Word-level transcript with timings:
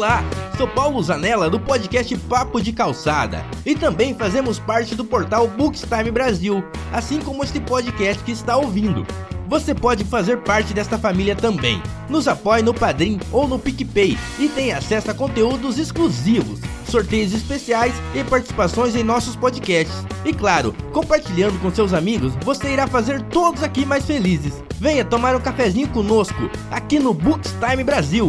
Olá, 0.00 0.24
sou 0.56 0.66
Paulo 0.66 1.02
Zanella 1.02 1.50
do 1.50 1.60
podcast 1.60 2.16
Papo 2.20 2.58
de 2.58 2.72
Calçada 2.72 3.44
e 3.66 3.74
também 3.74 4.14
fazemos 4.14 4.58
parte 4.58 4.94
do 4.94 5.04
portal 5.04 5.46
Bookstime 5.46 6.10
Brasil, 6.10 6.64
assim 6.90 7.20
como 7.20 7.44
este 7.44 7.60
podcast 7.60 8.24
que 8.24 8.32
está 8.32 8.56
ouvindo. 8.56 9.06
Você 9.46 9.74
pode 9.74 10.02
fazer 10.04 10.38
parte 10.38 10.72
desta 10.72 10.96
família 10.96 11.36
também. 11.36 11.82
Nos 12.08 12.26
apoie 12.26 12.62
no 12.62 12.72
Padrim 12.72 13.20
ou 13.30 13.46
no 13.46 13.58
PicPay 13.58 14.16
e 14.38 14.48
tem 14.48 14.72
acesso 14.72 15.10
a 15.10 15.14
conteúdos 15.14 15.78
exclusivos, 15.78 16.60
sorteios 16.86 17.34
especiais 17.34 17.92
e 18.14 18.24
participações 18.24 18.96
em 18.96 19.04
nossos 19.04 19.36
podcasts. 19.36 20.02
E 20.24 20.32
claro, 20.32 20.74
compartilhando 20.94 21.60
com 21.60 21.70
seus 21.70 21.92
amigos, 21.92 22.32
você 22.42 22.72
irá 22.72 22.86
fazer 22.86 23.20
todos 23.24 23.62
aqui 23.62 23.84
mais 23.84 24.06
felizes. 24.06 24.64
Venha 24.80 25.04
tomar 25.04 25.36
um 25.36 25.40
cafezinho 25.40 25.88
conosco 25.88 26.50
aqui 26.70 26.98
no 26.98 27.12
Bookstime 27.12 27.84
Brasil. 27.84 28.28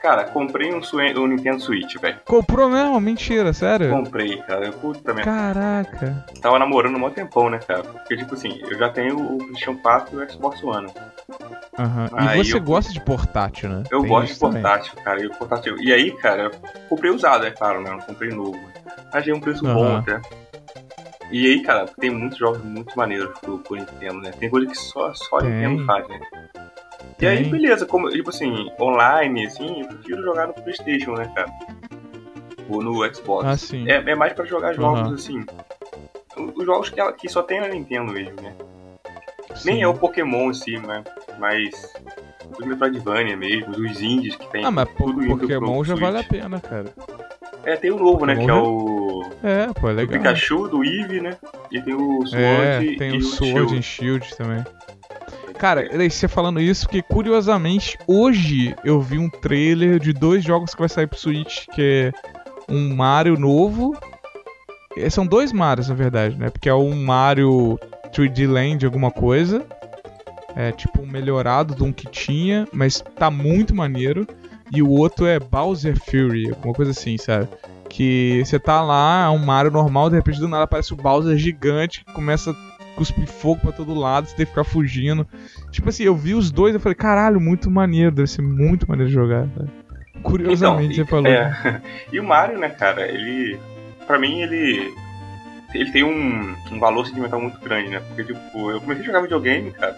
Cara, 0.00 0.24
comprei 0.24 0.72
um, 0.72 0.80
um 1.16 1.26
Nintendo 1.26 1.60
Switch, 1.60 1.96
velho. 2.00 2.18
Comprou 2.24 2.68
mesmo? 2.68 3.00
Mentira, 3.00 3.52
sério? 3.52 3.90
Comprei, 3.90 4.38
cara. 4.42 4.66
Eu 4.66 4.72
puta 4.72 5.12
merda. 5.14 5.30
Caraca. 5.30 6.24
Tava 6.40 6.58
namorando 6.58 6.96
um 6.96 6.98
mó 6.98 7.10
tempão, 7.10 7.48
né, 7.50 7.58
cara? 7.66 7.82
Porque, 7.82 8.16
tipo 8.16 8.34
assim, 8.34 8.60
eu 8.68 8.78
já 8.78 8.88
tenho 8.90 9.18
o 9.18 9.38
PlayStation 9.38 9.76
4 9.76 10.20
e 10.20 10.24
o 10.24 10.30
Xbox 10.30 10.62
One. 10.62 10.88
Aham. 11.78 12.08
Aí 12.12 12.40
E 12.40 12.44
você 12.44 12.56
eu- 12.56 12.60
gosta 12.62 12.92
de 12.92 13.00
portátil, 13.00 13.68
né? 13.68 13.84
Eu 13.90 14.00
Tem 14.00 14.08
gosto 14.08 14.26
de 14.26 14.32
isso 14.32 14.40
também. 14.40 14.62
portátil, 14.62 14.92
cara. 15.02 15.24
E, 15.24 15.28
portátil... 15.30 15.76
e 15.78 15.92
aí, 15.92 16.10
cara, 16.12 16.42
eu 16.44 16.50
comprei 16.88 17.10
usado, 17.10 17.46
é 17.46 17.50
claro, 17.50 17.80
né? 17.82 17.90
Não 17.90 17.98
comprei 18.00 18.30
novo. 18.30 18.58
Achei 19.12 19.32
um 19.32 19.40
preço 19.40 19.62
bom 19.62 19.84
Aham. 19.84 19.98
até. 19.98 20.20
E 21.30 21.46
aí, 21.46 21.62
cara, 21.62 21.86
tem 21.86 22.10
muitos 22.10 22.38
jogos 22.38 22.62
muito 22.64 22.96
maneiros 22.96 23.38
pro, 23.40 23.58
pro 23.58 23.76
Nintendo, 23.76 24.20
né? 24.20 24.30
Tem 24.32 24.48
coisa 24.48 24.66
que 24.66 24.74
só, 24.74 25.12
só 25.12 25.38
Tem. 25.38 25.50
Nintendo 25.50 25.84
faz, 25.84 26.08
né? 26.08 26.20
E 27.20 27.26
aí, 27.26 27.44
beleza, 27.44 27.84
como, 27.84 28.08
tipo 28.10 28.30
assim, 28.30 28.70
online, 28.80 29.46
assim, 29.46 29.82
eu 29.82 29.88
prefiro 29.88 30.22
jogar 30.22 30.46
no 30.46 30.54
Playstation, 30.54 31.12
né, 31.14 31.30
cara? 31.34 31.50
Ou 32.68 32.82
no 32.82 33.14
Xbox. 33.14 33.46
Ah, 33.46 33.56
sim. 33.56 33.90
É, 33.90 33.96
é 33.96 34.14
mais 34.14 34.32
pra 34.32 34.44
jogar 34.44 34.72
jogos, 34.72 35.00
Aham. 35.00 35.14
assim. 35.14 35.44
Os 36.54 36.64
jogos 36.64 36.90
que, 36.90 37.00
ela, 37.00 37.12
que 37.12 37.28
só 37.28 37.42
tem 37.42 37.60
na 37.60 37.68
Nintendo 37.68 38.12
mesmo, 38.12 38.40
né? 38.40 38.54
sim. 39.54 39.70
Nem 39.70 39.82
é 39.82 39.88
o 39.88 39.94
Pokémon 39.94 40.50
em 40.50 40.54
si, 40.54 40.78
né? 40.78 41.02
Mas. 41.38 41.92
Os 42.58 42.66
Metroidvania 42.66 43.36
mesmo, 43.36 43.70
os 43.72 44.00
indies 44.00 44.36
que 44.36 44.46
tem. 44.50 44.64
Ah, 44.64 44.70
mas 44.70 44.88
tudo 44.96 45.26
Pokémon 45.26 45.84
já 45.84 45.94
Switch. 45.94 46.00
vale 46.04 46.18
a 46.18 46.24
pena, 46.24 46.60
cara. 46.60 46.86
É, 47.64 47.76
tem 47.76 47.90
o 47.90 47.98
novo, 47.98 48.24
né? 48.24 48.36
Que 48.36 48.48
é 48.48 48.54
o. 48.54 49.22
É, 49.42 49.66
pô, 49.78 49.88
é 49.88 49.92
O 49.92 49.96
legal. 49.96 50.18
Pikachu, 50.18 50.68
do 50.68 50.82
Eevee, 50.84 51.20
né? 51.20 51.36
E 51.70 51.80
tem 51.82 51.94
o 51.94 52.24
Sword 52.26 52.36
É, 52.36 52.82
e 52.82 52.96
tem 52.96 53.12
o 53.12 53.18
o 53.18 53.22
Sword 53.22 53.52
Shield. 53.52 53.76
and 53.78 53.82
Shield 53.82 54.36
também. 54.36 54.64
Cara, 55.58 55.88
você 56.08 56.28
falando 56.28 56.60
isso, 56.60 56.86
porque 56.86 57.02
curiosamente, 57.02 57.98
hoje 58.06 58.74
eu 58.84 59.00
vi 59.00 59.18
um 59.18 59.28
trailer 59.28 59.98
de 59.98 60.12
dois 60.12 60.44
jogos 60.44 60.72
que 60.72 60.78
vai 60.80 60.88
sair 60.88 61.08
pro 61.08 61.18
Switch, 61.18 61.66
que 61.74 62.12
é 62.14 62.72
um 62.72 62.94
Mario 62.94 63.36
novo. 63.38 63.96
Eh, 64.96 65.10
São 65.10 65.26
dois 65.26 65.52
Marios, 65.52 65.88
na 65.88 65.94
verdade, 65.96 66.36
né? 66.36 66.48
Porque 66.48 66.68
é 66.68 66.74
um 66.74 66.94
Mario 67.04 67.78
3D 68.12 68.46
Land, 68.48 68.86
alguma 68.86 69.10
coisa. 69.10 69.66
É 70.56 70.72
tipo 70.72 71.02
um 71.02 71.06
melhorado 71.06 71.74
de 71.74 71.82
um 71.82 71.92
que 71.92 72.06
tinha, 72.08 72.66
mas 72.72 73.02
tá 73.16 73.30
muito 73.30 73.74
maneiro. 73.74 74.26
E 74.72 74.82
o 74.82 74.90
outro 74.90 75.26
é 75.26 75.38
Bowser 75.38 75.96
Fury, 75.98 76.50
alguma 76.50 76.74
coisa 76.74 76.90
assim, 76.90 77.16
sabe? 77.16 77.48
Que 77.88 78.42
você 78.44 78.58
tá 78.58 78.82
lá, 78.82 79.24
é 79.26 79.28
um 79.30 79.38
Mario 79.38 79.70
normal, 79.70 80.10
de 80.10 80.16
repente 80.16 80.40
do 80.40 80.48
nada 80.48 80.64
aparece 80.64 80.92
o 80.92 80.96
Bowser 80.96 81.38
gigante, 81.38 82.04
que 82.04 82.12
começa 82.12 82.50
a 82.50 82.94
cuspir 82.94 83.26
fogo 83.26 83.60
pra 83.62 83.72
todo 83.72 83.94
lado, 83.94 84.26
você 84.28 84.36
tem 84.36 84.44
que 84.44 84.50
ficar 84.52 84.64
fugindo. 84.64 85.26
Tipo 85.70 85.88
assim, 85.88 86.02
eu 86.02 86.14
vi 86.14 86.34
os 86.34 86.50
dois 86.50 86.74
eu 86.74 86.80
falei, 86.80 86.96
caralho, 86.96 87.40
muito 87.40 87.70
maneiro, 87.70 88.10
deve 88.10 88.28
ser 88.28 88.42
muito 88.42 88.86
maneiro 88.88 89.10
jogar. 89.10 89.48
sabe? 89.56 89.70
Curiosamente, 90.22 91.00
Então, 91.00 91.04
você 91.04 91.10
falou. 91.10 91.28
É. 91.32 91.80
E 92.12 92.18
o 92.18 92.24
Mario, 92.24 92.58
né, 92.58 92.68
cara, 92.68 93.06
ele. 93.06 93.58
Pra 94.06 94.18
mim, 94.18 94.42
ele. 94.42 94.92
Ele 95.74 95.92
tem 95.92 96.02
um, 96.02 96.54
um 96.72 96.78
valor 96.80 97.06
sentimental 97.06 97.40
muito 97.40 97.60
grande, 97.60 97.90
né? 97.90 98.00
Porque, 98.00 98.24
tipo, 98.24 98.70
eu 98.70 98.80
comecei 98.80 99.04
a 99.04 99.06
jogar 99.06 99.20
videogame, 99.20 99.70
cara. 99.70 99.96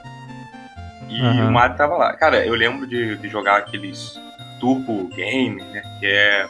E 1.10 1.20
Aham. 1.20 1.48
o 1.48 1.52
Mario 1.52 1.76
tava 1.76 1.96
lá. 1.96 2.12
Cara, 2.14 2.44
eu 2.46 2.54
lembro 2.54 2.86
de, 2.86 3.16
de 3.16 3.28
jogar 3.28 3.56
aqueles 3.58 4.18
Turbo 4.60 5.08
Games, 5.16 5.64
né? 5.72 5.82
Que 5.98 6.06
é. 6.06 6.46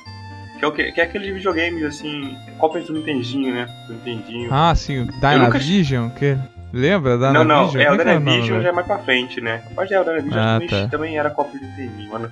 Que 0.59 0.65
é, 0.65 0.69
o 0.69 0.73
que, 0.73 0.93
que 0.93 1.01
é 1.01 1.05
aqueles 1.05 1.33
videogames, 1.35 1.83
assim. 1.85 2.37
Cópias 2.59 2.87
do 2.87 2.93
Nintendinho, 2.93 3.55
né? 3.55 3.67
Do 3.87 3.95
Nintendinho. 3.95 4.49
Ah, 4.53 4.75
sim, 4.75 4.99
o 4.99 5.07
nunca- 5.07 5.19
Dynavision, 5.59 6.11
que 6.11 6.37
Lembra 6.73 7.19
da 7.19 7.33
não, 7.33 7.43
não, 7.43 7.69
Dynavision? 7.69 7.83
é, 7.83 7.87
o 7.91 7.97
nome, 7.97 8.21
Dynavision 8.21 8.63
já 8.63 8.69
é 8.69 8.73
mais 8.73 8.87
pra 8.87 8.99
frente, 9.01 9.41
né? 9.41 9.63
Mas 9.75 9.91
é, 9.91 9.99
o 10.01 10.05
Dynavision 10.05 10.39
Ah, 10.39 10.53
também, 10.61 10.69
tá. 10.69 10.89
também 10.89 11.19
era 11.19 11.31
cópia 11.31 11.59
do 11.59 11.67
Nintendinho, 11.67 12.11
mano. 12.11 12.31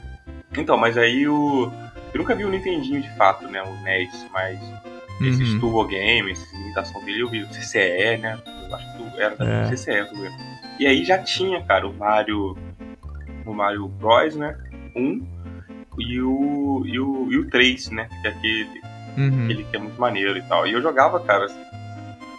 Então, 0.56 0.76
mas 0.76 0.96
aí 0.98 1.26
o. 1.26 1.72
Eu 2.14 2.18
nunca 2.20 2.34
vi 2.34 2.44
o 2.44 2.50
Nintendinho 2.50 3.00
de 3.02 3.10
fato, 3.16 3.48
né? 3.48 3.62
O 3.62 3.82
NES, 3.82 4.26
mas 4.32 4.58
esses 5.22 5.54
Uhum. 5.54 5.60
Turbo 5.60 5.84
Games, 5.84 6.40
essas 6.40 6.52
imitações 6.60 7.04
dele, 7.04 7.20
eu 7.22 7.28
vi 7.28 7.42
o 7.42 7.48
CCE, 7.48 8.18
né? 8.18 8.38
Eu 8.68 8.74
acho 8.76 8.86
que 8.96 9.20
era 9.20 9.34
da 9.36 9.44
É. 9.44 9.64
CCE, 9.70 9.90
eu 9.90 10.04
lembro. 10.12 10.57
E 10.78 10.86
aí 10.86 11.04
já 11.04 11.18
tinha, 11.18 11.62
cara, 11.64 11.86
o 11.86 11.92
Mario. 11.94 12.56
O 13.44 13.52
Mario 13.52 13.88
Bros, 13.88 14.36
né? 14.36 14.56
Um. 14.94 15.26
E 15.98 16.20
o. 16.20 16.82
E 16.86 17.00
o, 17.00 17.32
e 17.32 17.38
o 17.38 17.50
3, 17.50 17.90
né? 17.90 18.08
Que 18.22 18.28
é 18.28 18.30
aquele, 18.30 18.80
Uhum. 19.16 19.44
aquele 19.44 19.64
que 19.64 19.76
é 19.76 19.80
muito 19.80 20.00
maneiro 20.00 20.38
e 20.38 20.42
tal. 20.42 20.66
E 20.66 20.72
eu 20.72 20.80
jogava, 20.80 21.18
cara, 21.20 21.46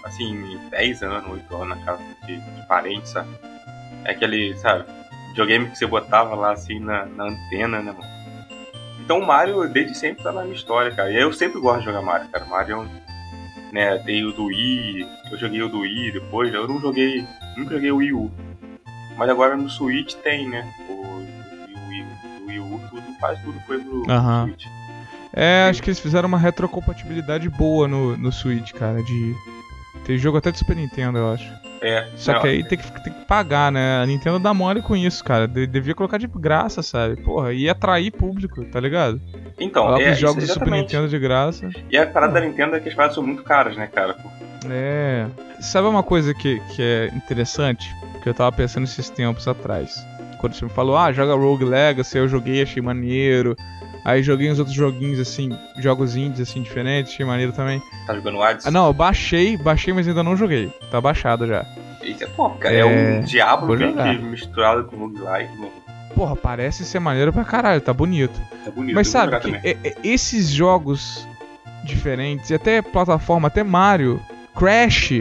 assim, 0.05 0.57
10 0.71 1.03
anos, 1.03 1.29
8 1.31 1.55
anos 1.55 1.77
na 1.77 1.85
casa 1.85 2.01
de, 2.25 2.37
de 2.39 2.67
parentes, 2.67 3.11
sabe? 3.11 3.27
É 4.05 4.11
aquele, 4.11 4.55
sabe, 4.57 4.85
videogame 5.29 5.69
que 5.69 5.77
você 5.77 5.85
botava 5.85 6.35
lá 6.35 6.53
assim 6.53 6.79
na, 6.79 7.05
na 7.05 7.25
antena, 7.25 7.81
né, 7.81 7.91
mano? 7.91 8.09
Então 9.03 9.19
o 9.19 9.25
Mario 9.25 9.67
desde 9.67 9.97
sempre 9.97 10.23
tá 10.23 10.31
na 10.31 10.43
minha 10.43 10.55
história, 10.55 10.91
cara. 10.91 11.11
E 11.11 11.17
eu 11.19 11.33
sempre 11.33 11.59
gosto 11.59 11.79
de 11.79 11.85
jogar 11.85 12.01
Mario, 12.01 12.29
cara. 12.29 12.45
Mario 12.45 12.73
é 12.73 12.77
um. 12.77 12.87
Né, 13.71 13.97
tem 13.99 14.25
o 14.25 14.31
do 14.31 14.45
Wii, 14.45 15.07
eu 15.31 15.37
joguei 15.37 15.61
o 15.61 15.69
do 15.69 15.81
Wii 15.81 16.11
depois, 16.11 16.53
eu 16.53 16.67
não 16.67 16.79
joguei. 16.81 17.25
Nunca 17.55 17.75
joguei 17.75 17.91
o 17.91 17.97
Wii 17.97 18.13
U. 18.13 18.31
Mas 19.15 19.29
agora 19.29 19.55
no 19.55 19.69
Switch 19.69 20.15
tem, 20.15 20.49
né? 20.49 20.67
O, 20.89 20.93
o 20.93 21.87
Wii, 21.87 22.05
o 22.41 22.47
Wii 22.47 22.59
U, 22.59 22.81
tudo, 22.89 23.03
quase 23.19 23.41
tudo 23.43 23.59
foi 23.67 23.79
pro, 23.79 24.09
Aham. 24.09 24.47
Switch. 24.47 24.65
É, 25.33 25.67
acho 25.69 25.83
que 25.83 25.89
eles 25.89 25.99
fizeram 25.99 26.27
uma 26.27 26.39
retrocompatibilidade 26.39 27.47
boa 27.49 27.87
no, 27.87 28.17
no 28.17 28.31
Switch, 28.31 28.71
cara, 28.73 29.03
de... 29.03 29.35
Tem 30.03 30.17
jogo 30.17 30.37
até 30.37 30.51
de 30.51 30.57
Super 30.57 30.75
Nintendo, 30.75 31.19
eu 31.19 31.31
acho. 31.31 31.68
É, 31.81 32.07
Só 32.15 32.33
não, 32.33 32.41
que 32.41 32.47
aí 32.47 32.63
tem 32.63 32.77
que, 32.77 33.03
tem 33.03 33.13
que 33.13 33.25
pagar, 33.25 33.71
né? 33.71 34.01
A 34.01 34.05
Nintendo 34.05 34.37
dá 34.39 34.53
mole 34.53 34.81
com 34.81 34.95
isso, 34.95 35.23
cara. 35.23 35.47
De- 35.47 35.65
devia 35.65 35.95
colocar 35.95 36.17
de 36.17 36.27
graça, 36.27 36.81
sabe? 36.83 37.15
Porra, 37.21 37.53
ia 37.53 37.71
atrair 37.71 38.11
público, 38.11 38.65
tá 38.65 38.79
ligado? 38.79 39.21
Então, 39.59 39.83
Coloca 39.85 40.03
é, 40.03 40.11
os 40.11 40.17
jogos 40.19 40.45
do 40.45 40.53
Super. 40.53 40.71
Nintendo 40.71 41.07
de 41.07 41.17
graça. 41.17 41.69
E 41.89 41.97
a 41.97 42.05
parada 42.05 42.33
da 42.33 42.41
Nintendo 42.41 42.75
é 42.75 42.79
que 42.79 42.89
as 42.89 42.95
paradas 42.95 43.15
são 43.15 43.23
muito 43.23 43.43
caras, 43.43 43.77
né, 43.77 43.87
cara? 43.87 44.15
É. 44.69 45.25
Sabe 45.61 45.87
uma 45.87 46.03
coisa 46.03 46.33
que, 46.33 46.59
que 46.75 46.81
é 46.81 47.07
interessante? 47.15 47.89
Que 48.21 48.29
eu 48.29 48.33
tava 48.33 48.51
pensando 48.51 48.83
esses 48.83 49.09
tempos 49.09 49.47
atrás. 49.47 49.95
Quando 50.39 50.53
você 50.53 50.65
me 50.65 50.71
falou, 50.71 50.97
ah, 50.97 51.11
joga 51.11 51.33
Rogue 51.33 51.65
Legacy, 51.65 52.17
eu 52.17 52.27
joguei, 52.27 52.61
achei 52.61 52.81
maneiro. 52.81 53.55
Aí 54.05 54.23
joguei 54.23 54.49
uns 54.51 54.59
outros 54.59 54.75
joguinhos 54.75 55.19
assim, 55.19 55.49
jogos 55.77 56.15
indies 56.15 56.39
assim, 56.49 56.61
diferentes, 56.61 57.13
achei 57.13 57.25
maneiro 57.25 57.51
também. 57.51 57.81
Tá 58.07 58.15
jogando 58.15 58.41
Hades? 58.41 58.65
Ah, 58.65 58.71
não, 58.71 58.87
eu 58.87 58.93
baixei, 58.93 59.57
baixei, 59.57 59.93
mas 59.93 60.07
ainda 60.07 60.23
não 60.23 60.35
joguei. 60.37 60.71
Tá 60.89 60.99
baixado 61.01 61.45
já. 61.45 61.65
Isso 62.03 62.23
é 62.23 62.27
top, 62.27 62.57
cara. 62.59 62.73
É, 62.73 62.79
É, 62.79 62.85
um 62.85 63.21
que 63.21 63.27
misturado 64.25 64.85
com 64.85 64.95
roguelike, 64.97 65.55
mano. 65.57 65.71
Porra, 66.15 66.35
parece 66.35 66.83
ser 66.85 66.99
maneiro 66.99 67.31
pra 67.31 67.43
caralho, 67.43 67.81
tá 67.81 67.93
bonito. 67.93 68.39
Tá 68.65 68.71
bonito. 68.71 68.95
Mas 68.95 69.07
sabe 69.09 69.35
é- 69.63 69.77
é- 69.83 69.95
esses 70.03 70.49
jogos 70.49 71.27
diferentes, 71.83 72.49
e 72.49 72.53
até 72.55 72.81
plataforma, 72.81 73.47
até 73.47 73.63
Mario, 73.63 74.19
Crash, 74.55 75.11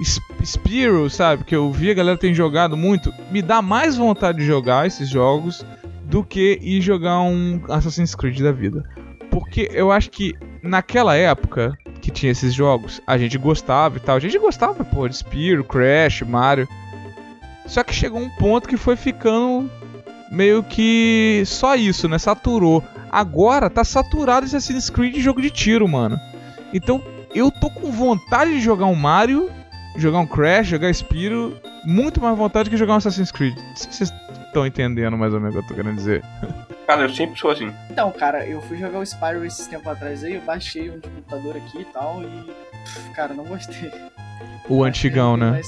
S- 0.00 0.20
Spyro, 0.44 1.08
sabe? 1.10 1.44
Que 1.44 1.54
eu 1.56 1.70
vi 1.70 1.90
a 1.90 1.94
galera 1.94 2.18
tem 2.18 2.34
jogado 2.34 2.76
muito, 2.76 3.12
me 3.30 3.40
dá 3.42 3.60
mais 3.62 3.96
vontade 3.96 4.38
de 4.38 4.44
jogar 4.46 4.86
esses 4.86 5.08
jogos 5.08 5.64
do 6.08 6.22
que 6.24 6.58
ir 6.62 6.80
jogar 6.80 7.20
um 7.20 7.60
Assassin's 7.68 8.14
Creed 8.14 8.40
da 8.40 8.52
vida. 8.52 8.84
Porque 9.30 9.68
eu 9.72 9.90
acho 9.90 10.10
que 10.10 10.34
naquela 10.62 11.14
época 11.14 11.76
que 12.00 12.10
tinha 12.10 12.32
esses 12.32 12.54
jogos, 12.54 13.00
a 13.06 13.18
gente 13.18 13.36
gostava 13.36 13.96
e 13.96 14.00
tal. 14.00 14.16
A 14.16 14.20
gente 14.20 14.38
gostava, 14.38 14.84
pô, 14.84 15.08
de 15.08 15.16
Spyro, 15.16 15.64
Crash, 15.64 16.22
Mario. 16.22 16.68
Só 17.66 17.82
que 17.82 17.92
chegou 17.92 18.20
um 18.20 18.30
ponto 18.30 18.68
que 18.68 18.76
foi 18.76 18.94
ficando 18.94 19.68
meio 20.30 20.62
que 20.62 21.42
só 21.44 21.74
isso, 21.74 22.08
né? 22.08 22.18
Saturou. 22.18 22.82
Agora 23.10 23.68
tá 23.68 23.82
saturado 23.82 24.46
esse 24.46 24.56
Assassin's 24.56 24.88
Creed 24.88 25.14
de 25.14 25.20
jogo 25.20 25.42
de 25.42 25.50
tiro, 25.50 25.88
mano. 25.88 26.18
Então 26.72 27.02
eu 27.34 27.50
tô 27.50 27.68
com 27.68 27.90
vontade 27.90 28.52
de 28.52 28.60
jogar 28.60 28.86
um 28.86 28.94
Mario, 28.94 29.50
jogar 29.96 30.20
um 30.20 30.26
Crash, 30.26 30.68
jogar 30.68 30.90
Spyro, 30.90 31.56
muito 31.84 32.20
mais 32.20 32.36
vontade 32.38 32.70
que 32.70 32.76
jogar 32.76 32.94
um 32.94 32.96
Assassin's 32.96 33.32
Creed. 33.32 33.56
Vocês 33.74 34.12
estão 34.56 34.66
entendendo 34.66 35.16
mais 35.16 35.34
ou 35.34 35.40
menos 35.40 35.54
o 35.54 35.58
que 35.58 35.64
eu 35.64 35.68
tô 35.68 35.74
querendo 35.74 35.96
dizer. 35.96 36.22
Cara, 36.86 37.02
eu 37.02 37.10
sempre 37.10 37.38
sou 37.38 37.50
assim. 37.50 37.72
Então, 37.90 38.10
cara, 38.12 38.46
eu 38.46 38.60
fui 38.62 38.78
jogar 38.78 38.98
o 39.00 39.02
Spyro 39.06 39.44
esses 39.44 39.66
tempo 39.66 39.88
atrás 39.90 40.24
aí, 40.24 40.34
eu 40.36 40.40
baixei 40.42 40.88
um 40.90 40.98
de 40.98 41.08
computador 41.08 41.56
aqui 41.56 41.80
e 41.80 41.84
tal, 41.86 42.22
e. 42.22 42.50
Cara, 43.14 43.34
não 43.34 43.44
gostei. 43.44 43.92
O 44.68 44.82
antigão, 44.84 45.36
né? 45.36 45.60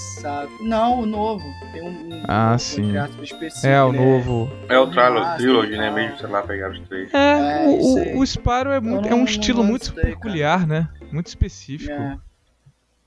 Não, 0.61 1.01
o 1.01 1.07
novo. 1.07 1.45
Tem 1.73 1.83
um. 1.83 1.89
um 1.89 2.23
Ah, 2.27 2.53
um 2.55 2.59
sim. 2.59 2.93
específico, 3.23 3.67
É, 3.67 3.83
o 3.83 3.93
né? 3.93 3.99
novo. 3.99 4.51
É 4.69 4.79
o 4.79 4.87
Trilo- 4.87 5.03
Remaster 5.15 5.37
Trilogy, 5.39 5.77
né? 5.77 5.87
tal. 5.87 5.95
Mesmo, 5.95 6.19
sei 6.19 6.29
lá, 6.29 6.43
pegar 6.43 6.71
os 6.71 6.81
três. 6.89 7.15
É, 7.15 7.65
É, 7.65 7.67
o, 7.69 8.19
o, 8.19 8.27
Spyro 8.27 8.71
é, 8.71 8.81
muito, 8.81 9.07
é 9.07 9.11
não- 9.11 9.17
um 9.17 9.21
não 9.21 9.25
estilo 9.25 9.63
muito 9.65 9.87
gostei, 9.87 10.03
cara. 10.05 10.15
peculiar, 10.17 10.67
né? 10.67 10.89
Muito 11.13 11.27
específico. 11.29 11.93
É. 11.93 12.17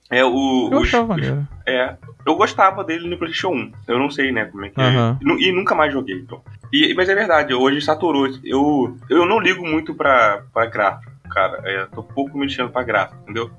É 0.10 0.26
o. 0.26 0.70
Eu 0.72 0.80
os- 0.80 0.88
achava 0.88 1.08
maneiro. 1.08 1.48
É, 1.72 1.98
eu 2.26 2.36
gostava 2.36 2.84
dele 2.84 3.08
no 3.10 3.18
PlayStation 3.18 3.50
1. 3.54 3.72
Eu 3.88 4.00
não 4.00 4.10
sei, 4.10 4.32
né, 4.32 4.46
como 4.46 4.66
é 4.66 4.70
que 4.70 4.80
Aham. 4.82 5.18
é. 5.20 5.24
E 5.24 5.28
nu- 5.52 5.58
nunca 5.60 5.74
mais 5.76 5.92
joguei, 5.94 6.18
então. 6.20 6.42
E, 6.72 6.94
mas 6.94 7.10
é 7.10 7.16
verdade, 7.16 7.54
hoje 7.54 7.82
saturou. 7.82 8.28
Eu, 8.44 8.98
eu 9.10 9.26
não 9.26 9.40
ligo 9.40 9.66
muito 9.68 9.94
pra, 9.94 10.44
pra 10.54 10.66
gráfico, 10.66 11.12
cara. 11.30 11.62
É, 11.66 11.86
tô 11.88 12.02
pouco 12.04 12.38
me 12.38 12.46
deixando 12.48 12.72
pra 12.72 12.84
gráfico, 12.84 13.22
entendeu? 13.24 13.50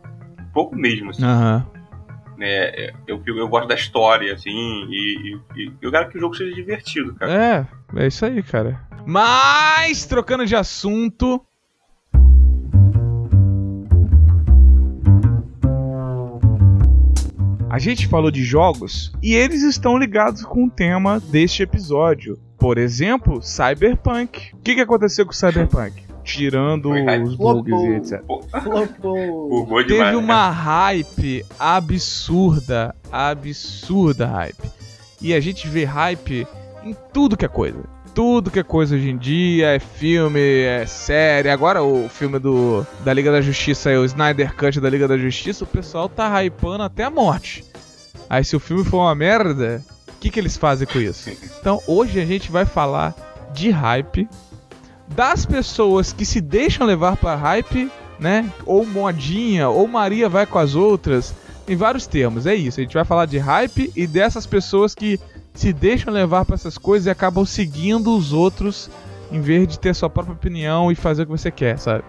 Pouco 0.52 0.76
mesmo, 0.76 1.10
assim. 1.10 1.22
Né? 2.36 2.46
É, 2.48 2.92
eu, 3.06 3.22
eu 3.26 3.46
gosto 3.48 3.68
da 3.68 3.74
história, 3.74 4.32
assim, 4.34 4.50
e, 4.50 5.36
e- 5.56 5.62
e 5.64 5.72
eu 5.80 5.90
quero 5.90 6.08
que 6.10 6.16
o 6.16 6.20
jogo 6.20 6.34
seja 6.34 6.54
divertido, 6.54 7.14
cara. 7.14 7.32
É, 7.32 7.66
é 8.02 8.06
isso 8.06 8.24
aí, 8.24 8.42
cara. 8.42 8.80
Mas, 9.06 10.06
trocando 10.06 10.46
de 10.46 10.56
assunto. 10.56 11.44
A 17.72 17.78
gente 17.78 18.06
falou 18.06 18.30
de 18.30 18.44
jogos 18.44 19.10
e 19.22 19.34
eles 19.34 19.62
estão 19.62 19.96
ligados 19.96 20.44
com 20.44 20.66
o 20.66 20.70
tema 20.70 21.18
deste 21.18 21.62
episódio. 21.62 22.38
Por 22.58 22.76
exemplo, 22.76 23.40
Cyberpunk. 23.40 24.52
O 24.52 24.58
que, 24.58 24.74
que 24.74 24.82
aconteceu 24.82 25.24
com 25.24 25.32
o 25.32 25.34
Cyberpunk? 25.34 26.02
Tirando 26.22 26.90
os 26.90 27.34
bugs 27.34 27.72
e 27.72 27.94
etc. 27.94 28.22
Teve 29.86 30.04
demais. 30.04 30.12
né? 30.12 30.16
uma 30.16 30.50
hype 30.50 31.46
absurda, 31.58 32.94
absurda 33.10 34.26
hype. 34.26 34.70
E 35.22 35.32
a 35.32 35.40
gente 35.40 35.66
vê 35.66 35.84
hype 35.84 36.46
em 36.84 36.94
tudo 37.10 37.38
que 37.38 37.46
é 37.46 37.48
coisa. 37.48 37.82
Tudo 38.14 38.50
que 38.50 38.58
é 38.58 38.62
coisa 38.62 38.94
hoje 38.94 39.08
em 39.08 39.16
dia, 39.16 39.68
é 39.68 39.78
filme, 39.78 40.40
é 40.40 40.84
série. 40.86 41.48
Agora 41.48 41.82
o 41.82 42.08
filme 42.08 42.38
do 42.38 42.86
da 43.04 43.12
Liga 43.12 43.32
da 43.32 43.40
Justiça, 43.40 43.90
é 43.90 43.98
o 43.98 44.04
Snyder 44.04 44.54
Cut 44.54 44.80
da 44.80 44.90
Liga 44.90 45.08
da 45.08 45.16
Justiça, 45.16 45.64
o 45.64 45.66
pessoal 45.66 46.08
tá 46.08 46.42
hypando 46.42 46.82
até 46.82 47.04
a 47.04 47.10
morte. 47.10 47.64
Aí 48.28 48.44
se 48.44 48.54
o 48.54 48.60
filme 48.60 48.84
for 48.84 48.98
uma 48.98 49.14
merda, 49.14 49.82
o 50.08 50.20
que, 50.20 50.30
que 50.30 50.38
eles 50.38 50.56
fazem 50.56 50.86
com 50.86 50.98
isso? 50.98 51.30
Então 51.60 51.80
hoje 51.86 52.20
a 52.20 52.24
gente 52.24 52.50
vai 52.50 52.66
falar 52.66 53.14
de 53.52 53.70
hype, 53.70 54.28
das 55.08 55.46
pessoas 55.46 56.12
que 56.12 56.24
se 56.24 56.40
deixam 56.40 56.86
levar 56.86 57.16
pra 57.16 57.34
hype 57.34 57.90
né? 58.22 58.50
Ou 58.64 58.86
modinha, 58.86 59.68
ou 59.68 59.86
Maria 59.86 60.28
vai 60.28 60.46
com 60.46 60.58
as 60.58 60.74
outras. 60.74 61.34
Em 61.68 61.76
vários 61.76 62.06
termos, 62.06 62.46
é 62.46 62.54
isso. 62.54 62.80
A 62.80 62.82
gente 62.82 62.94
vai 62.94 63.04
falar 63.04 63.26
de 63.26 63.38
hype 63.38 63.92
e 63.94 64.06
dessas 64.06 64.46
pessoas 64.46 64.94
que 64.94 65.18
se 65.54 65.72
deixam 65.72 66.12
levar 66.12 66.44
pra 66.44 66.54
essas 66.54 66.78
coisas 66.78 67.06
e 67.06 67.10
acabam 67.10 67.44
seguindo 67.44 68.16
os 68.16 68.32
outros 68.32 68.90
em 69.30 69.40
vez 69.40 69.66
de 69.68 69.78
ter 69.78 69.94
sua 69.94 70.10
própria 70.10 70.34
opinião 70.34 70.92
e 70.92 70.94
fazer 70.94 71.22
o 71.22 71.26
que 71.26 71.32
você 71.32 71.50
quer, 71.50 71.78
sabe? 71.78 72.04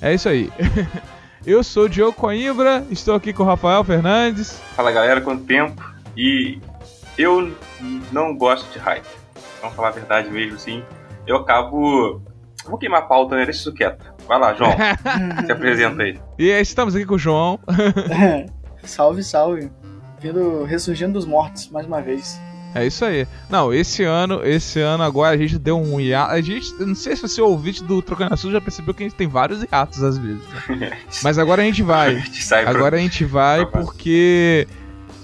É 0.00 0.12
isso 0.12 0.28
aí. 0.28 0.50
Eu 1.46 1.62
sou 1.62 1.84
o 1.84 1.88
Diogo 1.88 2.12
Coimbra, 2.12 2.84
estou 2.90 3.14
aqui 3.14 3.32
com 3.32 3.44
o 3.44 3.46
Rafael 3.46 3.84
Fernandes. 3.84 4.60
Fala 4.74 4.90
galera, 4.90 5.20
quanto 5.20 5.44
tempo? 5.44 5.80
E 6.16 6.58
eu 7.16 7.54
não 8.10 8.36
gosto 8.36 8.68
de 8.72 8.80
hype. 8.80 9.06
Vamos 9.60 9.76
falar 9.76 9.88
a 9.88 9.92
verdade 9.92 10.28
mesmo, 10.28 10.56
assim. 10.56 10.82
Eu 11.24 11.36
acabo. 11.36 12.20
Vou 12.64 12.76
queimar 12.76 13.02
a 13.02 13.06
pauta, 13.06 13.36
né? 13.36 13.44
Deixa 13.44 13.60
isso 13.60 13.72
quieto. 13.72 14.12
Vai 14.26 14.40
lá, 14.40 14.54
João. 14.54 14.72
se 15.46 15.52
apresenta 15.52 16.02
aí. 16.02 16.18
E 16.36 16.48
estamos 16.48 16.96
aqui 16.96 17.06
com 17.06 17.14
o 17.14 17.18
João. 17.18 17.60
salve, 18.82 19.22
salve. 19.22 19.70
Vindo, 20.18 20.64
ressurgindo 20.64 21.12
dos 21.12 21.26
mortos, 21.26 21.68
mais 21.68 21.86
uma 21.86 22.02
vez. 22.02 22.40
É 22.76 22.86
isso 22.86 23.04
aí. 23.04 23.26
Não, 23.48 23.72
esse 23.72 24.04
ano, 24.04 24.40
esse 24.44 24.80
ano 24.80 25.02
agora 25.02 25.34
a 25.34 25.38
gente 25.38 25.58
deu 25.58 25.80
um 25.80 26.00
hiato. 26.00 26.32
A 26.32 26.40
gente, 26.40 26.74
não 26.80 26.94
sei 26.94 27.16
se 27.16 27.22
você 27.22 27.40
ouvinte 27.40 27.82
do 27.82 28.02
Trocando 28.02 28.34
Assunto 28.34 28.52
já 28.52 28.60
percebeu 28.60 28.94
que 28.94 29.02
a 29.02 29.06
gente 29.06 29.16
tem 29.16 29.26
vários 29.26 29.62
hiatos 29.62 30.02
às 30.02 30.18
vezes. 30.18 30.42
né? 30.68 30.98
Mas 31.22 31.38
agora 31.38 31.62
a 31.62 31.64
gente 31.64 31.82
vai. 31.82 32.22
Agora 32.66 32.96
a 32.96 33.00
gente 33.00 33.24
vai 33.24 33.64
porque 33.66 34.66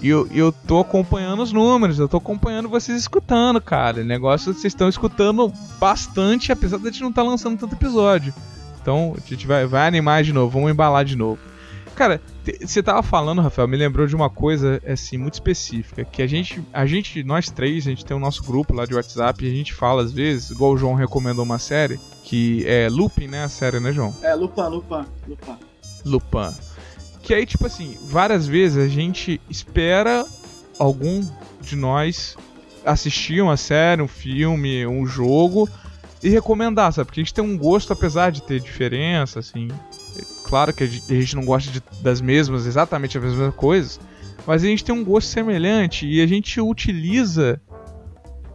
eu, 0.01 0.27
eu 0.31 0.51
tô 0.51 0.79
acompanhando 0.79 1.41
os 1.41 1.53
números, 1.53 1.97
eu 1.97 2.09
tô 2.09 2.17
acompanhando 2.17 2.67
vocês 2.67 2.99
escutando, 2.99 3.61
cara. 3.61 4.01
O 4.01 4.03
negócio 4.03 4.53
vocês 4.53 4.65
estão 4.65 4.89
escutando 4.89 5.51
bastante, 5.79 6.51
apesar 6.51 6.77
de 6.77 6.87
a 6.87 6.91
gente 6.91 7.01
não 7.01 7.09
estar 7.09 7.23
lançando 7.23 7.57
tanto 7.57 7.75
episódio. 7.75 8.33
Então 8.81 9.15
a 9.17 9.29
gente 9.29 9.47
vai, 9.47 9.65
vai 9.65 9.87
animar 9.87 10.23
de 10.23 10.33
novo, 10.33 10.51
vamos 10.51 10.71
embalar 10.71 11.05
de 11.05 11.15
novo. 11.15 11.39
Cara, 11.95 12.21
você 12.59 12.81
tava 12.81 13.03
falando, 13.03 13.41
Rafael, 13.41 13.67
me 13.67 13.77
lembrou 13.77 14.07
de 14.07 14.15
uma 14.15 14.29
coisa 14.29 14.81
assim 14.87 15.17
muito 15.17 15.35
específica, 15.35 16.03
que 16.03 16.21
a 16.21 16.27
gente, 16.27 16.61
a 16.73 16.85
gente, 16.85 17.23
nós 17.23 17.49
três, 17.49 17.85
a 17.85 17.91
gente 17.91 18.03
tem 18.03 18.17
o 18.17 18.19
nosso 18.19 18.43
grupo 18.43 18.73
lá 18.73 18.85
de 18.85 18.95
WhatsApp 18.95 19.45
e 19.45 19.47
a 19.47 19.53
gente 19.53 19.73
fala 19.73 20.01
às 20.01 20.11
vezes, 20.11 20.49
igual 20.49 20.71
o 20.71 20.77
João 20.77 20.95
recomendou 20.95 21.43
uma 21.43 21.59
série, 21.59 21.99
que 22.23 22.65
é 22.67 22.89
Looping, 22.89 23.27
né, 23.27 23.43
a 23.43 23.49
série, 23.49 23.79
né, 23.79 23.93
João? 23.93 24.15
É, 24.23 24.33
Lupin, 24.33 24.61
Lupin, 24.61 25.05
Lupin. 25.27 25.57
Lupin. 26.03 26.53
Que 27.21 27.33
aí, 27.33 27.45
tipo 27.45 27.65
assim, 27.65 27.97
várias 28.03 28.47
vezes 28.47 28.77
a 28.77 28.87
gente 28.87 29.39
espera 29.49 30.25
algum 30.77 31.25
de 31.61 31.75
nós 31.75 32.35
assistir 32.85 33.41
uma 33.41 33.55
série, 33.55 34.01
um 34.01 34.07
filme, 34.07 34.85
um 34.85 35.05
jogo 35.05 35.69
e 36.23 36.29
recomendar, 36.29 36.91
sabe? 36.93 37.05
Porque 37.07 37.19
a 37.19 37.23
gente 37.23 37.33
tem 37.33 37.43
um 37.43 37.57
gosto, 37.57 37.91
apesar 37.93 38.31
de 38.31 38.41
ter 38.41 38.59
diferença, 38.59 39.39
assim. 39.39 39.67
Claro 40.45 40.73
que 40.73 40.83
a 40.83 40.87
gente, 40.87 41.35
não 41.35 41.43
gosta 41.45 41.71
de- 41.71 41.83
das 42.01 42.21
mesmas, 42.21 42.65
exatamente 42.65 43.17
as 43.17 43.23
mesmas 43.23 43.53
coisas, 43.55 43.99
mas 44.45 44.63
a 44.63 44.67
gente 44.67 44.83
tem 44.83 44.93
um 44.93 45.03
gosto 45.03 45.27
semelhante 45.27 46.07
e 46.07 46.21
a 46.21 46.27
gente 46.27 46.61
utiliza, 46.61 47.59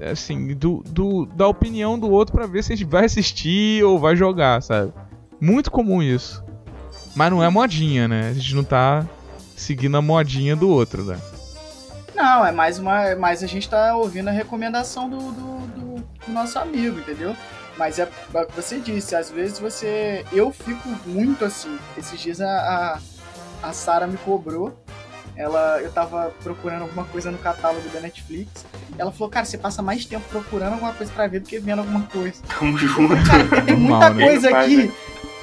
assim, 0.00 0.55
do, 0.55 0.82
do- 0.87 1.26
da 1.26 1.47
opinião 1.49 1.99
do 1.99 2.11
outro 2.11 2.35
pra 2.37 2.47
ver 2.47 2.62
se 2.62 2.73
a 2.73 2.76
gente 2.76 2.88
vai 2.88 3.05
assistir 3.05 3.82
ou 3.85 3.99
vai 3.99 4.15
jogar, 4.17 4.62
sabe? 4.62 4.93
Muito 5.41 5.70
comum 5.70 6.03
isso. 6.03 6.43
Mas 7.15 7.31
não 7.31 7.43
é 7.43 7.49
modinha, 7.50 8.06
né? 8.06 8.29
A 8.31 8.35
gente 8.35 8.55
não 8.55 8.62
tá 8.65 9.05
seguindo 9.56 9.97
a 9.97 10.03
modinha 10.03 10.55
do 10.55 10.69
outro, 10.69 11.03
né? 11.05 11.19
Não, 12.15 12.44
é 12.47 12.53
mais 12.53 12.79
uma. 12.79 13.03
é 13.05 13.15
mais 13.15 13.43
a 13.43 13.47
gente 13.47 13.69
tá 13.69 13.97
ouvindo 13.97 14.29
a 14.29 14.32
recomendação 14.32 15.09
do, 15.09 15.19
do- 15.19 15.59
do 16.26 16.32
nosso 16.32 16.59
amigo, 16.59 16.99
entendeu? 16.99 17.35
Mas 17.78 17.98
é, 17.98 18.08
é 18.34 18.40
o 18.42 18.46
que 18.46 18.56
você 18.56 18.78
disse, 18.80 19.14
às 19.14 19.30
vezes 19.30 19.58
você. 19.58 20.25
Eu 20.32 20.50
fico 20.52 20.88
muito 21.06 21.44
assim. 21.44 21.78
Esses 21.96 22.20
dias 22.20 22.40
a, 22.40 22.98
a, 23.62 23.69
a 23.69 23.72
Sara 23.72 24.06
me 24.06 24.17
cobrou. 24.19 24.76
Ela, 25.36 25.81
eu 25.81 25.93
tava 25.93 26.32
procurando 26.43 26.82
alguma 26.82 27.05
coisa 27.05 27.31
no 27.31 27.38
catálogo 27.38 27.88
da 27.91 28.00
Netflix. 28.00 28.67
Ela 28.98 29.12
falou, 29.12 29.31
cara, 29.31 29.46
você 29.46 29.56
passa 29.56 29.81
mais 29.81 30.05
tempo 30.05 30.24
procurando 30.29 30.72
alguma 30.72 30.93
coisa 30.93 31.12
pra 31.12 31.29
ver 31.29 31.38
do 31.38 31.48
que 31.48 31.60
vendo 31.60 31.79
alguma 31.79 32.03
coisa. 32.03 32.43
Tamo 32.58 32.76
junto. 32.76 33.14
Cara, 33.24 33.62
tem 33.62 33.76
muita 33.76 34.10
né? 34.10 34.24
coisa 34.26 34.50
Faz, 34.50 34.64
aqui. 34.67 34.76
né? 34.88 34.93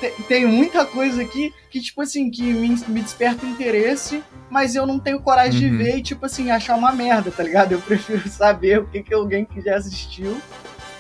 Tem, 0.01 0.11
tem 0.27 0.45
muita 0.45 0.85
coisa 0.85 1.21
aqui 1.21 1.53
que, 1.69 1.79
tipo 1.79 2.01
assim, 2.01 2.29
que 2.29 2.41
me, 2.43 2.67
me 2.89 3.01
desperta 3.01 3.45
interesse, 3.45 4.21
mas 4.49 4.75
eu 4.75 4.85
não 4.85 4.99
tenho 4.99 5.21
coragem 5.21 5.61
de 5.61 5.67
Uhum. 5.67 5.77
ver 5.77 5.97
e, 5.99 6.01
tipo 6.03 6.25
assim, 6.25 6.51
achar 6.51 6.75
uma 6.75 6.91
merda, 6.91 7.31
tá 7.31 7.41
ligado? 7.41 7.71
Eu 7.71 7.79
prefiro 7.79 8.21
saber 8.27 8.79
o 8.81 8.87
que, 8.87 9.01
que 9.01 9.13
alguém 9.13 9.45
que 9.45 9.61
já 9.61 9.77
assistiu 9.77 10.37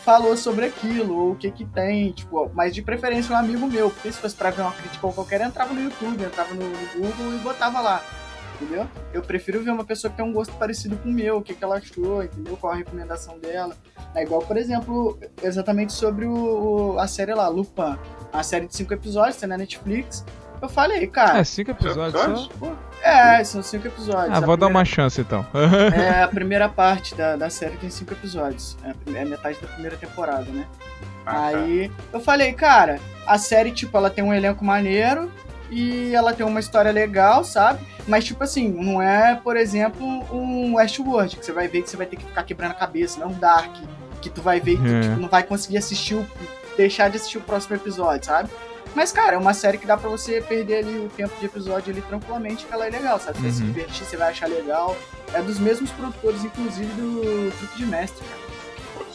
falou 0.05 0.37
sobre 0.37 0.65
aquilo, 0.65 1.17
ou 1.17 1.31
o 1.31 1.35
que 1.35 1.49
que 1.51 1.65
tem, 1.65 2.11
tipo, 2.11 2.49
mas 2.53 2.73
de 2.75 2.81
preferência 2.83 3.35
um 3.35 3.37
amigo 3.39 3.65
meu, 3.67 3.89
porque 3.89 4.11
se 4.11 4.19
fosse 4.19 4.35
pra 4.35 4.51
ver 4.51 4.61
uma 4.61 4.71
crítica 4.71 5.05
ou 5.07 5.11
qualquer, 5.11 5.41
entrava 5.41 5.73
no 5.73 5.81
YouTube, 5.81 6.23
entrava 6.23 6.53
no, 6.53 6.61
Google 6.93 7.33
e 7.35 7.39
botava 7.39 7.81
lá. 7.81 8.03
Entendeu? 8.61 8.87
Eu 9.11 9.21
prefiro 9.21 9.61
ver 9.61 9.71
uma 9.71 9.83
pessoa 9.83 10.09
que 10.09 10.15
tem 10.15 10.25
um 10.25 10.31
gosto 10.31 10.53
parecido 10.53 10.95
com 10.95 11.09
o 11.09 11.11
meu, 11.11 11.37
o 11.37 11.41
que, 11.41 11.53
que 11.53 11.61
ela 11.61 11.75
achou, 11.77 12.23
entendeu? 12.23 12.55
Qual 12.55 12.71
a 12.71 12.75
recomendação 12.77 13.37
dela. 13.37 13.75
É 14.13 14.23
igual, 14.23 14.41
por 14.41 14.55
exemplo, 14.55 15.19
exatamente 15.43 15.91
sobre 15.91 16.25
o, 16.25 16.93
o- 16.93 16.99
a 16.99 17.05
série 17.05 17.33
lá, 17.33 17.49
Lupin. 17.49 17.97
A 18.31 18.43
série 18.43 18.67
de 18.67 18.73
cinco 18.75 18.93
episódios, 18.93 19.35
tem 19.35 19.49
na 19.49 19.57
Netflix. 19.57 20.23
Eu 20.61 20.69
falei, 20.69 21.05
cara. 21.07 21.39
É, 21.39 21.43
cinco 21.43 21.71
episódios 21.71 22.21
só. 22.21 22.47
Pô, 22.59 22.71
É, 23.01 23.43
são 23.43 23.61
cinco 23.61 23.87
episódios. 23.87 24.33
Ah, 24.33 24.37
A 24.37 24.39
vou 24.39 24.55
dar 24.57 24.65
primeira- 24.65 24.67
uma 24.67 24.85
chance 24.85 25.21
então. 25.21 25.45
É, 25.93 26.21
a 26.23 26.27
primeira 26.27 26.67
parte 26.69 27.13
da, 27.15 27.35
da 27.35 27.49
série 27.49 27.77
tem 27.77 27.89
cinco 27.89 28.13
episódios. 28.13 28.77
É, 28.83 28.89
a 28.89 29.19
é 29.21 29.25
metade 29.25 29.59
da 29.61 29.67
primeira 29.67 29.95
temporada, 29.97 30.45
né? 30.51 30.65
ah, 31.25 31.31
tá. 31.51 31.57
Aí 31.59 31.91
eu 32.13 32.19
falei, 32.19 32.53
cara, 32.53 32.99
a 33.27 33.37
série, 33.37 33.71
tipo, 33.71 33.95
ela 33.97 34.09
tem 34.09 34.23
um 34.23 34.33
elenco 34.33 34.63
maneiro 34.65 35.31
e 35.69 36.13
ela 36.15 36.33
tem 36.33 36.45
uma 36.45 36.59
história 36.59 36.91
legal, 36.91 37.43
sabe? 37.43 37.79
Mas, 38.07 38.23
tipo 38.23 38.43
assim, 38.43 38.69
não 38.69 39.01
é, 39.01 39.35
por 39.35 39.57
exemplo, 39.57 40.05
um 40.31 40.75
Westworld, 40.75 41.35
que 41.37 41.45
você 41.45 41.51
vai 41.51 41.67
ver 41.67 41.81
que 41.81 41.89
você 41.89 41.97
vai 41.97 42.05
ter 42.05 42.15
que 42.17 42.23
ficar 42.25 42.43
quebrando 42.43 42.71
a 42.71 42.75
cabeça, 42.75 43.19
não 43.19 43.27
é 43.27 43.29
um 43.31 43.33
Dark, 43.39 43.75
que 44.21 44.29
tu 44.29 44.41
vai 44.41 44.59
ver 44.59 44.73
e 44.73 44.77
tu 44.77 44.85
É. 44.87 45.01
tipo, 45.01 45.15
não 45.19 45.27
vai 45.29 45.43
conseguir 45.43 45.77
assistir 45.77 46.15
o. 46.15 46.25
deixar 46.77 47.09
de 47.09 47.17
assistir 47.17 47.37
o 47.37 47.41
próximo 47.41 47.75
episódio, 47.75 48.25
sabe? 48.25 48.49
Mas, 48.95 49.11
cara, 49.11 49.35
é 49.35 49.37
uma 49.37 49.53
série 49.53 49.77
que 49.77 49.85
dá 49.85 49.97
pra 49.97 50.09
você 50.09 50.41
perder 50.41 50.77
ali 50.85 50.97
o 50.99 51.09
tempo 51.09 51.33
de 51.39 51.45
episódio 51.45 51.91
ali 51.91 52.01
tranquilamente, 52.01 52.65
que 52.65 52.73
ela 52.73 52.87
é 52.87 52.89
legal, 52.89 53.19
sabe? 53.19 53.37
Você 53.37 53.43
vai 53.43 53.51
se 53.51 53.61
Uhum. 53.61 53.67
divertir, 53.71 54.05
você 54.05 54.17
vai 54.17 54.29
achar 54.31 54.47
legal. 54.49 54.95
É 55.33 55.41
dos 55.41 55.59
mesmos 55.59 55.91
produtores, 55.91 56.43
inclusive, 56.45 56.85
do 56.93 57.51
Truque 57.57 57.77
de 57.77 57.85
Mestre, 57.85 58.23
cara. 58.23 58.45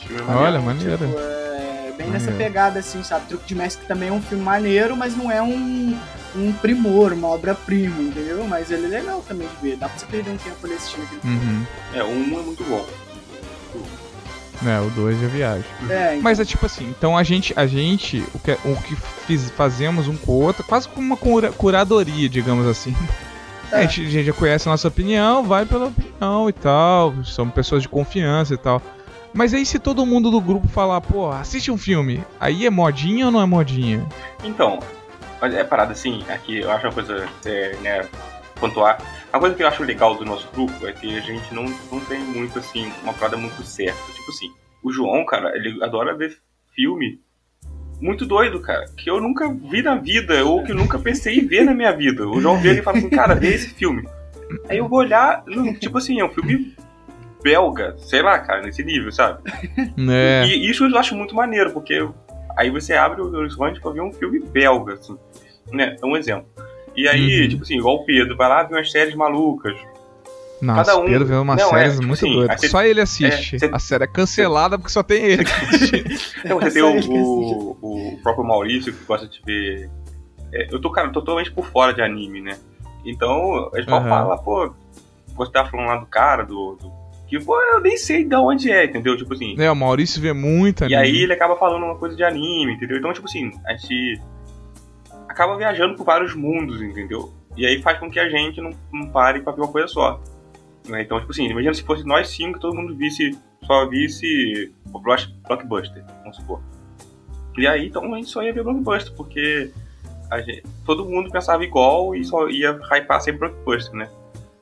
Filme 0.01 0.21
é 0.21 0.25
maneiro. 0.25 0.47
Olha, 0.49 0.61
maneiro. 0.61 0.99
Tipo, 0.99 1.19
é 1.19 1.93
bem 1.97 2.11
nessa 2.11 2.31
Maneiro. 2.31 2.45
pegada, 2.53 2.79
assim, 2.81 3.03
sabe? 3.03 3.27
Truque 3.27 3.47
de 3.47 3.55
Mestre 3.55 3.87
também 3.87 4.09
é 4.09 4.13
um 4.13 4.21
filme 4.21 4.43
maneiro, 4.45 4.97
mas 4.97 5.17
não 5.17 5.31
é 5.31 5.41
um, 5.41 5.99
um 6.37 6.53
primor, 6.55 7.13
uma 7.13 7.29
obra-prima, 7.29 8.03
entendeu? 8.03 8.45
Mas 8.45 8.71
ele 8.71 8.87
é 8.87 9.01
legal 9.01 9.25
também 9.27 9.49
de 9.49 9.57
ver. 9.71 9.77
Dá 9.77 9.89
pra 9.89 9.99
você 9.99 10.07
perder 10.07 10.31
um 10.31 10.37
tempo 10.37 10.57
ali 10.65 10.75
assistindo 10.75 11.05
aquele 11.05 11.21
Uhum. 11.25 11.67
É, 11.95 12.05
um 12.05 12.39
é 12.39 12.43
muito 12.43 12.65
bom. 12.65 12.87
É, 14.67 14.79
o 14.81 14.91
2 14.91 15.23
é 15.23 15.27
viagem. 15.27 15.65
É, 15.89 16.11
então, 16.13 16.23
Mas 16.23 16.39
é 16.39 16.45
tipo 16.45 16.67
assim, 16.67 16.87
então 16.91 17.17
a 17.17 17.23
gente, 17.23 17.53
a 17.57 17.67
gente 17.67 18.23
o 18.35 18.39
que, 18.39 18.53
o 18.65 18.77
que 18.83 18.95
fiz- 19.27 19.51
fazemos 19.51 20.07
um 20.07 20.17
com 20.17 20.33
o 20.33 20.43
outro, 20.43 20.63
quase 20.65 20.87
como 20.89 21.07
uma 21.07 21.17
cura- 21.17 21.51
curadoria, 21.53 22.29
digamos 22.29 22.67
assim. 22.67 22.95
É. 23.73 23.77
A, 23.77 23.81
gente, 23.83 24.03
a 24.07 24.11
gente 24.11 24.25
já 24.27 24.33
conhece 24.33 24.69
a 24.69 24.73
nossa 24.73 24.89
opinião, 24.89 25.45
vai 25.45 25.65
pela 25.65 25.87
opinião 25.87 26.49
e 26.49 26.53
tal, 26.53 27.15
somos 27.25 27.55
pessoas 27.55 27.83
de 27.83 27.89
confiança 27.89 28.53
e 28.53 28.57
tal. 28.59 28.83
Mas 29.33 29.55
aí 29.55 29.65
se 29.65 29.79
todo 29.79 30.05
mundo 30.05 30.31
do 30.31 30.41
grupo 30.41 30.67
falar, 30.69 31.01
pô, 31.01 31.31
assiste 31.31 31.71
um 31.71 31.79
filme, 31.79 32.23
aí 32.39 32.67
é 32.67 32.71
modinha 32.71 33.27
ou 33.27 33.31
não 33.33 33.41
é 33.41 33.47
modinha? 33.47 34.05
Então, 34.43 34.81
mas 35.41 35.55
é 35.55 35.63
parada 35.65 35.93
assim, 35.93 36.23
aqui 36.29 36.59
eu 36.59 36.71
acho 36.71 36.85
uma 36.87 36.93
coisa, 36.93 37.27
é, 37.47 37.77
né, 37.81 38.05
pontuar. 38.61 38.99
Uma 39.33 39.41
coisa 39.41 39.55
que 39.55 39.63
eu 39.63 39.69
acho 39.69 39.83
legal 39.83 40.15
do 40.15 40.25
nosso 40.25 40.49
grupo 40.53 40.87
é 40.87 40.93
que 40.93 41.17
a 41.17 41.21
gente 41.21 41.55
não, 41.55 41.65
não 41.91 42.01
tem 42.01 42.21
muito, 42.21 42.59
assim, 42.59 42.93
uma 43.03 43.13
parada 43.13 43.37
muito 43.37 43.63
certa. 43.63 44.01
Tipo 44.13 44.31
assim, 44.31 44.53
o 44.83 44.93
João, 44.93 45.25
cara, 45.25 45.57
ele 45.57 45.83
adora 45.83 46.17
ver 46.17 46.37
filme 46.75 47.21
muito 48.01 48.25
doido, 48.25 48.61
cara, 48.61 48.87
que 48.97 49.11
eu 49.11 49.21
nunca 49.21 49.53
vi 49.53 49.83
na 49.83 49.95
vida, 49.95 50.45
ou 50.45 50.65
que 50.65 50.73
eu 50.73 50.77
nunca 50.77 50.99
pensei 50.99 51.39
em 51.39 51.47
ver 51.47 51.65
na 51.65 51.75
minha 51.75 51.93
vida. 51.93 52.27
O 52.27 52.41
João 52.41 52.59
vê 52.59 52.71
ele 52.71 52.81
e 52.81 52.83
fala 52.83 52.99
assim, 52.99 53.11
cara, 53.11 53.35
vê 53.35 53.49
esse 53.49 53.71
filme. 53.75 54.09
Aí 54.69 54.79
eu 54.79 54.89
vou 54.89 55.01
olhar, 55.01 55.45
não, 55.47 55.75
tipo 55.75 55.99
assim, 55.99 56.19
é 56.19 56.25
um 56.25 56.31
filme 56.31 56.75
belga, 57.43 57.97
sei 57.99 58.23
lá, 58.23 58.39
cara, 58.39 58.63
nesse 58.63 58.83
nível, 58.83 59.13
sabe? 59.13 59.43
Né? 59.97 60.47
E 60.47 60.71
isso 60.71 60.87
eu 60.87 60.99
acho 60.99 61.15
muito 61.15 61.35
maneiro, 61.35 61.73
porque 61.73 62.07
aí 62.57 62.71
você 62.71 62.95
abre 62.95 63.21
o 63.21 63.33
horizonte 63.33 63.81
pra 63.81 63.91
ver 63.91 64.03
um 64.03 64.13
filme 64.13 64.41
belga, 64.41 64.95
assim. 64.95 65.17
Né? 65.73 65.97
É 66.03 66.07
um 66.07 66.17
exemplo. 66.17 66.47
E 67.03 67.09
aí, 67.09 67.43
Uhum. 67.43 67.49
tipo 67.49 67.63
assim, 67.63 67.77
igual 67.79 67.97
o 67.97 68.05
Pedro, 68.05 68.37
vai 68.37 68.49
lá 68.49 68.63
ver 68.63 68.75
umas 68.75 68.91
séries 68.91 69.15
malucas. 69.15 69.75
Nossa, 70.61 70.85
cada 70.91 70.99
um- 71.01 71.05
o 71.05 71.07
Pedro 71.07 71.27
vê 71.27 71.35
umas 71.37 71.57
não, 71.59 71.69
é, 71.69 71.71
séries 71.71 71.93
tipo 71.95 72.07
muito 72.07 72.19
assim, 72.19 72.33
doidas. 72.35 72.71
Só 72.71 72.83
ele 72.83 73.01
assiste. 73.01 73.57
é, 73.57 73.59
você- 73.59 73.71
A 73.73 73.79
série 73.79 74.05
é 74.05 74.07
cancelada 74.07 74.77
porque 74.79 74.93
só 74.93 75.03
tem 75.03 75.25
ele 75.25 75.45
que 75.45 75.51
assiste. 75.51 76.05
Então 76.45 76.61
você 76.61 76.69
É 76.69 76.71
tem 76.71 76.83
o, 76.83 77.77
o, 77.81 78.15
o 78.17 78.19
próprio 78.23 78.45
Maurício 78.45 78.93
que 78.93 79.05
gosta 79.05 79.27
de 79.27 79.41
ver. 79.47 79.89
é, 80.53 80.69
eu 80.71 80.79
tô, 80.81 80.91
cara, 80.91 81.09
totalmente 81.11 81.51
por 81.51 81.65
fora 81.67 81.95
de 81.95 82.03
anime, 82.03 82.43
né? 82.43 82.59
Então, 83.07 83.71
a 83.75 83.81
gente 83.81 83.91
Aham. 83.91 84.09
falar, 84.09 84.37
pô, 84.39 84.75
você 85.35 85.51
tá 85.53 85.65
falando 85.65 85.87
lá 85.87 85.97
do 85.97 86.07
cara, 86.07 86.43
do. 86.45 86.77
do- 86.81 87.01
que, 87.27 87.39
pô, 87.39 87.57
eu 87.63 87.81
nem 87.81 87.97
sei 87.97 88.25
de 88.25 88.35
onde 88.35 88.71
é, 88.73 88.85
entendeu? 88.85 89.17
Tipo 89.17 89.33
assim. 89.33 89.55
é, 89.59 89.71
o 89.71 89.77
Maurício 89.77 90.21
vê 90.21 90.33
muito 90.35 90.83
E 90.83 90.95
anime. 90.95 91.01
aí 91.01 91.23
ele 91.23 91.33
acaba 91.33 91.57
falando 91.57 91.85
uma 91.85 91.95
coisa 91.97 92.15
de 92.17 92.25
anime, 92.25 92.73
entendeu? 92.75 92.99
Então, 92.99 93.13
tipo 93.13 93.27
assim, 93.27 93.51
a 93.67 93.73
gente 93.77 94.21
acaba 95.31 95.57
viajando 95.57 95.95
por 95.97 96.05
vários 96.05 96.35
mundos, 96.35 96.83
entendeu? 96.83 97.33
E 97.57 97.65
aí 97.65 97.81
faz 97.81 97.99
com 97.99 98.11
que 98.11 98.19
a 98.19 98.29
gente 98.29 98.61
não, 98.61 98.71
não 98.93 99.09
pare 99.11 99.41
pra 99.41 99.53
ver 99.53 99.63
uma 99.63 99.71
coisa 99.73 99.87
só. 99.89 100.21
né? 100.89 101.03
Então, 101.03 101.19
tipo 101.21 101.31
assim, 101.31 101.47
imagina 101.47 101.73
se 101.75 101.83
fosse 101.83 102.05
nós 102.05 102.29
cinco 102.29 102.59
todo 102.59 102.75
mundo 102.75 102.97
visse, 102.97 103.39
só 103.65 103.87
visse 103.89 104.73
o 104.93 104.99
block- 104.99 105.33
blockbuster, 105.47 106.05
vamos 106.23 106.37
supor. 106.37 106.61
E 107.57 107.67
aí, 107.67 107.87
então 107.87 108.13
a 108.13 108.17
gente 108.17 108.29
só 108.31 108.43
ia 108.43 108.53
ver 108.53 108.63
blockbuster, 108.65 109.13
porque 109.15 109.71
gente- 110.45 110.63
todo 110.85 111.05
mundo 111.05 111.31
pensava 111.31 111.63
igual 111.65 112.15
e 112.15 112.25
só 112.25 112.49
ia 112.49 112.73
hypar 112.93 113.21
sempre 113.21 113.41
blockbuster, 113.49 113.95
né? 113.95 114.09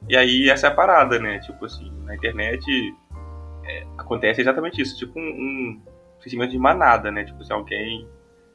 E 0.09 0.17
aí 0.17 0.49
essa 0.51 0.67
é 0.67 0.71
a 0.71 0.75
parada, 0.75 1.19
né? 1.19 1.39
Tipo 1.41 1.65
assim, 1.67 1.91
na 2.05 2.15
internet 2.15 2.65
é, 3.65 3.87
acontece 3.97 4.41
exatamente 4.41 4.81
isso, 4.83 4.97
tipo 4.99 5.19
um, 5.19 5.23
um 5.23 5.81
sentimento 6.21 6.51
de 6.51 6.59
manada, 6.59 7.11
né? 7.11 7.25
Tipo, 7.25 7.45
se 7.45 7.53
alguém. 7.53 8.07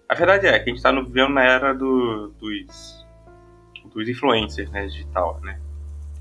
A 0.09 0.15
verdade 0.15 0.45
é 0.47 0.59
que 0.59 0.69
a 0.69 0.73
gente 0.73 0.81
tá 0.83 0.91
no- 0.91 1.05
vivendo 1.05 1.29
na 1.33 1.43
era 1.43 1.73
do- 1.73 2.29
dos, 2.39 3.05
dos 3.85 4.07
influencers, 4.09 4.69
né? 4.69 4.85
Digital, 4.87 5.39
né? 5.41 5.59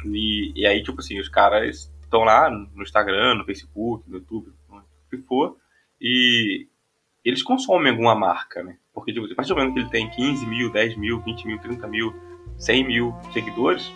E, 0.05 0.53
e 0.55 0.67
aí, 0.67 0.83
tipo 0.83 1.01
assim, 1.01 1.19
os 1.21 1.29
caras 1.29 1.93
estão 2.03 2.25
lá 2.25 2.51
no 2.51 2.83
Instagram, 2.83 3.35
no 3.35 3.45
Facebook, 3.45 4.09
no 4.09 4.17
YouTube, 4.19 4.53
o 4.71 4.81
que 5.11 5.19
for, 5.19 5.57
e 6.01 6.67
eles 7.25 7.43
consomem 7.43 7.91
alguma 7.93 8.15
marca, 8.15 8.63
né? 8.63 8.77
Porque, 8.93 9.13
tipo, 9.13 9.31
a 9.31 9.35
partir 9.35 9.55
do 9.55 9.73
que 9.73 9.79
ele 9.81 9.89
tem 9.91 10.11
15 10.11 10.47
mil, 10.47 10.71
10 10.71 10.97
mil, 10.97 11.21
20 11.21 11.47
mil, 11.47 11.59
30 11.59 11.87
mil, 11.87 12.15
100 12.59 12.85
mil 12.87 13.15
seguidores, 13.33 13.93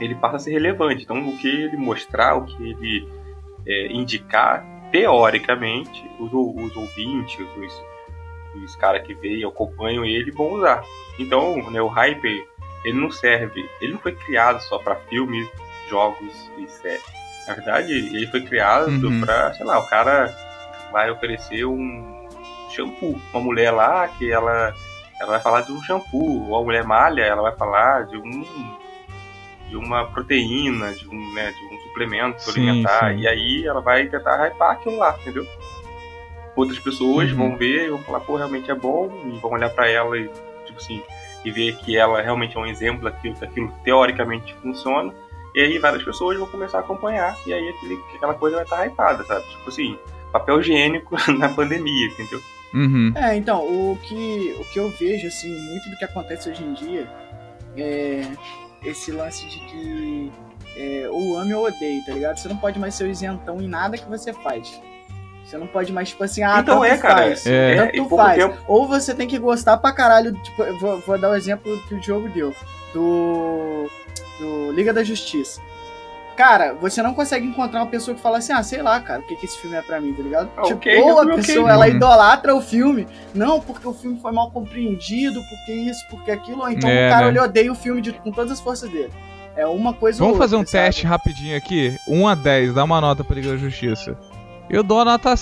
ele 0.00 0.14
passa 0.14 0.36
a 0.36 0.38
ser 0.38 0.52
relevante. 0.52 1.04
Então, 1.04 1.28
o 1.28 1.36
que 1.38 1.46
ele 1.48 1.76
mostrar, 1.76 2.36
o 2.36 2.46
que 2.46 2.62
ele 2.62 3.06
é, 3.66 3.92
indicar, 3.92 4.64
teoricamente, 4.90 6.02
os, 6.18 6.32
os 6.32 6.76
ouvintes, 6.76 7.38
os, 7.56 7.84
os 8.58 8.76
caras 8.76 9.06
que 9.06 9.14
veem, 9.14 9.44
acompanham 9.44 10.04
ele, 10.04 10.30
vão 10.30 10.52
usar. 10.52 10.82
Então, 11.18 11.70
né, 11.70 11.80
o 11.80 11.88
hype, 11.88 12.44
ele 12.84 13.00
não 13.00 13.10
serve, 13.10 13.68
ele 13.80 13.92
não 13.92 14.00
foi 14.00 14.12
criado 14.14 14.60
só 14.62 14.78
para 14.78 14.96
filmes, 14.96 15.48
jogos 15.88 16.50
e 16.58 16.66
séries. 16.68 17.02
Na 17.46 17.54
verdade, 17.54 17.92
ele 17.92 18.26
foi 18.28 18.40
criado 18.42 18.88
Uhum. 18.90 19.20
pra, 19.20 19.52
sei 19.54 19.66
lá, 19.66 19.78
o 19.78 19.86
cara 19.88 20.32
vai 20.92 21.10
oferecer 21.10 21.64
um 21.64 22.28
shampoo. 22.70 23.20
Uma 23.32 23.42
mulher 23.42 23.70
lá 23.72 24.06
que 24.08 24.30
ela, 24.30 24.74
ela 25.20 25.30
vai 25.32 25.40
falar 25.40 25.62
de 25.62 25.72
um 25.72 25.82
shampoo, 25.82 26.48
ou 26.48 26.56
a 26.56 26.62
mulher 26.62 26.84
malha, 26.84 27.22
ela 27.22 27.42
vai 27.42 27.56
falar 27.56 28.06
de 28.06 28.16
um 28.16 28.44
de 29.68 29.76
uma 29.78 30.04
proteína, 30.04 30.92
de 30.92 31.08
um, 31.08 31.32
né, 31.32 31.50
de 31.50 31.74
um 31.74 31.78
suplemento 31.88 32.42
Sim, 32.42 32.50
alimentar, 32.68 33.14
sim. 33.14 33.20
e 33.20 33.26
aí 33.26 33.66
ela 33.66 33.80
vai 33.80 34.06
tentar 34.06 34.36
hypar 34.46 34.72
aquilo 34.72 34.98
lá, 34.98 35.16
entendeu? 35.18 35.46
Outras 36.54 36.78
pessoas 36.78 37.30
Uhum. 37.30 37.36
vão 37.36 37.56
ver 37.56 37.86
e 37.86 37.90
vão 37.90 37.98
falar, 38.00 38.20
pô, 38.20 38.36
realmente 38.36 38.70
é 38.70 38.74
bom, 38.74 39.10
e 39.26 39.38
vão 39.38 39.52
olhar 39.52 39.70
pra 39.70 39.88
ela 39.88 40.18
e, 40.18 40.28
tipo 40.66 40.78
assim, 40.78 41.02
e 41.44 41.50
ver 41.50 41.76
que 41.76 41.96
ela 41.96 42.20
realmente 42.20 42.56
é 42.56 42.60
um 42.60 42.66
exemplo 42.66 43.02
daquilo, 43.04 43.34
que 43.34 43.44
aquilo 43.44 43.72
teoricamente 43.82 44.54
funciona, 44.62 45.12
e 45.54 45.60
aí 45.60 45.78
várias 45.78 46.02
pessoas 46.02 46.38
vão 46.38 46.46
começar 46.46 46.78
a 46.78 46.80
acompanhar, 46.80 47.36
e 47.46 47.52
aí 47.52 47.68
aquele, 47.70 47.98
aquela 48.14 48.34
coisa 48.34 48.56
vai 48.56 48.64
estar 48.64 48.86
hypada, 48.86 49.24
sabe? 49.24 49.46
Tipo 49.48 49.68
assim, 49.68 49.98
papel 50.30 50.60
higiênico 50.60 51.16
na 51.38 51.48
pandemia, 51.48 52.06
entendeu? 52.06 52.40
Uhum. 52.74 53.12
É, 53.14 53.36
então, 53.36 53.60
o 53.64 53.98
que, 54.02 54.56
o 54.58 54.64
que 54.72 54.78
eu 54.78 54.88
vejo, 54.90 55.26
assim, 55.26 55.50
muito 55.70 55.90
do 55.90 55.96
que 55.96 56.04
acontece 56.04 56.48
hoje 56.50 56.62
em 56.64 56.72
dia 56.72 57.06
é 57.76 58.22
esse 58.84 59.12
lance 59.12 59.46
de 59.46 59.58
que 59.60 60.32
é, 60.76 61.06
ou 61.10 61.36
ame 61.38 61.52
ou 61.54 61.66
odeie, 61.66 62.02
tá 62.06 62.12
ligado? 62.12 62.38
Você 62.38 62.48
não 62.48 62.56
pode 62.56 62.78
mais 62.78 62.94
ser 62.94 63.04
o 63.04 63.10
isentão 63.10 63.60
em 63.60 63.68
nada 63.68 63.98
que 63.98 64.08
você 64.08 64.32
faz. 64.32 64.80
Você 65.44 65.58
não 65.58 65.66
pode 65.66 65.92
mais, 65.92 66.08
tipo 66.08 66.24
assim, 66.24 66.42
ah, 66.42 66.60
então 66.60 66.80
tanto 66.80 66.84
é, 66.92 66.96
cara, 66.98 67.14
faz. 67.22 67.46
É. 67.46 67.90
em 67.94 68.02
Tanto 68.04 68.16
faz. 68.16 68.36
tempo. 68.42 68.56
Ou 68.66 68.86
você 68.86 69.14
tem 69.14 69.28
que 69.28 69.38
gostar 69.38 69.76
pra 69.76 69.92
caralho, 69.92 70.32
tipo, 70.42 70.62
vou, 70.78 70.98
vou 71.00 71.18
dar 71.18 71.30
o 71.30 71.34
exemplo 71.34 71.78
que 71.88 71.94
o 71.94 72.02
jogo 72.02 72.28
deu, 72.30 72.54
do, 72.94 73.88
do 74.40 74.72
Liga 74.72 74.92
da 74.92 75.02
Justiça. 75.04 75.60
Cara, 76.36 76.72
você 76.80 77.02
não 77.02 77.12
consegue 77.12 77.46
encontrar 77.46 77.80
uma 77.80 77.86
pessoa 77.86 78.14
que 78.14 78.22
fala 78.22 78.38
assim, 78.38 78.54
ah, 78.54 78.62
sei 78.62 78.80
lá, 78.80 78.98
cara, 79.00 79.20
o 79.20 79.22
que, 79.26 79.36
que 79.36 79.44
esse 79.44 79.58
filme 79.58 79.76
é 79.76 79.82
pra 79.82 80.00
mim, 80.00 80.14
tá 80.14 80.22
ligado? 80.22 80.48
Ah, 80.56 80.62
Tipo, 80.62 80.76
ok, 80.78 80.98
ou 81.02 81.20
a 81.20 81.26
pessoa, 81.34 81.60
ok. 81.64 81.70
ela 81.72 81.88
idolatra 81.88 82.54
o 82.56 82.60
filme, 82.62 83.06
não, 83.34 83.60
porque 83.60 83.86
o 83.86 83.92
filme 83.92 84.18
foi 84.18 84.32
mal 84.32 84.50
compreendido, 84.50 85.42
porque 85.50 85.72
isso, 85.72 86.02
porque 86.08 86.30
aquilo, 86.30 86.62
ou 86.62 86.70
então 86.70 86.88
É, 86.88 87.08
o 87.08 87.10
cara 87.10 87.24
né? 87.26 87.32
ele 87.32 87.38
odeia 87.40 87.70
o 87.70 87.74
filme 87.74 88.00
de- 88.00 88.12
com 88.14 88.32
todas 88.32 88.52
as 88.52 88.60
forças 88.60 88.88
dele. 88.88 89.12
É 89.54 89.66
uma 89.66 89.92
coisa 89.92 90.18
Vamos 90.20 90.32
ou 90.32 90.38
fazer 90.38 90.56
um 90.56 90.60
outra, 90.60 90.72
sabe? 90.72 90.84
teste 90.86 91.06
rapidinho 91.06 91.54
aqui? 91.54 91.94
1 92.08 92.26
a 92.26 92.34
10, 92.34 92.72
dá 92.72 92.82
uma 92.84 92.98
nota 93.02 93.22
pra 93.22 93.34
Liga 93.36 93.50
da 93.50 93.56
Justiça. 93.58 94.16
Eu 94.72 94.82
dou 94.82 95.00
a 95.00 95.04
nota 95.04 95.34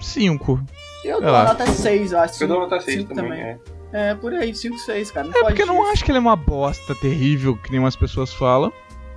5. 0.00 0.60
Eu 1.04 1.20
dou 1.20 1.34
a 1.34 1.44
nota 1.44 1.66
6, 1.66 2.12
eu 2.12 2.18
acho. 2.18 2.42
Eu 2.42 2.48
dou 2.48 2.56
cinco- 2.62 2.70
nota 2.70 2.84
6 2.84 2.98
cinco 3.02 3.14
também, 3.14 3.40
é. 3.40 3.58
É, 3.92 4.14
por 4.14 4.32
aí, 4.32 4.54
5, 4.54 4.78
6, 4.78 5.10
cara. 5.10 5.26
Não 5.26 5.32
É 5.32 5.40
pode 5.40 5.46
porque 5.46 5.62
eu 5.62 5.66
não 5.66 5.90
acho 5.90 6.04
que 6.04 6.10
ele 6.10 6.18
é 6.18 6.20
uma 6.20 6.36
bosta 6.36 6.94
terrível, 6.94 7.56
que 7.56 7.70
nem 7.70 7.80
umas 7.80 7.96
pessoas 7.96 8.32
falam. 8.32 8.72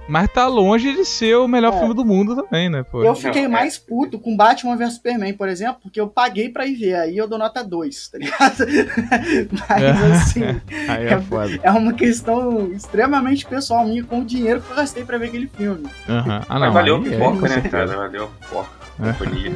Mas 0.05 0.27
tá 0.33 0.47
longe 0.47 0.91
de 0.93 1.05
ser 1.05 1.37
o 1.37 1.47
melhor 1.47 1.73
É. 1.73 1.77
filme 1.79 1.93
do 1.93 2.03
mundo 2.03 2.35
também, 2.35 2.69
né, 2.69 2.83
pô? 2.83 3.01
Eu 3.03 3.15
fiquei 3.15 3.43
Não, 3.43 3.49
é. 3.49 3.53
mais 3.53 3.77
puto 3.77 4.19
com 4.19 4.35
Batman 4.35 4.75
vs 4.75 4.95
Superman, 4.95 5.31
por 5.33 5.47
exemplo, 5.47 5.77
porque 5.81 6.01
eu 6.01 6.07
paguei 6.09 6.49
pra 6.49 6.65
ir 6.65 6.75
ver, 6.75 6.95
aí 6.95 7.17
eu 7.17 7.25
dou 7.25 7.39
nota 7.39 7.63
2, 7.63 8.09
tá 8.09 8.17
ligado? 8.17 8.65
Mas 9.69 10.11
assim, 10.11 10.41
Aí 10.89 11.05
é 11.07 11.21
foda. 11.21 11.57
é 11.63 11.71
uma 11.71 11.93
questão 11.93 12.67
extremamente 12.73 13.45
pessoal 13.45 13.85
minha 13.85 14.03
com 14.03 14.19
o 14.19 14.25
dinheiro 14.25 14.59
que 14.59 14.71
eu 14.71 14.75
gastei 14.75 15.05
pra 15.05 15.17
ver 15.17 15.27
aquele 15.27 15.47
filme. 15.47 15.87
Aham. 16.09 16.41
Ah, 16.49 16.59
Mas 16.59 16.61
não, 16.61 16.73
valeu 16.73 16.95
a 16.97 16.99
é, 16.99 17.01
pipoca, 17.03 17.47
né, 17.47 17.61
cara? 17.69 17.87
Valeu 17.87 18.23
a 18.25 18.27
pipoca. 18.27 18.82
É. 18.99 19.11
Companhia. 19.13 19.51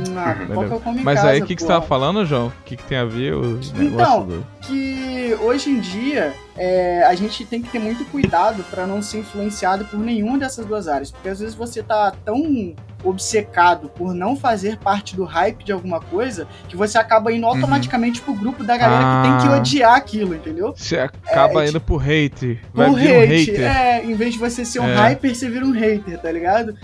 Qual 0.54 0.66
que 0.68 0.74
eu 0.74 0.80
como 0.80 1.00
em 1.00 1.04
Mas 1.04 1.16
casa, 1.20 1.30
aí 1.30 1.42
o 1.42 1.46
que, 1.46 1.56
que 1.56 1.62
você 1.62 1.68
tava 1.68 1.86
falando, 1.86 2.26
João? 2.26 2.48
O 2.48 2.64
que, 2.66 2.76
que 2.76 2.84
tem 2.84 2.98
a 2.98 3.06
ver 3.06 3.34
o 3.36 3.42
negócio 3.44 3.84
Então, 3.84 4.26
do. 4.26 4.48
que 4.62 5.38
hoje 5.42 5.70
em 5.70 5.80
dia 5.80 6.34
é, 6.56 7.04
a 7.04 7.14
gente 7.14 7.46
tem 7.46 7.62
que 7.62 7.70
ter 7.70 7.80
muito 7.80 8.04
cuidado 8.06 8.64
pra 8.72 8.88
não 8.88 9.02
ser 9.02 9.20
influenciado 9.20 9.86
por 9.86 10.00
nenhuma 10.00 10.38
dessas 10.38 10.66
duas 10.66 10.88
áreas, 10.88 11.12
porque 11.12 11.30
às 11.30 11.40
vezes 11.40 11.54
você 11.54 11.84
tá 11.84 12.12
tão 12.26 12.74
obcecado 13.10 13.90
por 13.90 14.14
não 14.14 14.36
fazer 14.36 14.78
parte 14.78 15.16
do 15.16 15.24
hype 15.24 15.64
de 15.64 15.72
alguma 15.72 16.00
coisa 16.00 16.48
que 16.68 16.76
você 16.76 16.98
acaba 16.98 17.32
indo 17.32 17.46
automaticamente 17.46 18.22
pro 18.22 18.34
grupo 18.34 18.64
da 18.64 18.78
galera 18.78 19.04
que 19.04 19.30
tem 19.30 19.38
que 19.40 19.48
Uhum. 19.48 19.54
Ah. 19.54 19.58
odiar 19.58 19.96
aquilo, 19.96 20.36
entendeu? 20.36 20.74
Você 20.76 20.98
acaba 20.98 21.64
é, 21.64 21.70
indo 21.70 21.80
pro 21.82 21.98
hate. 22.00 22.60
Vai 22.74 22.90
Por 22.90 23.00
vir 23.00 23.12
um 23.14 23.22
hate, 23.22 23.52
hater. 23.52 23.62
é, 23.78 24.04
em 24.06 24.14
vez 24.14 24.34
de 24.34 24.40
você 24.40 24.66
ser 24.66 24.80
um 24.80 24.88
É. 24.88 24.96
hyper, 25.10 25.36
você 25.36 25.50
vira 25.50 25.66
um 25.66 25.72
hater, 25.72 26.20
tá 26.20 26.32
ligado? 26.32 26.76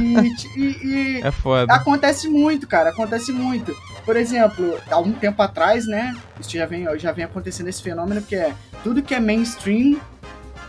E, 0.00 0.60
e- 0.60 0.86
e 0.86 1.20
É 1.26 1.30
foda. 1.30 1.72
acontece 1.74 2.28
muito, 2.28 2.66
cara, 2.66 2.90
acontece 2.90 3.32
muito. 3.32 3.74
por 4.04 4.16
exemplo, 4.16 4.78
há 4.88 4.98
um 5.00 5.10
tempo 5.10 5.42
atrás, 5.42 5.84
né? 5.86 6.14
Isso 6.40 6.50
já 6.52 6.64
vem, 6.64 6.86
já 6.96 7.10
vem 7.10 7.24
acontecendo 7.24 7.66
esse 7.68 7.82
fenômeno 7.82 8.22
que 8.22 8.36
é 8.36 8.52
tudo 8.84 9.02
que 9.02 9.12
é 9.12 9.18
mainstream 9.18 9.96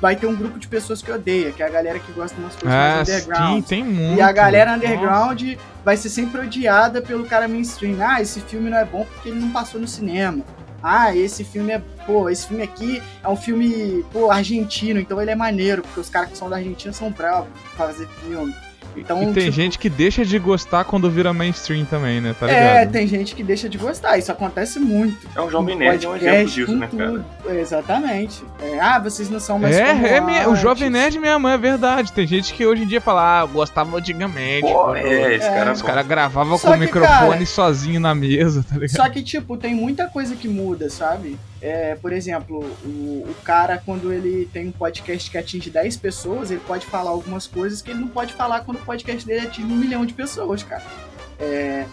vai 0.01 0.15
ter 0.15 0.27
um 0.27 0.35
grupo 0.35 0.59
de 0.59 0.67
pessoas 0.67 1.01
que 1.01 1.11
odeia, 1.11 1.51
que 1.51 1.61
é 1.63 1.65
a 1.65 1.69
galera 1.69 1.99
que 1.99 2.11
gosta 2.11 2.35
de 2.35 2.41
umas 2.41 2.55
coisas 2.55 2.71
Ah, 2.77 2.95
mais 2.97 3.09
underground. 3.09 3.55
sim, 3.55 3.61
tem 3.63 3.83
muito. 3.83 4.17
E 4.17 4.21
a 4.21 4.31
galera 4.31 4.75
Nossa. 4.75 4.85
underground 4.85 5.43
vai 5.83 5.97
ser 5.97 6.09
sempre 6.09 6.41
odiada 6.41 7.01
pelo 7.01 7.25
cara 7.25 7.47
mainstream. 7.47 7.97
Ah, 8.01 8.21
esse 8.21 8.39
filme 8.41 8.69
não 8.69 8.77
é 8.77 8.85
bom 8.85 9.05
porque 9.05 9.29
ele 9.29 9.39
não 9.39 9.51
passou 9.51 9.79
no 9.81 9.87
cinema. 9.87 10.43
Ah, 10.83 11.15
esse 11.15 11.43
filme 11.43 11.71
é. 11.73 11.81
Pô, 12.05 12.29
esse 12.29 12.47
filme 12.47 12.63
aqui 12.63 13.01
é 13.23 13.27
um 13.27 13.35
filme, 13.35 14.05
pô, 14.13 14.31
argentino, 14.31 14.99
então 14.99 15.19
ele 15.21 15.31
é 15.31 15.35
maneiro, 15.35 15.81
porque 15.81 15.99
os 15.99 16.09
caras 16.09 16.29
que 16.29 16.37
são 16.37 16.49
da 16.49 16.55
Argentina 16.57 16.93
são 16.93 17.11
bravos 17.11 17.49
pra 17.75 17.87
fazer 17.87 18.07
filme. 18.25 18.53
Então, 18.97 19.21
E 19.21 19.25
tem 19.25 19.43
tipo, 19.45 19.51
gente 19.51 19.79
que 19.79 19.89
deixa 19.89 20.25
de 20.25 20.37
gostar 20.39 20.83
quando 20.83 21.09
vira 21.09 21.31
mainstream 21.33 21.85
também, 21.85 22.19
né? 22.19 22.35
Tá 22.39 22.49
É, 22.49 22.79
ligado? 22.79 22.91
tem 22.91 23.07
gente 23.07 23.35
que 23.35 23.43
deixa 23.43 23.69
de 23.69 23.77
gostar, 23.77 24.17
isso 24.17 24.31
acontece 24.31 24.79
muito. 24.79 25.27
É 25.35 25.41
um 25.41 25.49
jovem 25.49 25.75
nerd, 25.75 26.05
é 26.05 26.09
um 26.09 26.15
exemplo 26.15 26.45
disso, 26.49 26.75
né, 26.75 26.89
cara? 26.97 27.25
Exatamente. 27.67 28.43
É, 28.61 28.79
ah, 28.79 28.99
vocês 28.99 29.29
não 29.29 29.39
são 29.39 29.59
mais 29.59 29.75
É, 29.75 29.93
como 29.93 30.07
é 30.07 30.21
me- 30.21 30.47
o. 30.47 30.55
Jovem 30.55 30.89
Nerd 30.89 31.19
mesmo, 31.19 31.47
é 31.47 31.57
verdade. 31.57 32.11
Tem 32.11 32.25
gente 32.25 32.53
que 32.53 32.65
hoje 32.65 32.83
em 32.83 32.87
dia 32.87 32.99
fala, 32.99 33.41
ah, 33.41 33.43
eu 33.43 33.47
gostava 33.47 33.95
antigamente. 33.97 34.61
Pô, 34.61 34.95
é, 34.95 35.35
esse 35.35 35.45
É, 35.45 35.49
cara 35.53 35.69
é 35.69 35.73
Os 35.73 35.81
caras 35.81 36.07
gravavam 36.07 36.57
com 36.57 36.69
o 36.69 36.73
que, 36.73 36.79
microfone 36.79 37.29
cara- 37.29 37.45
sozinho 37.45 37.99
na 37.99 38.15
mesa, 38.15 38.65
tá 38.67 38.75
ligado? 38.75 38.95
Só 38.97 39.07
que, 39.09 39.21
tipo, 39.21 39.55
tem 39.57 39.75
muita 39.75 40.07
coisa 40.07 40.35
que 40.35 40.47
muda, 40.47 40.89
sabe? 40.89 41.37
É, 41.61 41.95
por 41.95 42.13
exemplo, 42.13 42.59
o, 42.85 43.25
o 43.27 43.35
cara, 43.43 43.81
quando 43.83 44.13
ele 44.13 44.47
tem 44.53 44.67
um 44.67 44.71
podcast 44.71 45.29
que 45.29 45.37
atinge 45.37 45.69
10 45.69 45.97
pessoas, 45.97 46.51
ele 46.51 46.61
pode 46.67 46.85
falar 46.85 47.09
algumas 47.09 47.47
coisas 47.47 47.81
que 47.81 47.89
ele 47.89 47.99
não 47.99 48.07
pode 48.07 48.33
falar 48.33 48.61
quando 48.61 48.77
o 48.77 48.85
podcast 48.85 49.25
dele 49.25 49.47
atinge 49.47 49.67
um 49.67 49.75
milhão 49.75 50.05
de 50.05 50.13
pessoas, 50.13 50.61
cara. 50.61 50.83
É, 51.39 51.85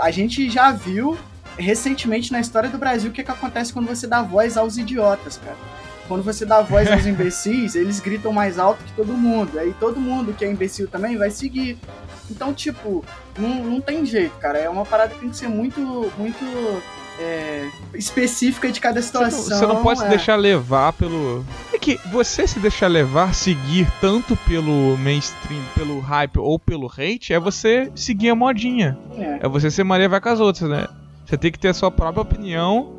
a 0.00 0.10
gente 0.10 0.50
já 0.50 0.70
viu 0.70 1.16
recentemente 1.56 2.30
na 2.30 2.40
história 2.40 2.68
do 2.68 2.76
Brasil 2.76 3.10
o 3.10 3.12
que, 3.12 3.24
que 3.24 3.30
acontece 3.30 3.72
quando 3.72 3.86
você 3.86 4.06
dá 4.06 4.22
voz 4.22 4.56
aos 4.56 4.76
idiotas, 4.76 5.38
cara. 5.38 5.56
Quando 6.06 6.22
você 6.22 6.44
dá 6.44 6.60
voz 6.60 6.90
aos 6.90 7.04
imbecis, 7.06 7.74
eles 7.74 8.00
gritam 8.00 8.32
mais 8.32 8.58
alto 8.58 8.84
que 8.84 8.92
todo 8.92 9.14
mundo. 9.14 9.58
Aí 9.58 9.74
todo 9.80 9.98
mundo 9.98 10.34
que 10.34 10.44
é 10.44 10.50
imbecil 10.50 10.88
também 10.88 11.16
vai 11.16 11.30
seguir. 11.30 11.78
Então, 12.30 12.52
tipo, 12.52 13.04
não, 13.38 13.64
não 13.64 13.80
tem 13.80 14.04
jeito, 14.04 14.36
cara. 14.38 14.58
É 14.58 14.68
uma 14.68 14.84
parada 14.84 15.14
que 15.14 15.20
tem 15.20 15.30
que 15.30 15.36
ser 15.36 15.48
muito, 15.48 15.80
muito 16.18 16.82
é, 17.18 17.68
específica 17.94 18.70
de 18.70 18.80
cada 18.80 19.00
Você 19.00 19.18
não, 19.18 19.30
situação. 19.30 19.58
você 19.58 19.66
não 19.66 19.82
pode 19.82 20.00
se 20.00 20.06
é. 20.06 20.08
deixar 20.08 20.36
levar 20.36 20.92
pelo. 20.92 21.44
É 21.72 21.78
que 21.78 21.98
você 22.10 22.46
se 22.46 22.58
deixar 22.58 22.88
levar, 22.88 23.34
seguir 23.34 23.90
tanto 24.00 24.36
pelo 24.48 24.96
mainstream, 24.98 25.62
pelo 25.74 25.98
hype 26.00 26.38
ou 26.38 26.58
pelo 26.58 26.86
hate, 26.86 27.32
é 27.32 27.40
você 27.40 27.90
seguir 27.94 28.30
a 28.30 28.34
modinha. 28.34 28.98
É. 29.16 29.40
É 29.42 29.48
você 29.48 29.70
ser 29.70 29.84
Maria 29.84 30.08
vai 30.08 30.20
com 30.20 30.28
as 30.28 30.40
outras, 30.40 30.68
né? 30.68 30.86
Você 31.24 31.36
tem 31.36 31.50
que 31.50 31.58
ter 31.58 31.68
a 31.68 31.74
sua 31.74 31.90
própria 31.90 32.22
opinião, 32.22 32.94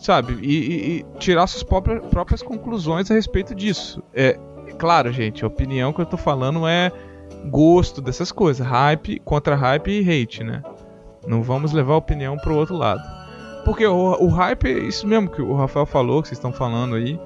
sabe? 0.00 0.38
E, 0.42 0.56
e- 0.56 0.98
e 0.98 1.06
tirar 1.18 1.46
suas 1.46 1.62
próprias, 1.62 2.04
próprias 2.06 2.42
conclusões 2.42 3.10
a 3.10 3.14
respeito 3.14 3.54
disso. 3.54 4.02
É 4.14 4.38
claro, 4.78 5.12
gente, 5.12 5.44
a 5.44 5.46
opinião 5.46 5.92
que 5.92 6.00
eu 6.00 6.06
tô 6.06 6.16
falando 6.16 6.66
é 6.66 6.90
gosto 7.50 8.00
dessas 8.00 8.32
coisas. 8.32 8.66
Hype, 8.66 9.20
contra 9.24 9.54
hype 9.54 9.88
e 9.90 10.00
hate, 10.22 10.42
né? 10.42 10.62
Não 11.26 11.42
vamos 11.42 11.72
levar 11.72 11.92
a 11.94 11.98
opinião 11.98 12.36
pro 12.38 12.56
outro 12.56 12.74
lado. 12.76 13.19
Porque 13.64 13.86
o, 13.86 14.16
o 14.20 14.28
hype 14.28 14.66
é 14.66 14.78
isso 14.78 15.06
mesmo 15.06 15.28
que 15.28 15.42
o 15.42 15.54
Rafael 15.54 15.86
falou, 15.86 16.22
que 16.22 16.28
vocês 16.28 16.38
estão 16.38 16.52
falando 16.52 16.94
aí. 16.94 17.18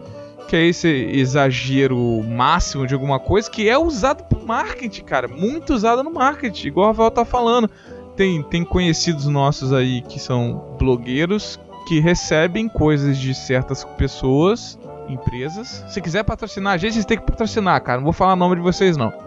Que 0.48 0.56
é 0.56 0.66
esse 0.66 0.88
exagero 0.88 2.22
máximo 2.22 2.86
de 2.86 2.92
alguma 2.92 3.18
coisa 3.18 3.50
que 3.50 3.68
é 3.68 3.78
usado 3.78 4.24
pro 4.24 4.44
marketing, 4.46 5.04
cara. 5.04 5.26
Muito 5.26 5.72
usado 5.72 6.02
no 6.02 6.10
marketing, 6.10 6.68
igual 6.68 6.86
o 6.86 6.90
Rafael 6.90 7.10
tá 7.10 7.24
falando. 7.24 7.70
Tem, 8.14 8.42
tem 8.42 8.64
conhecidos 8.64 9.26
nossos 9.26 9.72
aí 9.72 10.02
que 10.02 10.20
são 10.20 10.76
blogueiros 10.78 11.58
que 11.86 12.00
recebem 12.00 12.68
coisas 12.68 13.18
de 13.18 13.34
certas 13.34 13.84
pessoas, 13.84 14.78
empresas. 15.08 15.84
Se 15.88 16.00
quiser 16.00 16.24
patrocinar 16.24 16.74
a 16.74 16.76
gente, 16.76 16.94
vocês 16.94 17.04
têm 17.04 17.18
que 17.18 17.26
patrocinar, 17.26 17.80
cara. 17.82 17.98
Não 17.98 18.04
vou 18.04 18.12
falar 18.12 18.32
o 18.32 18.36
nome 18.36 18.56
de 18.56 18.62
vocês, 18.62 18.96
não. 18.96 19.12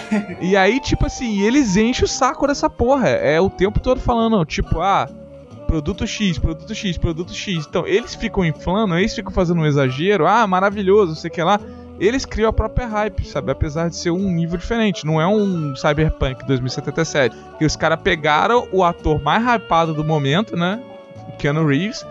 E 0.40 0.56
aí, 0.56 0.80
tipo 0.80 1.06
assim, 1.06 1.40
eles 1.40 1.76
enchem 1.76 2.04
o 2.04 2.08
saco 2.08 2.46
dessa 2.46 2.68
porra. 2.70 3.08
É 3.08 3.40
o 3.40 3.50
tempo 3.50 3.80
todo 3.80 4.00
falando, 4.00 4.44
tipo, 4.44 4.80
ah, 4.80 5.08
produto 5.70 6.04
X, 6.04 6.36
produto 6.36 6.74
X, 6.74 6.98
produto 6.98 7.32
X. 7.32 7.64
Então, 7.68 7.86
eles 7.86 8.16
ficam 8.16 8.44
inflando, 8.44 8.96
eles 8.98 9.14
ficam 9.14 9.30
fazendo 9.30 9.60
um 9.60 9.66
exagero, 9.66 10.26
ah, 10.26 10.44
maravilhoso, 10.44 11.14
sei 11.14 11.30
que 11.30 11.40
lá. 11.40 11.60
Eles 12.00 12.24
criam 12.24 12.48
a 12.48 12.52
própria 12.52 12.88
hype, 12.88 13.24
sabe? 13.24 13.52
Apesar 13.52 13.88
de 13.88 13.94
ser 13.94 14.10
um 14.10 14.32
nível 14.32 14.58
diferente. 14.58 15.06
Não 15.06 15.20
é 15.20 15.28
um 15.28 15.76
Cyberpunk 15.76 16.44
2077. 16.44 17.36
Que 17.58 17.64
os 17.64 17.76
caras 17.76 18.00
pegaram 18.02 18.66
o 18.72 18.82
ator 18.82 19.22
mais 19.22 19.44
hypado 19.44 19.94
do 19.94 20.02
momento, 20.02 20.56
né? 20.56 20.82
Keanu 21.38 21.64
Reeves. 21.64 22.04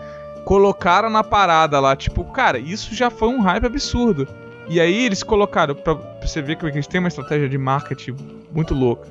Colocaram 0.44 1.10
na 1.10 1.22
parada 1.22 1.78
lá. 1.80 1.94
Tipo, 1.94 2.24
cara, 2.24 2.58
isso 2.58 2.94
já 2.94 3.10
foi 3.10 3.28
um 3.28 3.40
hype 3.40 3.66
absurdo. 3.66 4.26
E 4.68 4.80
aí 4.80 5.04
eles 5.04 5.22
colocaram, 5.22 5.74
pra 5.74 5.94
você 6.22 6.40
ver 6.40 6.56
que 6.56 6.64
eles 6.64 6.86
têm 6.86 7.00
uma 7.00 7.08
estratégia 7.08 7.48
de 7.48 7.58
marketing 7.58 8.16
muito 8.52 8.72
louca. 8.72 9.06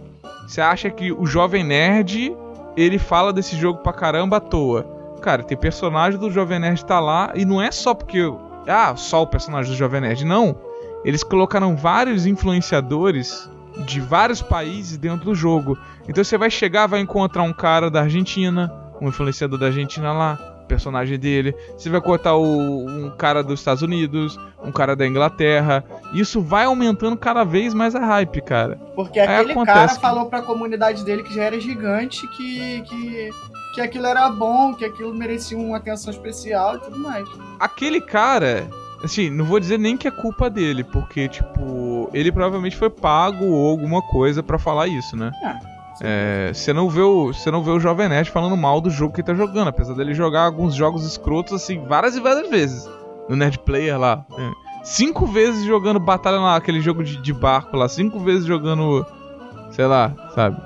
Você 0.48 0.62
acha 0.62 0.90
que 0.90 1.12
o 1.12 1.26
Jovem 1.28 1.64
Nerd, 1.64 2.34
ele 2.76 2.98
fala 2.98 3.34
desse 3.34 3.56
jogo 3.56 3.80
pra 3.80 3.94
caramba 3.94 4.38
à 4.38 4.40
toa. 4.40 4.86
Cara, 5.22 5.44
tem 5.44 5.58
personagem 5.58 6.20
do 6.20 6.32
Jovem 6.32 6.60
Nerd 6.60 6.86
tá 6.86 7.00
lá, 7.00 7.32
e 7.36 7.46
não 7.46 7.62
é 7.62 7.72
só 7.72 7.94
porque. 7.94 8.20
Ah, 8.68 8.96
só 8.96 9.24
o 9.24 9.28
personagem 9.28 9.72
do 9.72 9.78
Jovem 9.78 10.02
Nerd. 10.02 10.26
Não. 10.26 10.56
Eles 11.04 11.24
colocaram 11.24 11.76
vários 11.76 12.26
influenciadores 12.26 13.50
de 13.86 14.02
vários 14.02 14.42
países 14.42 14.98
dentro 14.98 15.26
do 15.26 15.36
jogo. 15.36 15.78
Então 16.08 16.24
você 16.24 16.38
vai 16.38 16.50
chegar, 16.50 16.88
vai 16.88 17.00
encontrar 17.00 17.44
um 17.44 17.54
cara 17.54 17.90
da 17.90 18.02
Argentina, 18.02 18.72
um 19.02 19.08
influenciador 19.08 19.58
da 19.58 19.68
Argentina 19.68 20.12
lá, 20.12 20.38
personagem 20.70 21.20
dele. 21.20 21.54
Você 21.78 21.90
vai 21.90 22.00
cortar 22.00 22.36
o, 22.36 22.86
um 22.88 23.10
cara 23.18 23.44
dos 23.44 23.60
Estados 23.60 23.82
Unidos, 23.84 24.40
um 24.64 24.72
cara 24.72 24.96
da 24.96 25.06
Inglaterra. 25.06 25.84
Isso 26.14 26.40
vai 26.42 26.64
aumentando 26.66 27.18
cada 27.18 27.44
vez 27.44 27.74
mais 27.74 27.94
a 27.96 28.00
hype, 28.06 28.40
cara. 28.42 28.80
Porque 28.96 29.20
Aí 29.20 29.28
aquele 29.28 29.52
acontece 29.52 29.76
cara 29.78 29.96
que- 29.96 30.02
falou 30.02 30.26
pra 30.28 30.42
comunidade 30.42 31.04
dele 31.04 31.24
que 31.24 31.34
já 31.34 31.44
era 31.44 31.60
gigante, 31.60 32.26
que, 32.30 32.82
que, 32.84 33.30
que 33.76 33.82
aquilo 33.82 34.06
era 34.06 34.30
bom, 34.30 34.74
que 34.74 34.86
aquilo 34.86 35.14
merecia 35.14 35.58
uma 35.58 35.78
atenção 35.78 36.12
especial 36.14 36.76
e 36.76 36.80
tudo 36.80 36.98
mais. 37.00 37.28
Aquele 37.60 38.00
cara, 38.00 38.68
assim, 39.04 39.30
não 39.30 39.44
vou 39.46 39.60
dizer 39.60 39.78
nem 39.80 39.98
que 39.98 40.08
é 40.08 40.12
culpa 40.12 40.50
dele, 40.50 40.84
porque, 40.84 41.28
tipo, 41.28 42.10
ele 42.14 42.32
provavelmente 42.32 42.78
foi 42.78 42.90
pago 42.90 43.46
ou 43.46 43.70
alguma 43.70 44.02
coisa 44.02 44.42
pra 44.44 44.58
falar 44.60 44.88
isso, 44.88 45.16
né? 45.18 45.32
É, 46.02 46.52
você 46.54 46.72
não 46.72 46.90
vê 46.90 47.02
o, 47.02 47.34
você 47.34 47.52
não 47.52 47.64
vê 47.64 47.72
o 47.72 47.80
Jovem 47.80 48.08
Nerd 48.08 48.32
falando 48.32 48.56
mal 48.56 48.80
do 48.80 48.90
jogo 48.90 49.14
que 49.14 49.22
ele 49.22 49.28
tá 49.28 49.34
jogando, 49.34 49.68
apesar 49.68 49.94
dele 49.94 50.14
jogar 50.14 50.46
alguns 50.46 50.74
jogos 50.74 51.06
escrotos 51.06 51.54
assim 51.54 51.84
várias 51.86 52.16
e 52.16 52.20
várias 52.20 52.50
vezes 52.50 52.90
no 53.28 53.36
Nerd 53.36 53.60
Player 53.60 53.98
lá. 54.00 54.26
É. 54.38 54.52
Cinco 54.84 55.26
vezes 55.26 55.66
jogando 55.66 56.00
batalha 56.00 56.40
lá, 56.40 56.56
aquele 56.56 56.80
jogo 56.80 57.04
de, 57.04 57.22
de 57.22 57.34
barco 57.34 57.76
lá, 57.76 57.88
cinco 57.88 58.20
vezes 58.20 58.46
jogando, 58.46 59.06
sei 59.72 59.86
lá, 59.86 60.14
sabe, 60.34 60.58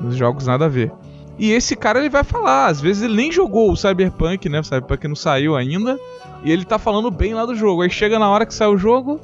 nos 0.00 0.16
jogos 0.16 0.46
nada 0.46 0.66
a 0.66 0.68
ver. 0.68 0.92
E 1.38 1.52
esse 1.52 1.74
cara 1.74 2.00
ele 2.00 2.10
vai 2.10 2.22
falar, 2.22 2.66
às 2.66 2.80
vezes 2.80 3.02
ele 3.02 3.14
nem 3.14 3.32
jogou 3.32 3.72
o 3.72 3.76
Cyberpunk, 3.76 4.48
né? 4.48 4.60
O 4.60 4.64
Cyberpunk 4.64 5.08
não 5.08 5.16
saiu 5.16 5.56
ainda, 5.56 5.98
e 6.44 6.52
ele 6.52 6.64
tá 6.64 6.78
falando 6.78 7.10
bem 7.10 7.32
lá 7.32 7.46
do 7.46 7.54
jogo. 7.54 7.80
Aí 7.80 7.88
chega 7.88 8.18
na 8.18 8.28
hora 8.28 8.44
que 8.44 8.52
sai 8.52 8.68
o 8.68 8.76
jogo, 8.76 9.18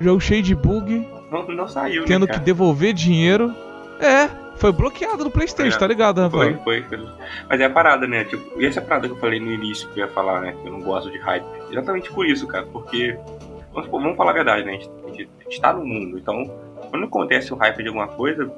jogo 0.00 0.20
cheio 0.20 0.42
de 0.42 0.54
bug, 0.54 1.06
Não, 1.30 1.46
não 1.48 1.68
saiu, 1.68 2.06
tendo 2.06 2.26
né, 2.26 2.32
que 2.32 2.40
devolver 2.40 2.94
dinheiro. 2.94 3.54
É, 4.00 4.30
foi 4.60 4.72
bloqueado 4.72 5.24
no 5.24 5.30
PlayStation, 5.30 5.76
É, 5.76 5.78
tá 5.80 5.86
ligado, 5.86 6.16
Foi, 6.30 6.52
Rafael? 6.52 6.62
foi, 6.64 6.82
foi. 6.82 7.08
Mas 7.48 7.60
é 7.60 7.64
a 7.64 7.70
parada, 7.70 8.06
né? 8.06 8.24
Tipo, 8.24 8.60
e 8.60 8.66
essa 8.66 8.80
é 8.80 8.82
parada 8.82 9.08
que 9.08 9.14
eu 9.14 9.18
falei 9.18 9.40
no 9.40 9.50
início 9.50 9.88
que 9.90 10.00
eu 10.00 10.06
ia 10.06 10.12
falar, 10.12 10.40
né? 10.42 10.54
Que 10.60 10.68
eu 10.68 10.72
não 10.72 10.80
gosto 10.80 11.10
de 11.10 11.18
hype. 11.18 11.44
Exatamente 11.70 12.12
por 12.12 12.26
isso, 12.26 12.46
cara. 12.46 12.66
Porque, 12.66 13.18
vamos, 13.72 13.90
vamos 13.90 14.16
falar 14.16 14.30
a 14.30 14.34
verdade, 14.34 14.64
né? 14.64 14.72
A 14.72 14.74
gente, 14.76 14.90
a 15.04 15.08
gente- 15.08 15.30
a 15.40 15.42
gente 15.44 15.60
tá 15.60 15.72
no 15.72 15.84
mundo. 15.84 16.18
Então, 16.18 16.44
quando 16.90 17.04
acontece 17.06 17.52
o 17.52 17.56
hype 17.56 17.82
de 17.82 17.88
alguma 17.88 18.08
coisa, 18.08 18.50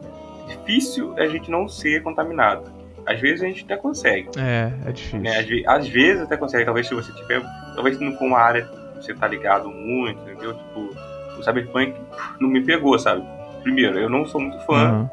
difícil 0.49 1.15
é 1.17 1.23
a 1.25 1.29
gente 1.29 1.51
não 1.51 1.69
ser 1.69 2.03
contaminado. 2.03 2.65
Às 3.07 3.21
vezes 3.21 3.43
a 3.43 3.47
gente 3.47 3.65
até 3.65 3.77
consegue. 3.77 4.29
É, 4.39 4.73
é 4.87 4.93
difícil. 4.93 5.21
Né? 5.21 5.39
Às, 5.67 5.79
às 5.81 5.89
vezes 5.89 6.23
até 6.23 6.37
consegue. 6.37 6.65
Talvez 6.65 6.87
se 6.87 6.95
você 6.95 7.13
tiver. 7.13 7.43
Talvez 7.75 7.99
não 7.99 8.13
for 8.17 8.27
uma 8.27 8.39
área 8.39 8.63
que 8.63 8.97
você 9.05 9.15
tá 9.15 9.27
ligado 9.27 9.69
muito, 9.69 10.21
entendeu? 10.23 10.55
Tipo, 10.55 10.91
o 11.39 11.43
Cyberpunk 11.43 11.95
não 12.41 12.49
me 12.49 12.61
pegou, 12.63 12.97
sabe? 12.99 13.25
Primeiro, 13.63 13.99
eu 13.99 14.09
não 14.09 14.25
sou 14.25 14.41
muito 14.41 14.59
fã 14.65 14.75
Aham. 14.75 15.11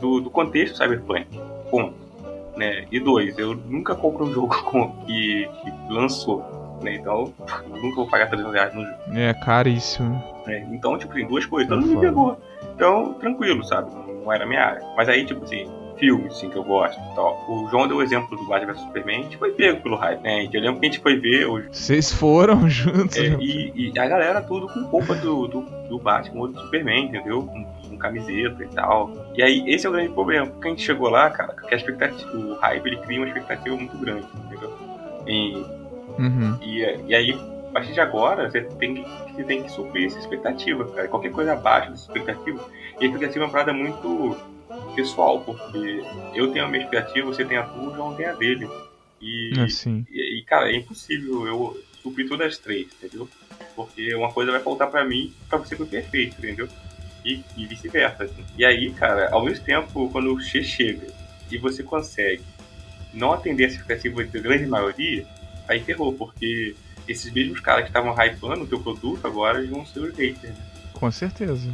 Do, 0.00 0.20
do 0.20 0.30
contexto 0.30 0.76
Cyberpunk. 0.76 1.26
Ponto. 1.70 1.94
Né? 2.56 2.84
E 2.92 3.00
dois, 3.00 3.36
eu 3.38 3.54
nunca 3.54 3.94
compro 3.94 4.26
um 4.26 4.32
jogo 4.34 4.54
com- 4.64 4.90
que, 5.06 5.48
que 5.62 5.92
lançou. 5.92 6.78
Né? 6.82 6.96
Então, 6.96 7.32
eu 7.70 7.76
nunca 7.82 7.96
vou 7.96 8.08
pagar 8.08 8.26
300 8.28 8.52
reais 8.52 8.74
no 8.74 8.84
jogo. 8.84 8.96
É 9.14 9.34
caríssimo. 9.34 10.22
né? 10.46 10.66
Então, 10.70 10.96
tipo 10.98 11.12
assim, 11.12 11.26
duas 11.26 11.46
coisas. 11.46 11.66
Então 11.66 11.80
não 11.80 11.94
me 11.94 12.00
pegou. 12.00 12.38
Então, 12.74 13.14
tranquilo, 13.14 13.64
sabe? 13.64 13.90
Não 14.24 14.32
era 14.32 14.46
minha 14.46 14.62
área. 14.64 14.82
Mas 14.96 15.08
aí, 15.08 15.24
tipo 15.24 15.44
assim, 15.44 15.66
filmes, 15.96 16.32
assim, 16.32 16.48
que 16.48 16.56
eu 16.56 16.64
gosto. 16.64 17.00
Tal. 17.14 17.44
O 17.48 17.68
João 17.70 17.88
deu 17.88 17.98
o 17.98 18.02
exemplo 18.02 18.36
do 18.36 18.44
Batman 18.46 18.72
vs 18.72 18.82
Superman, 18.82 19.20
a 19.20 19.22
gente 19.22 19.36
foi 19.36 19.52
pego 19.52 19.80
pelo 19.80 19.96
hype, 19.96 20.22
né? 20.22 20.48
Eu 20.52 20.60
lembro 20.60 20.80
que 20.80 20.86
a 20.86 20.90
gente 20.90 21.00
foi 21.00 21.16
ver. 21.16 21.46
O... 21.46 21.62
Vocês 21.70 22.12
foram 22.12 22.66
juntos. 22.70 23.16
É, 23.16 23.36
e, 23.40 23.92
e, 23.94 23.98
a 23.98 24.06
galera 24.06 24.40
tudo 24.42 24.68
com 24.68 24.82
roupa 24.84 25.14
do, 25.14 25.46
do, 25.46 25.60
do 25.88 25.98
Batman 25.98 26.42
ou 26.42 26.48
do 26.48 26.60
Superman, 26.60 27.06
entendeu? 27.06 27.42
Com, 27.42 27.64
com, 27.64 27.96
camiseta 27.98 28.62
e 28.62 28.68
tal. 28.68 29.10
E 29.34 29.42
aí, 29.42 29.64
esse 29.68 29.86
é 29.86 29.88
o 29.88 29.92
grande 29.92 30.12
problema. 30.12 30.46
Porque 30.46 30.68
a 30.68 30.70
gente 30.70 30.82
chegou 30.82 31.08
lá, 31.08 31.30
cara, 31.30 31.54
que 31.54 31.74
a 31.74 31.76
expectativa, 31.76 32.36
o 32.36 32.54
hype 32.56 32.86
ele 32.86 32.96
cria 32.98 33.20
uma 33.20 33.26
expectativa 33.26 33.76
muito 33.76 33.96
grande, 33.96 34.26
entendeu? 34.44 34.72
E, 35.26 35.64
uhum. 36.18 36.58
e, 36.60 36.80
e 37.08 37.14
aí, 37.14 37.32
a 37.68 37.72
partir 37.72 37.92
de 37.92 38.00
agora, 38.00 38.50
você 38.50 38.60
tem 38.62 38.94
que, 38.94 39.06
você 39.32 39.44
tem 39.44 39.62
que 39.62 39.70
suprir 39.70 40.06
essa 40.06 40.18
expectativa, 40.18 40.84
cara. 40.86 41.08
Qualquer 41.08 41.32
coisa 41.32 41.54
abaixo 41.54 41.90
dessa 41.90 42.02
expectativa. 42.02 42.60
E 43.00 43.04
a 43.04 43.06
expectativa 43.06 43.44
é 43.44 43.46
uma 43.46 43.52
parada 43.52 43.72
muito 43.72 44.36
pessoal, 44.94 45.40
porque 45.40 46.02
eu 46.34 46.50
tenho 46.52 46.64
a 46.64 46.68
minha 46.68 46.84
expectativa, 46.84 47.26
você 47.26 47.44
tem 47.44 47.56
a 47.56 47.64
tua, 47.64 47.90
o 47.90 47.94
João 47.94 48.14
tem 48.14 48.26
a 48.26 48.32
dele. 48.32 48.68
E, 49.20 49.52
assim. 49.60 50.06
e, 50.10 50.38
e, 50.38 50.42
cara, 50.44 50.70
é 50.70 50.76
impossível 50.76 51.46
eu 51.46 51.82
suprir 52.02 52.28
todas 52.28 52.48
as 52.48 52.58
três, 52.58 52.88
entendeu? 52.92 53.28
Porque 53.74 54.14
uma 54.14 54.30
coisa 54.32 54.52
vai 54.52 54.60
faltar 54.60 54.90
para 54.90 55.04
mim, 55.04 55.32
para 55.48 55.58
você 55.58 55.74
foi 55.74 55.86
perfeito, 55.86 56.36
entendeu? 56.38 56.68
E, 57.24 57.42
e 57.56 57.66
vice-versa. 57.66 58.24
Assim. 58.24 58.44
E 58.56 58.64
aí, 58.64 58.92
cara, 58.92 59.30
ao 59.30 59.44
mesmo 59.44 59.64
tempo, 59.64 60.10
quando 60.10 60.32
o 60.32 60.40
Che 60.40 60.62
chega 60.62 61.06
e 61.50 61.56
você 61.56 61.82
consegue 61.82 62.42
não 63.12 63.32
atender 63.32 63.64
a 63.64 63.68
expectativa 63.68 64.22
da 64.22 64.40
grande 64.40 64.66
maioria, 64.66 65.26
aí 65.66 65.80
ferrou, 65.80 66.12
porque 66.12 66.74
esses 67.08 67.32
mesmos 67.32 67.60
caras 67.60 67.84
que 67.84 67.90
estavam 67.90 68.12
hypando 68.12 68.64
o 68.64 68.66
teu 68.66 68.80
produto 68.80 69.26
agora 69.26 69.64
vão 69.66 69.86
ser 69.86 70.00
os 70.00 70.16
haters, 70.16 70.54
né? 70.54 70.64
Com 70.92 71.10
certeza. 71.10 71.72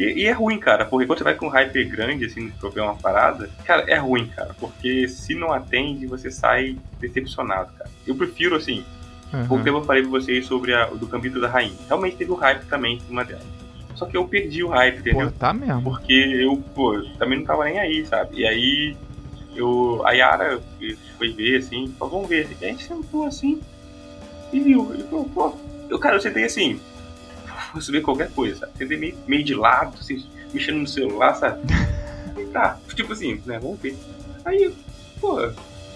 E, 0.00 0.22
e, 0.22 0.26
é 0.26 0.32
ruim, 0.32 0.58
cara, 0.58 0.86
porque 0.86 1.06
quando 1.06 1.18
você 1.18 1.24
vai 1.24 1.34
com 1.34 1.46
um 1.46 1.50
hype 1.50 1.84
grande, 1.84 2.24
assim, 2.24 2.48
pra 2.58 2.70
ver 2.70 2.80
uma 2.80 2.94
parada, 2.94 3.50
cara, 3.66 3.84
é 3.86 3.96
ruim, 3.96 4.26
cara, 4.28 4.56
porque 4.58 5.06
se 5.06 5.34
não 5.34 5.52
atende, 5.52 6.06
você 6.06 6.30
sai 6.30 6.78
decepcionado, 6.98 7.70
cara. 7.76 7.90
Eu 8.06 8.14
prefiro, 8.14 8.56
assim, 8.56 8.82
uhum. 9.30 9.46
porque 9.46 9.68
eu 9.68 9.84
falei 9.84 10.00
pra 10.00 10.10
vocês 10.10 10.46
sobre 10.46 10.72
a, 10.74 10.88
o 10.90 10.96
do 10.96 11.06
Gambito 11.06 11.38
da 11.38 11.48
Rainha. 11.48 11.76
Realmente 11.86 12.16
teve 12.16 12.30
o 12.32 12.34
hype 12.34 12.64
também 12.64 12.96
em 12.96 13.00
cima 13.00 13.22
dela. 13.26 13.42
Só 13.94 14.06
que 14.06 14.16
eu 14.16 14.26
perdi 14.26 14.64
o 14.64 14.68
hype, 14.68 15.00
entendeu? 15.00 15.26
Pô, 15.26 15.32
tá 15.38 15.52
mesmo. 15.52 15.82
Porque 15.82 16.14
eu, 16.14 16.56
pô, 16.74 16.98
também 17.18 17.40
não 17.40 17.44
tava 17.44 17.66
nem 17.66 17.78
aí, 17.78 18.06
sabe? 18.06 18.38
E 18.38 18.46
aí, 18.46 18.96
eu, 19.54 20.00
a 20.06 20.12
Yara 20.12 20.62
foi 21.18 21.30
ver, 21.34 21.58
assim, 21.58 21.94
falou, 21.98 22.14
vamos 22.14 22.28
ver. 22.30 22.48
E 22.58 22.64
a 22.64 22.68
gente 22.68 22.84
sentou 22.84 23.26
assim, 23.26 23.60
e 24.50 24.60
viu. 24.60 24.94
E 24.98 25.02
falou, 25.02 25.26
pô, 25.26 25.54
eu, 25.90 25.98
cara, 25.98 26.16
eu 26.16 26.20
sentei 26.20 26.44
assim, 26.44 26.80
fosse 27.72 27.92
ver 27.92 28.02
qualquer 28.02 28.30
coisa, 28.30 28.60
sabe? 28.60 28.96
Meio, 28.96 29.16
meio 29.26 29.44
de 29.44 29.54
lado, 29.54 29.96
assim, 29.98 30.24
mexendo 30.52 30.78
no 30.78 30.86
celular, 30.86 31.34
sabe? 31.34 31.60
tá, 32.52 32.78
tipo 32.94 33.12
assim, 33.12 33.40
né? 33.46 33.58
Vamos 33.58 33.80
ver. 33.80 33.96
Aí, 34.44 34.72
pô, 35.20 35.38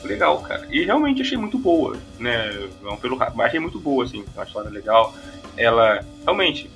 legal, 0.04 0.40
cara. 0.42 0.66
E 0.70 0.84
realmente 0.84 1.22
achei 1.22 1.36
muito 1.36 1.58
boa, 1.58 1.96
né? 2.18 2.68
Não 2.82 2.96
pelo 2.96 3.16
mas 3.16 3.40
achei 3.40 3.60
muito 3.60 3.78
boa, 3.78 4.04
assim, 4.04 4.24
uma 4.34 4.44
história 4.44 4.70
legal. 4.70 5.14
Ela, 5.56 6.04
realmente, 6.22 6.70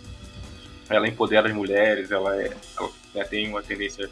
ela 0.88 1.08
empodera 1.08 1.48
as 1.48 1.54
mulheres, 1.54 2.10
ela, 2.10 2.36
é, 2.40 2.52
ela 2.76 2.90
né, 3.14 3.24
tem 3.24 3.48
uma 3.48 3.62
tendência 3.62 4.08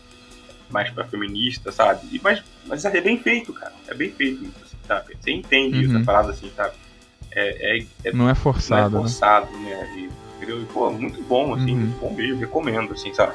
mais 0.70 0.90
pra 0.90 1.04
feminista, 1.04 1.70
sabe? 1.72 2.06
E, 2.12 2.20
mas, 2.22 2.42
mas 2.66 2.84
é 2.84 3.00
bem 3.00 3.18
feito, 3.18 3.52
cara. 3.52 3.72
É 3.86 3.94
bem 3.94 4.10
feito, 4.10 4.44
assim, 4.62 4.76
sabe? 4.86 5.16
Você 5.20 5.30
entende 5.30 5.86
uhum. 5.86 5.96
essa 5.96 6.04
parada 6.04 6.30
assim, 6.30 6.50
sabe? 6.54 6.74
É, 7.32 7.78
é, 7.78 7.86
é, 8.04 8.12
não 8.12 8.28
é 8.28 8.34
forçado. 8.34 8.90
Não 8.90 9.00
é 9.00 9.02
forçado, 9.02 9.52
né? 9.58 9.70
né? 9.70 9.94
E, 9.98 10.25
entendeu? 10.36 10.62
E, 10.62 10.64
pô, 10.66 10.90
muito 10.90 11.22
bom, 11.22 11.54
assim, 11.54 11.72
uhum. 11.72 11.80
muito 11.80 12.00
bom 12.00 12.12
mesmo, 12.12 12.40
recomendo, 12.40 12.92
assim, 12.92 13.12
sabe? 13.14 13.34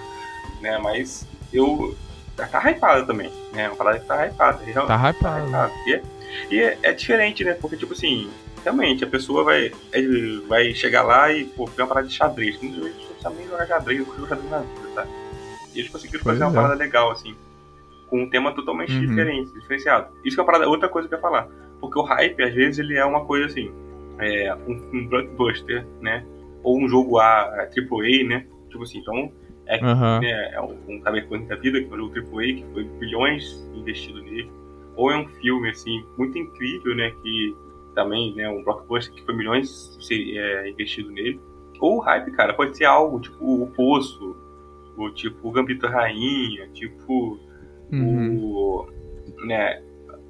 Né? 0.62 0.78
Mas 0.78 1.28
eu. 1.52 1.96
Tá, 2.36 2.48
tá 2.48 2.72
hypado 2.72 3.06
também, 3.06 3.32
né? 3.54 3.68
Uma 3.68 3.76
parada 3.76 4.00
que 4.00 4.06
tá 4.06 4.26
hypada. 4.26 4.60
Tá 4.88 5.10
hypado. 5.10 5.52
Tá 5.52 5.72
E, 5.86 5.94
é, 5.94 6.04
e 6.50 6.60
é, 6.60 6.78
é, 6.82 6.94
diferente, 6.94 7.44
né? 7.44 7.54
Porque, 7.54 7.76
tipo 7.76 7.94
assim, 7.94 8.30
realmente, 8.64 9.04
a 9.04 9.08
pessoa 9.08 9.44
vai, 9.44 9.72
é, 9.92 10.02
vai 10.48 10.74
chegar 10.74 11.04
lá 11.04 11.32
e, 11.32 11.46
pô, 11.46 11.66
tem 11.66 11.84
uma 11.84 11.90
parada 11.90 12.08
de 12.08 12.14
xadrez. 12.14 12.62
Muitas 12.62 12.84
vezes 12.84 13.02
você 13.02 13.22
sabe 13.22 13.36
nem 13.38 13.48
jogar 13.48 13.68
xadrez, 13.68 14.00
eu 14.00 14.06
jogo 14.06 14.28
xadrez 14.28 14.50
na 14.50 14.60
vida, 14.60 14.88
tá? 14.96 15.08
E 15.74 15.80
eles 15.80 15.92
conseguiram 15.92 16.24
pois 16.24 16.38
fazer 16.38 16.46
uma 16.46 16.52
é. 16.52 16.62
parada 16.62 16.80
legal, 16.80 17.12
assim, 17.12 17.36
com 18.08 18.24
um 18.24 18.30
tema 18.30 18.54
totalmente 18.54 18.94
uhum. 18.94 19.02
diferente, 19.02 19.54
diferenciado. 19.54 20.08
Isso 20.24 20.40
é 20.40 20.44
uma 20.44 20.46
parada, 20.46 20.70
outra 20.70 20.88
coisa 20.88 21.08
que 21.08 21.14
eu 21.14 21.18
ia 21.18 21.22
falar. 21.22 21.48
Porque 21.80 22.00
o 22.00 22.04
hype, 22.04 22.44
às 22.44 22.54
vezes, 22.54 22.80
ele 22.80 22.96
é 22.98 23.04
uma 23.04 23.26
coisa 23.26 23.48
assim, 23.48 23.72
é, 24.20 24.56
um, 24.68 24.74
um 24.94 25.08
blockbuster, 25.08 25.86
né? 26.00 26.26
Ou 26.64 26.80
um 26.80 26.88
jogo 26.88 27.20
A, 27.20 27.68
AAA, 27.68 28.28
né? 28.28 28.46
Tipo 28.70 28.84
assim, 28.84 29.00
então 29.00 29.32
é, 29.68 29.78
uhum. 29.84 30.20
né, 30.20 30.54
é 30.54 30.62
um, 30.62 30.78
um 30.88 31.02
Cyberpunk 31.02 31.46
da 31.46 31.56
vida, 31.56 31.82
que 31.82 31.88
foi 31.88 32.02
um 32.02 32.08
AAA, 32.08 32.56
que 32.56 32.66
foi 32.74 32.84
bilhões 32.84 33.70
investido 33.74 34.22
nele, 34.22 34.52
ou 34.96 35.12
é 35.12 35.18
um 35.18 35.28
filme, 35.28 35.70
assim, 35.70 36.04
muito 36.18 36.38
incrível, 36.38 36.96
né, 36.96 37.12
que 37.22 37.56
também, 37.96 38.36
né, 38.36 38.50
um 38.50 38.64
blockbuster 38.64 39.14
que 39.14 39.24
foi 39.24 39.36
milhões 39.36 39.98
é, 40.12 40.70
investido 40.70 41.10
nele, 41.12 41.40
ou 41.80 41.98
o 41.98 42.00
hype, 42.00 42.32
cara, 42.32 42.54
pode 42.54 42.76
ser 42.76 42.86
algo 42.86 43.20
tipo 43.20 43.64
o 43.64 43.68
Poço, 43.68 44.36
ou 44.98 45.12
tipo 45.14 45.48
o 45.48 45.52
Gambito 45.52 45.88
Rainha, 45.88 46.68
tipo 46.74 47.40
uhum. 47.92 48.38
o, 48.38 48.88
né, 49.46 49.82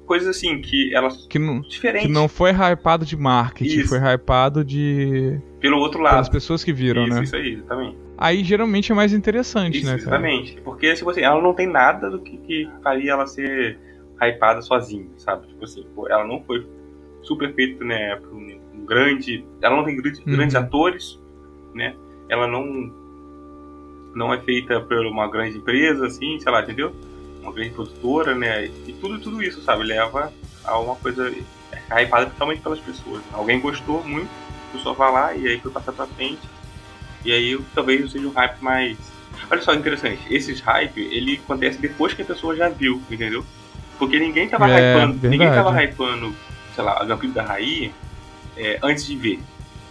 coisas 0.06 0.28
assim 0.28 0.60
que 0.60 0.94
elas 0.94 1.26
que 1.28 1.38
não, 1.38 1.60
diferentes. 1.60 2.06
Que 2.06 2.12
não 2.12 2.28
foi 2.28 2.50
hypado 2.50 3.04
de 3.04 3.16
marketing, 3.16 3.80
isso. 3.80 3.88
foi 3.88 3.98
hypado 3.98 4.64
de 4.64 5.40
pelo 5.60 5.78
outro 5.78 6.00
lado. 6.00 6.14
Pelas 6.14 6.28
pessoas 6.28 6.64
que 6.64 6.72
viram, 6.72 7.04
isso, 7.04 7.14
né? 7.14 7.22
Isso 7.22 7.36
aí, 7.36 7.52
exatamente. 7.54 7.96
Aí 8.18 8.44
geralmente 8.44 8.92
é 8.92 8.94
mais 8.94 9.12
interessante, 9.12 9.78
isso, 9.78 9.86
né, 9.86 9.92
cara? 9.92 10.02
Exatamente. 10.02 10.60
Porque 10.62 10.94
tipo 10.94 11.10
assim, 11.10 11.22
ela 11.22 11.40
não 11.40 11.54
tem 11.54 11.66
nada 11.66 12.10
do 12.10 12.20
que, 12.20 12.36
que 12.38 12.70
faria 12.82 13.12
ela 13.12 13.26
ser 13.26 13.78
hypada 14.20 14.60
sozinha, 14.62 15.08
sabe? 15.16 15.48
Tipo 15.48 15.64
assim, 15.64 15.84
ela 16.08 16.24
não 16.26 16.42
foi 16.42 16.66
super 17.22 17.54
feita, 17.54 17.84
né, 17.84 18.16
por 18.16 18.32
um, 18.32 18.60
um 18.74 18.84
grande, 18.84 19.44
ela 19.60 19.76
não 19.76 19.84
tem 19.84 19.96
grandes, 19.96 20.20
uhum. 20.20 20.32
grandes 20.32 20.54
atores, 20.54 21.20
né? 21.74 21.94
Ela 22.28 22.46
não 22.46 23.00
não 24.14 24.32
é 24.32 24.38
feita 24.40 24.80
por 24.80 25.06
uma 25.06 25.26
grande 25.30 25.56
empresa 25.56 26.06
assim, 26.06 26.38
sei 26.38 26.52
lá, 26.52 26.62
entendeu? 26.62 26.92
Uma 27.42 27.52
grande 27.52 27.70
produtora, 27.70 28.34
né? 28.34 28.66
E 28.86 28.92
tudo, 29.00 29.18
tudo 29.18 29.42
isso, 29.42 29.62
sabe? 29.62 29.84
Leva 29.84 30.32
a 30.64 30.78
uma 30.78 30.96
coisa 30.96 31.32
hypada 31.90 32.26
totalmente 32.26 32.62
pelas 32.62 32.80
pessoas. 32.80 33.22
Alguém 33.32 33.60
gostou 33.60 34.02
muito, 34.04 34.30
a 34.70 34.76
pessoa 34.76 34.94
vai 34.94 35.12
lá 35.12 35.34
e 35.34 35.46
aí 35.48 35.60
foi 35.60 35.70
passar 35.70 35.92
pra 35.92 36.06
frente. 36.06 36.40
E 37.24 37.32
aí 37.32 37.58
talvez 37.74 38.10
seja 38.10 38.26
um 38.26 38.32
hype 38.32 38.60
mais. 38.60 38.96
Olha 39.50 39.60
só, 39.60 39.74
interessante. 39.74 40.22
Esses 40.30 40.60
hype, 40.60 41.00
ele 41.00 41.40
acontece 41.44 41.78
depois 41.78 42.14
que 42.14 42.22
a 42.22 42.24
pessoa 42.24 42.56
já 42.56 42.68
viu, 42.68 43.02
entendeu? 43.10 43.44
Porque 43.98 44.18
ninguém 44.18 44.48
tava 44.48 44.70
é, 44.70 44.94
hypando. 44.94 45.12
Verdade. 45.12 45.28
Ninguém 45.28 45.48
tava 45.48 45.82
hypando, 45.82 46.34
sei 46.74 46.84
lá, 46.84 47.00
a 47.00 47.04
Vampiro 47.04 47.32
da 47.32 47.42
Rainha 47.42 47.92
é, 48.56 48.78
antes 48.82 49.06
de 49.06 49.16
ver. 49.16 49.40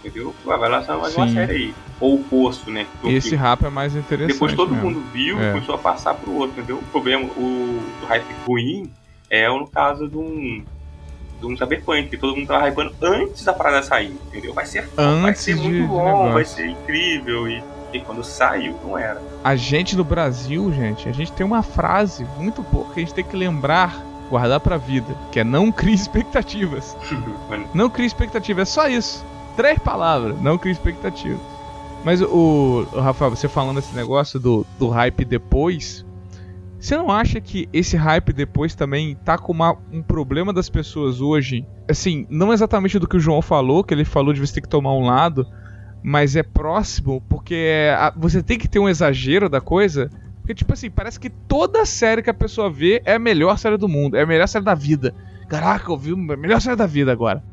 Entendeu? 0.04 0.34
vai 0.44 0.68
lançar 0.68 0.98
mais 0.98 1.12
Sim. 1.12 1.20
uma 1.20 1.28
série 1.28 1.52
aí. 1.52 1.74
Ou 2.00 2.16
o 2.16 2.24
Poço, 2.24 2.70
né? 2.70 2.86
Esse 3.04 3.36
rap 3.36 3.64
é 3.64 3.70
mais 3.70 3.94
interessante. 3.94 4.32
Depois 4.32 4.54
todo 4.54 4.74
mesmo. 4.74 4.90
mundo 4.90 5.04
viu 5.12 5.40
é. 5.40 5.52
começou 5.52 5.76
a 5.76 5.78
passar 5.78 6.14
pro 6.14 6.32
outro, 6.34 6.58
entendeu? 6.58 6.78
O 6.78 6.82
problema, 6.86 7.24
o, 7.36 7.80
o 8.02 8.06
hype 8.06 8.34
ruim 8.44 8.90
é 9.30 9.48
no 9.48 9.68
caso 9.68 10.08
de 10.08 10.16
um 10.16 10.64
de 11.40 11.46
um 11.46 11.56
Cyberpunk, 11.56 12.08
que 12.08 12.16
todo 12.16 12.36
mundo 12.36 12.46
tava 12.46 12.68
hypando 12.68 12.94
antes 13.02 13.44
da 13.44 13.52
parada 13.52 13.82
sair, 13.82 14.16
entendeu? 14.28 14.54
Vai 14.54 14.64
ser, 14.64 14.88
antes 14.96 15.22
vai 15.22 15.34
ser 15.34 15.56
muito 15.56 15.88
bom, 15.88 16.32
vai 16.32 16.44
ser 16.44 16.68
incrível. 16.68 17.48
E, 17.48 17.62
e 17.92 18.00
quando 18.00 18.22
saiu, 18.22 18.78
não 18.84 18.96
era. 18.96 19.20
A 19.42 19.56
gente 19.56 19.96
no 19.96 20.04
Brasil, 20.04 20.72
gente, 20.72 21.08
a 21.08 21.12
gente 21.12 21.32
tem 21.32 21.44
uma 21.44 21.62
frase 21.62 22.24
muito 22.38 22.62
boa 22.62 22.86
que 22.92 23.00
a 23.00 23.02
gente 23.02 23.14
tem 23.14 23.24
que 23.24 23.36
lembrar 23.36 24.00
guardar 24.30 24.60
pra 24.60 24.78
vida, 24.78 25.14
que 25.30 25.40
é 25.40 25.44
não 25.44 25.70
crie 25.70 25.92
expectativas. 25.94 26.96
não 27.74 27.90
crie 27.90 28.06
expectativas, 28.06 28.68
é 28.68 28.72
só 28.72 28.88
isso. 28.88 29.24
Três 29.56 29.78
palavras, 29.78 30.40
não 30.40 30.56
crie 30.56 30.72
expectativa. 30.72 31.38
Mas 32.04 32.20
o, 32.20 32.86
o, 32.92 33.00
Rafael, 33.00 33.30
você 33.30 33.48
falando 33.48 33.78
esse 33.78 33.94
negócio 33.94 34.40
do, 34.40 34.66
do 34.78 34.88
hype 34.88 35.24
depois, 35.24 36.04
você 36.80 36.96
não 36.96 37.10
acha 37.10 37.40
que 37.40 37.68
esse 37.72 37.96
hype 37.96 38.32
depois 38.32 38.74
também 38.74 39.14
tá 39.14 39.38
com 39.38 39.52
uma, 39.52 39.76
um 39.92 40.02
problema 40.02 40.52
das 40.52 40.68
pessoas 40.68 41.20
hoje? 41.20 41.64
Assim, 41.88 42.26
não 42.28 42.52
exatamente 42.52 42.98
do 42.98 43.06
que 43.06 43.16
o 43.16 43.20
João 43.20 43.40
falou, 43.40 43.84
que 43.84 43.94
ele 43.94 44.04
falou 44.04 44.32
de 44.32 44.40
você 44.40 44.54
ter 44.54 44.62
que 44.62 44.68
tomar 44.68 44.92
um 44.92 45.06
lado, 45.06 45.46
mas 46.02 46.34
é 46.34 46.42
próximo, 46.42 47.22
porque 47.28 47.54
é, 47.54 47.94
a, 47.94 48.10
você 48.10 48.42
tem 48.42 48.58
que 48.58 48.66
ter 48.66 48.80
um 48.80 48.88
exagero 48.88 49.48
da 49.48 49.60
coisa. 49.60 50.10
Porque, 50.40 50.54
tipo 50.54 50.72
assim, 50.72 50.90
parece 50.90 51.20
que 51.20 51.30
toda 51.30 51.86
série 51.86 52.20
que 52.20 52.30
a 52.30 52.34
pessoa 52.34 52.68
vê 52.68 53.00
é 53.04 53.14
a 53.14 53.18
melhor 53.18 53.56
série 53.58 53.76
do 53.76 53.88
mundo, 53.88 54.16
é 54.16 54.22
a 54.22 54.26
melhor 54.26 54.48
série 54.48 54.64
da 54.64 54.74
vida. 54.74 55.14
Caraca, 55.48 55.92
eu 55.92 55.96
vi 55.96 56.12
a 56.12 56.36
melhor 56.36 56.60
série 56.60 56.74
da 56.74 56.86
vida 56.86 57.12
agora. 57.12 57.44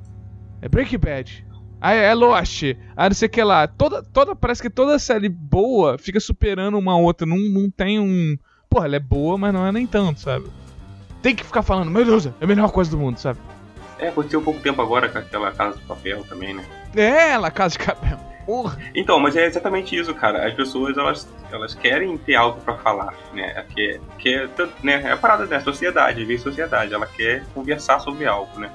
É 0.59 0.67
Breaking 0.67 0.97
Bad. 0.97 1.45
Ah, 1.81 1.93
é 1.93 2.13
Lost. 2.13 2.63
Ah, 2.95 3.09
não 3.09 3.15
sei 3.15 3.27
o 3.27 3.31
que 3.31 3.43
lá. 3.43 3.67
Toda, 3.67 4.03
toda, 4.03 4.35
parece 4.35 4.61
que 4.61 4.69
toda 4.69 4.99
série 4.99 5.29
boa 5.29 5.97
fica 5.97 6.19
superando 6.19 6.77
uma 6.77 6.97
outra. 6.97 7.25
Não, 7.25 7.37
não 7.37 7.69
tem 7.69 7.99
um. 7.99 8.37
Porra, 8.69 8.85
ela 8.85 8.97
é 8.97 8.99
boa, 8.99 9.37
mas 9.37 9.53
não 9.53 9.65
é 9.65 9.71
nem 9.71 9.87
tanto, 9.87 10.19
sabe? 10.19 10.47
Tem 11.21 11.35
que 11.35 11.43
ficar 11.43 11.63
falando, 11.63 11.89
meu 11.91 12.05
Deus, 12.05 12.25
é 12.25 12.31
a 12.41 12.47
melhor 12.47 12.71
coisa 12.71 12.91
do 12.91 12.97
mundo, 12.97 13.17
sabe? 13.17 13.39
É, 13.97 14.07
aconteceu 14.07 14.39
um 14.39 14.43
pouco 14.43 14.59
tempo 14.61 14.81
agora 14.81 15.09
com 15.09 15.17
aquela 15.17 15.51
Casa 15.51 15.77
de 15.77 15.83
Papel 15.83 16.23
também, 16.23 16.53
né? 16.53 16.63
É, 16.95 17.31
ela 17.31 17.51
Casa 17.51 17.77
de 17.77 17.85
Papel. 17.85 18.17
Porra. 18.45 18.79
Então, 18.95 19.19
mas 19.19 19.35
é 19.35 19.45
exatamente 19.45 19.95
isso, 19.95 20.13
cara. 20.15 20.47
As 20.47 20.53
pessoas, 20.53 20.97
elas, 20.97 21.27
elas 21.51 21.75
querem 21.75 22.17
ter 22.17 22.35
algo 22.35 22.61
pra 22.61 22.77
falar, 22.77 23.13
né? 23.33 23.53
É 23.55 23.61
que, 23.63 23.81
é, 23.81 23.99
que 24.17 24.29
é, 24.29 24.49
né? 24.81 25.01
é 25.03 25.11
a 25.11 25.17
parada, 25.17 25.45
né? 25.45 25.57
A 25.57 25.61
sociedade, 25.61 26.19
viver 26.19 26.39
sociedade. 26.39 26.93
Ela 26.93 27.05
quer 27.05 27.43
conversar 27.53 27.99
sobre 27.99 28.25
algo, 28.25 28.59
né? 28.59 28.71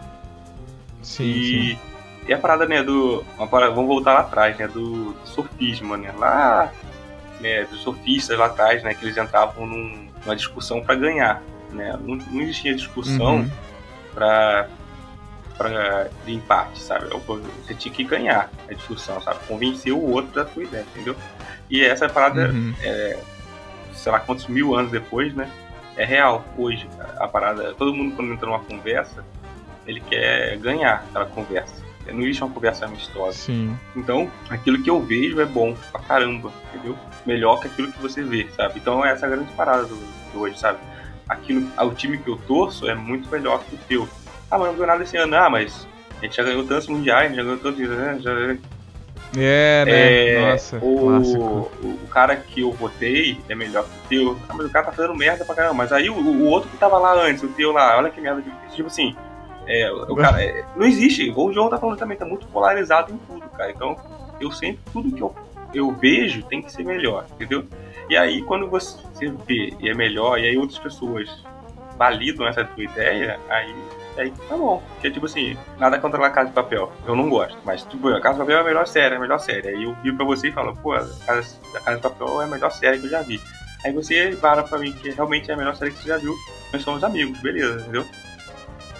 Sim, 1.02 1.24
e, 1.24 1.44
sim. 1.44 1.78
E 2.26 2.32
a 2.32 2.38
parada, 2.38 2.66
né, 2.66 2.82
do... 2.82 3.24
Uma 3.38 3.46
parada, 3.46 3.72
vamos 3.72 3.88
voltar 3.88 4.14
lá 4.14 4.20
atrás, 4.20 4.56
né? 4.58 4.66
Do, 4.68 5.12
do 5.12 5.26
sofisma, 5.26 5.96
né? 5.96 6.12
Lá, 6.18 6.72
né? 7.40 7.64
Dos 7.64 7.82
sofistas 7.82 8.38
lá 8.38 8.46
atrás, 8.46 8.82
né? 8.82 8.94
Que 8.94 9.04
eles 9.04 9.16
entravam 9.16 9.66
num, 9.66 10.08
numa 10.24 10.34
discussão 10.36 10.82
pra 10.82 10.94
ganhar, 10.94 11.42
né? 11.70 11.98
Não, 12.02 12.16
não 12.16 12.40
existia 12.40 12.74
discussão 12.74 13.36
Uhum. 13.36 13.50
pra, 14.14 14.68
pra, 15.58 16.08
de 16.24 16.32
empate, 16.34 16.80
sabe? 16.80 17.06
Você 17.08 17.74
tinha 17.74 17.94
que 17.94 18.04
ganhar 18.04 18.50
a 18.68 18.72
discussão, 18.74 19.20
sabe? 19.20 19.40
Convencer 19.46 19.92
o 19.92 20.00
outro 20.10 20.32
da 20.32 20.46
sua 20.46 20.62
ideia, 20.64 20.84
entendeu? 20.94 21.14
E 21.70 21.84
essa 21.84 22.08
parada, 22.08 22.48
Uhum. 22.50 22.74
sei 23.92 24.12
lá 24.12 24.20
quantos 24.20 24.46
mil 24.46 24.74
anos 24.74 24.90
depois, 24.90 25.34
né? 25.34 25.50
É 25.96 26.04
real 26.04 26.44
hoje. 26.56 26.88
cara. 26.96 27.14
A 27.22 27.28
parada, 27.28 27.74
todo 27.74 27.94
mundo 27.94 28.16
quando 28.16 28.32
entra 28.32 28.46
numa 28.46 28.58
conversa, 28.60 29.24
ele 29.86 30.00
quer 30.00 30.56
ganhar 30.58 31.04
aquela 31.10 31.26
conversa. 31.26 31.83
Não 32.12 32.20
existe 32.22 32.42
uma 32.42 32.52
conversa 32.52 32.84
amistosa. 32.84 33.32
Sim. 33.36 33.76
Então, 33.96 34.30
aquilo 34.50 34.82
que 34.82 34.90
eu 34.90 35.00
vejo 35.00 35.40
é 35.40 35.44
bom 35.44 35.74
pra 35.92 36.00
caramba, 36.02 36.52
entendeu? 36.72 36.96
Melhor 37.24 37.60
que 37.60 37.66
aquilo 37.68 37.90
que 37.92 38.00
você 38.00 38.22
vê, 38.22 38.46
sabe? 38.56 38.78
Então, 38.78 39.04
essa 39.04 39.26
é 39.26 39.28
a 39.28 39.30
grande 39.32 39.52
parada 39.52 39.84
do, 39.84 39.96
do 40.32 40.40
hoje, 40.40 40.58
sabe? 40.58 40.78
Aquilo, 41.28 41.66
o 41.78 41.90
time 41.94 42.18
que 42.18 42.28
eu 42.28 42.36
torço 42.46 42.88
é 42.88 42.94
muito 42.94 43.28
melhor 43.30 43.62
que 43.64 43.74
o 43.74 43.78
teu. 43.88 44.08
Ah, 44.50 44.58
mas 44.58 44.66
não 44.68 44.74
ganhou 44.74 44.86
nada 44.86 45.02
esse 45.02 45.16
ano. 45.16 45.34
Ah, 45.34 45.48
mas 45.48 45.86
a 46.20 46.24
gente 46.24 46.36
já 46.36 46.42
ganhou 46.42 46.64
tantos 46.64 46.86
mundiais, 46.88 47.24
a 47.24 47.28
gente 47.28 47.36
já 47.36 47.42
ganhou 47.42 47.58
tantos. 47.58 47.88
né? 47.88 48.18
Já... 48.20 48.30
É, 49.36 49.84
né? 49.84 50.28
É, 50.28 50.50
Nossa, 50.52 50.78
o, 50.78 51.08
o, 51.08 51.60
o 52.04 52.08
cara 52.08 52.36
que 52.36 52.60
eu 52.60 52.70
votei 52.72 53.40
é 53.48 53.54
melhor 53.54 53.84
que 53.84 53.90
o 53.90 54.08
teu. 54.08 54.38
Ah, 54.48 54.54
mas 54.54 54.66
o 54.66 54.70
cara 54.70 54.86
tá 54.86 54.92
fazendo 54.92 55.16
merda 55.16 55.44
pra 55.44 55.54
caramba. 55.54 55.74
Mas 55.74 55.92
aí 55.92 56.08
o, 56.08 56.14
o 56.14 56.44
outro 56.44 56.70
que 56.70 56.76
tava 56.76 56.98
lá 56.98 57.14
antes, 57.14 57.42
o 57.42 57.48
teu 57.48 57.72
lá, 57.72 57.96
olha 57.98 58.10
que 58.10 58.20
merda 58.20 58.42
que 58.42 58.48
ele 58.48 58.56
fez. 58.60 58.74
Tipo 58.74 58.88
assim, 58.88 59.16
é, 59.66 59.90
o 59.90 60.16
cara. 60.16 60.42
é, 60.42 60.64
não 60.76 60.86
existe. 60.86 61.32
O 61.34 61.52
João 61.52 61.68
tá 61.68 61.78
falando 61.78 61.98
também, 61.98 62.16
tá 62.16 62.24
muito 62.24 62.46
polarizado 62.48 63.12
em 63.12 63.18
tudo, 63.18 63.48
cara. 63.50 63.70
Então, 63.70 63.96
eu 64.40 64.50
sempre, 64.50 64.80
tudo 64.92 65.14
que 65.14 65.22
eu, 65.22 65.34
eu 65.72 65.90
vejo 65.92 66.42
tem 66.44 66.62
que 66.62 66.70
ser 66.70 66.84
melhor, 66.84 67.26
entendeu? 67.34 67.64
E 68.08 68.16
aí, 68.16 68.42
quando 68.42 68.68
você 68.68 68.98
vê 69.46 69.74
e 69.80 69.88
é 69.88 69.94
melhor, 69.94 70.38
e 70.38 70.46
aí 70.46 70.58
outras 70.58 70.78
pessoas 70.78 71.28
validam 71.96 72.46
essa 72.46 72.64
tua 72.64 72.84
ideia, 72.84 73.40
aí, 73.48 73.74
aí 74.18 74.32
tá 74.48 74.56
bom. 74.56 74.82
Porque, 74.94 75.10
tipo 75.10 75.26
assim, 75.26 75.56
nada 75.78 75.98
contra 75.98 76.24
a 76.26 76.30
Casa 76.30 76.48
de 76.48 76.54
Papel. 76.54 76.92
Eu 77.06 77.16
não 77.16 77.30
gosto. 77.30 77.56
Mas, 77.64 77.82
tipo, 77.84 78.08
a 78.08 78.20
Casa 78.20 78.34
de 78.34 78.40
Papel 78.40 78.58
é 78.58 78.60
a 78.60 78.64
melhor 78.64 78.86
série, 78.86 79.14
é 79.14 79.16
a 79.16 79.20
melhor 79.20 79.38
série. 79.38 79.68
Aí 79.68 79.84
eu 79.84 79.94
vi 80.02 80.12
pra 80.12 80.24
você 80.24 80.48
e 80.48 80.52
falo, 80.52 80.76
pô, 80.76 80.92
a 80.92 81.00
Casa, 81.26 81.58
a 81.74 81.80
Casa 81.80 81.96
de 81.96 82.02
Papel 82.02 82.42
é 82.42 82.44
a 82.44 82.48
melhor 82.48 82.70
série 82.72 82.98
que 82.98 83.06
eu 83.06 83.10
já 83.10 83.22
vi. 83.22 83.40
Aí 83.84 83.92
você 83.92 84.30
vara 84.32 84.62
pra 84.62 84.78
mim 84.78 84.92
que 84.92 85.10
realmente 85.10 85.50
é 85.50 85.54
a 85.54 85.56
melhor 85.56 85.76
série 85.76 85.92
que 85.92 85.98
você 85.98 86.08
já 86.08 86.16
viu. 86.16 86.34
Nós 86.72 86.82
somos 86.82 87.04
amigos, 87.04 87.38
beleza, 87.40 87.82
entendeu? 87.82 88.04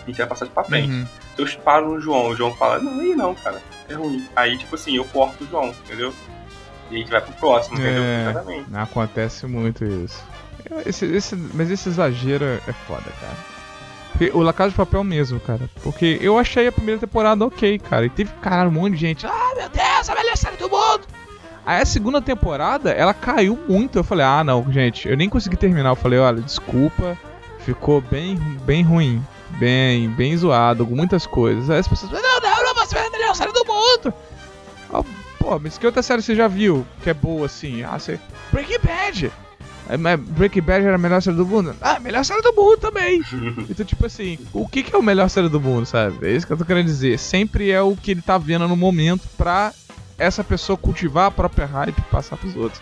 A 0.04 0.06
gente 0.06 0.18
vai 0.18 0.26
passar 0.26 0.44
isso 0.44 0.54
pra 0.54 0.64
frente. 0.64 0.92
Uhum. 0.92 1.06
Se 1.34 1.42
eu 1.42 1.62
paro 1.62 1.94
no 1.94 2.00
João, 2.00 2.28
o 2.28 2.36
João 2.36 2.54
fala, 2.54 2.78
não, 2.78 3.00
aí 3.00 3.14
não, 3.14 3.34
cara, 3.34 3.60
é 3.88 3.94
ruim. 3.94 4.26
Aí, 4.36 4.56
tipo 4.58 4.74
assim, 4.74 4.96
eu 4.96 5.04
corto 5.06 5.44
o 5.44 5.46
João, 5.46 5.68
entendeu? 5.84 6.12
E 6.90 6.96
a 6.96 6.98
gente 6.98 7.10
vai 7.10 7.20
pro 7.20 7.32
próximo, 7.34 7.76
entendeu? 7.76 8.02
É. 8.02 8.30
Exatamente. 8.30 8.66
Acontece 8.74 9.46
muito 9.46 9.84
isso. 9.84 10.22
Esse, 10.86 11.06
esse, 11.06 11.36
mas 11.54 11.70
esse 11.70 11.88
exagero 11.88 12.44
é 12.44 12.72
foda, 12.86 13.10
cara. 13.20 13.54
Porque 14.12 14.30
O 14.32 14.42
La 14.42 14.52
Casa 14.52 14.70
de 14.70 14.76
Papel 14.76 15.02
mesmo, 15.02 15.40
cara. 15.40 15.68
Porque 15.82 16.18
eu 16.20 16.38
achei 16.38 16.68
a 16.68 16.72
primeira 16.72 17.00
temporada 17.00 17.44
ok, 17.44 17.78
cara. 17.80 18.06
E 18.06 18.10
teve, 18.10 18.30
caralho, 18.40 18.70
um 18.70 18.74
monte 18.74 18.94
de 18.94 19.00
gente. 19.00 19.26
Ah, 19.26 19.52
meu 19.56 19.68
Deus, 19.68 20.08
a 20.08 20.14
melhor 20.14 20.36
série 20.36 20.56
do 20.56 20.70
mundo! 20.70 21.02
Aí 21.66 21.80
a 21.82 21.86
segunda 21.86 22.20
temporada, 22.20 22.90
ela 22.90 23.12
caiu 23.12 23.58
muito. 23.68 23.98
Eu 23.98 24.04
falei, 24.04 24.24
ah, 24.24 24.44
não, 24.44 24.70
gente, 24.70 25.08
eu 25.08 25.16
nem 25.16 25.28
consegui 25.28 25.56
terminar. 25.56 25.90
Eu 25.90 25.96
falei, 25.96 26.18
olha, 26.18 26.40
desculpa, 26.40 27.18
ficou 27.58 28.00
bem, 28.00 28.36
bem 28.64 28.82
ruim. 28.82 29.20
Bem, 29.58 30.08
bem 30.10 30.36
zoado, 30.36 30.86
com 30.86 30.94
muitas 30.94 31.26
coisas. 31.26 31.70
Aí 31.70 31.78
as 31.78 31.88
pessoas, 31.88 32.12
não, 32.12 32.20
não, 32.20 32.64
não, 32.64 32.74
você 32.74 32.94
vai 32.94 33.06
a 33.06 33.10
melhor 33.10 33.34
série 33.34 33.52
do 33.52 33.64
mundo! 33.64 34.14
Ah, 34.92 35.02
Pô, 35.44 35.58
mas 35.58 35.76
que 35.76 35.84
outra 35.84 36.02
série 36.02 36.22
você 36.22 36.34
já 36.34 36.48
viu 36.48 36.86
que 37.02 37.10
é 37.10 37.14
boa 37.14 37.44
assim? 37.44 37.82
Ah, 37.82 37.98
você. 37.98 38.18
Breaking 38.50 38.78
Bad! 38.82 39.32
É, 39.90 40.16
Breaking 40.16 40.62
Bad 40.62 40.86
era 40.86 40.94
a 40.94 40.98
melhor 40.98 41.20
série 41.20 41.36
do 41.36 41.44
mundo? 41.44 41.76
Ah, 41.82 42.00
melhor 42.00 42.24
série 42.24 42.40
do 42.40 42.54
mundo 42.54 42.78
também! 42.78 43.22
então, 43.68 43.84
tipo 43.84 44.06
assim, 44.06 44.38
o 44.54 44.66
que, 44.66 44.82
que 44.82 44.94
é 44.94 44.98
o 44.98 45.02
melhor 45.02 45.28
série 45.28 45.50
do 45.50 45.60
mundo, 45.60 45.84
sabe? 45.84 46.26
É 46.26 46.32
isso 46.32 46.46
que 46.46 46.52
eu 46.54 46.56
tô 46.56 46.64
querendo 46.64 46.86
dizer. 46.86 47.18
Sempre 47.18 47.70
é 47.70 47.82
o 47.82 47.94
que 47.94 48.12
ele 48.12 48.22
tá 48.22 48.38
vendo 48.38 48.66
no 48.66 48.74
momento 48.74 49.28
pra 49.36 49.74
essa 50.16 50.42
pessoa 50.42 50.78
cultivar 50.78 51.26
a 51.26 51.30
própria 51.30 51.66
hype 51.66 51.98
e 51.98 52.02
passar 52.02 52.38
pros 52.38 52.56
outros. 52.56 52.80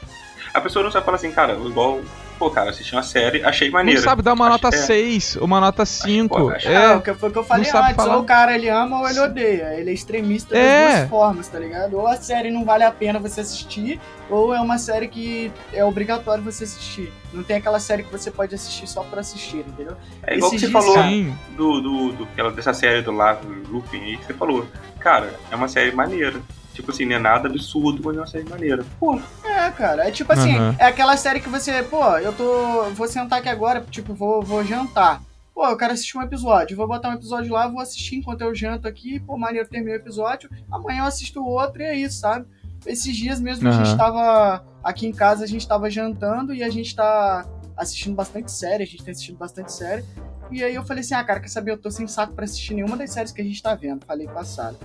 A 0.55 0.61
pessoa 0.61 0.85
não 0.85 0.93
sabe 0.93 1.05
falar 1.05 1.17
assim, 1.17 1.33
cara, 1.33 1.55
igual, 1.55 2.01
pô, 2.43 2.51
cara, 2.51 2.71
assisti 2.71 2.93
uma 2.93 3.05
série, 3.05 3.45
achei 3.45 3.69
Não 3.69 3.75
maneiro. 3.75 4.03
sabe 4.03 4.21
dar 4.21 4.33
uma 4.33 4.47
Acho- 4.49 4.53
nota 4.65 4.69
é, 4.77 4.79
6, 4.81 5.37
uma 5.37 5.61
nota 5.61 5.87
5. 5.87 6.49
acho- 6.51 6.67
É, 6.69 6.75
É, 6.75 6.97
o 6.97 7.01
que 7.01 7.15
foi 7.15 7.29
o 7.29 7.33
que 7.33 7.39
eu 7.39 7.45
falei 7.45 7.71
antes, 7.71 7.95
falar. 7.95 8.17
ou 8.17 8.23
o 8.23 8.25
cara 8.25 8.53
ele 8.57 8.69
ama 8.69 8.99
ou 8.99 9.09
ele 9.09 9.21
odeia. 9.21 9.75
Ele 9.79 9.91
é 9.91 9.93
extremista 9.93 10.53
das 10.53 10.65
É. 10.65 10.97
duas 10.99 11.09
formas, 11.09 11.47
tá 11.47 11.57
ligado? 11.61 11.97
Ou 11.97 12.09
a 12.09 12.17
série 12.17 12.51
não 12.51 12.65
vale 12.65 12.83
a 12.83 12.91
pena 12.91 13.21
você 13.21 13.43
assistir, 13.43 14.01
ou 14.29 14.53
é 14.53 14.61
uma 14.61 14.77
série 14.77 15.07
que 15.07 15.53
é 15.73 15.85
obrigatório 15.85 16.43
você 16.43 16.65
assistir. 16.65 17.13
Não 17.33 17.45
tem 17.45 17.59
aquela 17.59 17.79
série 17.79 18.03
que 18.03 18.11
você 18.11 18.29
pode 18.29 18.53
assistir 18.55 18.89
só 18.89 19.05
por 19.05 19.21
assistir, 19.21 19.59
entendeu? 19.59 19.97
É 20.27 20.35
igual 20.37 20.51
que 20.51 20.57
Esses 20.57 20.69
você 20.69 20.73
falou 20.73 21.01
sim. 21.05 21.33
do, 21.57 21.81
do, 21.81 22.13
do- 22.13 22.51
dessa 22.51 22.75
série 22.75 23.03
do 23.03 23.13
Lavo 23.13 23.47
Lupin 23.69 24.01
aí 24.03 24.17
que 24.17 24.27
você 24.27 24.35
falou. 24.35 24.67
Cara, 24.99 25.33
é 25.49 25.55
uma 25.55 25.69
série 25.69 25.93
maneira. 25.93 26.41
Tipo 26.83 26.91
assim, 26.93 27.05
não 27.07 27.15
é 27.15 27.19
nada 27.21 27.49
absurdo, 27.49 28.03
mas 28.05 28.17
é 28.17 28.21
uma 28.21 28.27
série 28.27 28.49
maneira. 28.49 28.85
Pô, 28.99 29.17
É, 29.45 29.71
cara. 29.71 30.09
É 30.09 30.11
tipo 30.11 30.33
assim, 30.33 30.57
Aham. 30.57 30.75
é 30.81 30.87
aquela 30.87 31.17
série 31.17 31.39
que 31.41 31.49
você, 31.49 31.81
pô, 31.85 32.17
eu 32.19 32.33
tô. 32.33 32.91
Vou 32.91 33.07
sentar 33.07 33.39
aqui 33.39 33.49
agora, 33.49 33.85
tipo, 33.89 34.13
vou, 34.13 34.43
vou 34.43 34.65
jantar. 34.65 35.23
Pô, 35.55 35.65
eu 35.67 35.77
quero 35.77 35.93
assistir 35.93 36.19
um 36.19 36.23
episódio. 36.23 36.77
Vou 36.77 36.89
botar 36.89 37.11
um 37.11 37.15
episódio 37.15 37.53
lá, 37.53 37.69
vou 37.69 37.81
assistir 37.81 38.17
enquanto 38.17 38.41
eu 38.41 38.53
janto 38.53 38.89
aqui. 38.89 39.21
Pô, 39.21 39.39
maneiro, 39.39 39.69
terminei 39.69 39.95
o 39.95 40.01
episódio. 40.01 40.51
Amanhã 40.71 41.01
eu 41.03 41.05
assisto 41.07 41.45
outro 41.45 41.83
e 41.83 41.85
é 41.85 41.97
isso, 41.97 42.19
sabe? 42.19 42.47
Esses 42.85 43.17
dias 43.17 43.41
mesmo 43.41 43.69
a 43.69 43.71
Aham. 43.73 43.85
gente 43.85 43.97
tava. 43.97 44.65
Aqui 44.83 45.07
em 45.07 45.13
casa 45.13 45.45
a 45.45 45.47
gente 45.47 45.69
tava 45.69 45.89
jantando 45.89 46.53
e 46.53 46.65
a 46.65 46.69
gente 46.69 46.97
tá 46.97 47.47
assistindo 47.77 48.17
bastante 48.17 48.51
série. 48.51 48.83
A 48.83 48.87
gente 48.87 49.05
tem 49.05 49.13
assistido 49.13 49.39
bastante 49.39 49.71
série. 49.73 50.05
E 50.51 50.63
aí 50.65 50.75
eu 50.75 50.83
falei 50.85 51.03
assim, 51.03 51.15
ah, 51.15 51.23
cara, 51.23 51.39
quer 51.39 51.49
saber? 51.49 51.71
Eu 51.71 51.79
tô 51.79 51.91
sem 51.91 52.07
saco 52.09 52.35
pra 52.35 52.45
assistir 52.45 52.75
nenhuma 52.75 52.97
das 52.97 53.11
séries 53.13 53.31
que 53.33 53.41
a 53.41 53.45
gente 53.45 53.63
tá 53.63 53.75
vendo. 53.75 54.05
Falei 54.05 54.27
passado. 54.27 54.77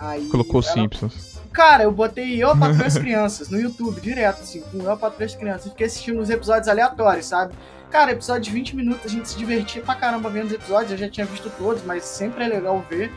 Aí. 0.00 0.26
Colocou 0.26 0.62
ela- 0.62 0.72
Simpsons. 0.72 1.30
Cara, 1.52 1.82
eu 1.82 1.90
botei 1.92 2.40
Eu, 2.42 2.50
a 2.50 2.56
Patroa 2.56 2.84
e 2.84 2.86
as 2.86 2.96
Crianças 2.96 3.48
no 3.48 3.60
YouTube, 3.60 4.00
direto, 4.00 4.40
assim, 4.42 4.60
com 4.60 4.78
Eu, 4.82 4.90
a 4.92 4.96
Patroa 4.96 5.22
e 5.22 5.26
as 5.26 5.34
Crianças. 5.34 5.70
Fiquei 5.72 5.86
assistindo 5.86 6.20
os 6.20 6.30
episódios 6.30 6.68
aleatórios, 6.68 7.26
sabe? 7.26 7.54
Cara, 7.90 8.12
episódio 8.12 8.42
de 8.42 8.50
20 8.52 8.76
minutos, 8.76 9.04
a 9.06 9.08
gente 9.08 9.28
se 9.28 9.36
divertia 9.36 9.82
pra 9.82 9.96
caramba 9.96 10.30
vendo 10.30 10.46
os 10.46 10.52
episódios. 10.52 10.92
Eu 10.92 10.98
já 10.98 11.08
tinha 11.08 11.26
visto 11.26 11.50
todos, 11.58 11.82
mas 11.84 12.04
sempre 12.04 12.44
é 12.44 12.48
legal 12.48 12.84
ver. 12.88 13.10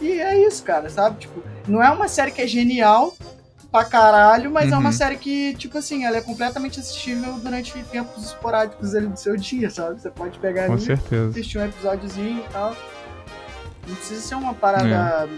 E 0.00 0.12
é 0.20 0.46
isso, 0.46 0.62
cara, 0.62 0.88
sabe? 0.88 1.18
Tipo, 1.18 1.42
não 1.66 1.82
é 1.82 1.90
uma 1.90 2.06
série 2.06 2.30
que 2.30 2.40
é 2.40 2.46
genial 2.46 3.12
pra 3.72 3.84
caralho, 3.84 4.50
mas 4.52 4.70
é 4.72 4.76
uma 4.76 4.86
Uhum. 4.90 4.92
série 4.92 5.16
que, 5.16 5.54
tipo 5.54 5.76
assim, 5.76 6.04
ela 6.04 6.16
é 6.16 6.20
completamente 6.20 6.78
assistível 6.78 7.34
durante 7.34 7.72
tempos 7.84 8.24
esporádicos 8.24 8.94
ali 8.94 9.08
do 9.08 9.16
seu 9.18 9.36
dia, 9.36 9.68
sabe? 9.68 10.00
Você 10.00 10.10
pode 10.10 10.38
pegar 10.38 10.66
Com 10.68 10.74
ali 10.74 10.82
certeza. 10.82 11.30
assistir 11.30 11.58
um 11.58 11.64
episódiozinho 11.64 12.38
e 12.38 12.52
tal. 12.52 12.74
Não 13.88 13.96
precisa 13.96 14.20
ser 14.20 14.34
uma 14.36 14.54
parada 14.54 15.28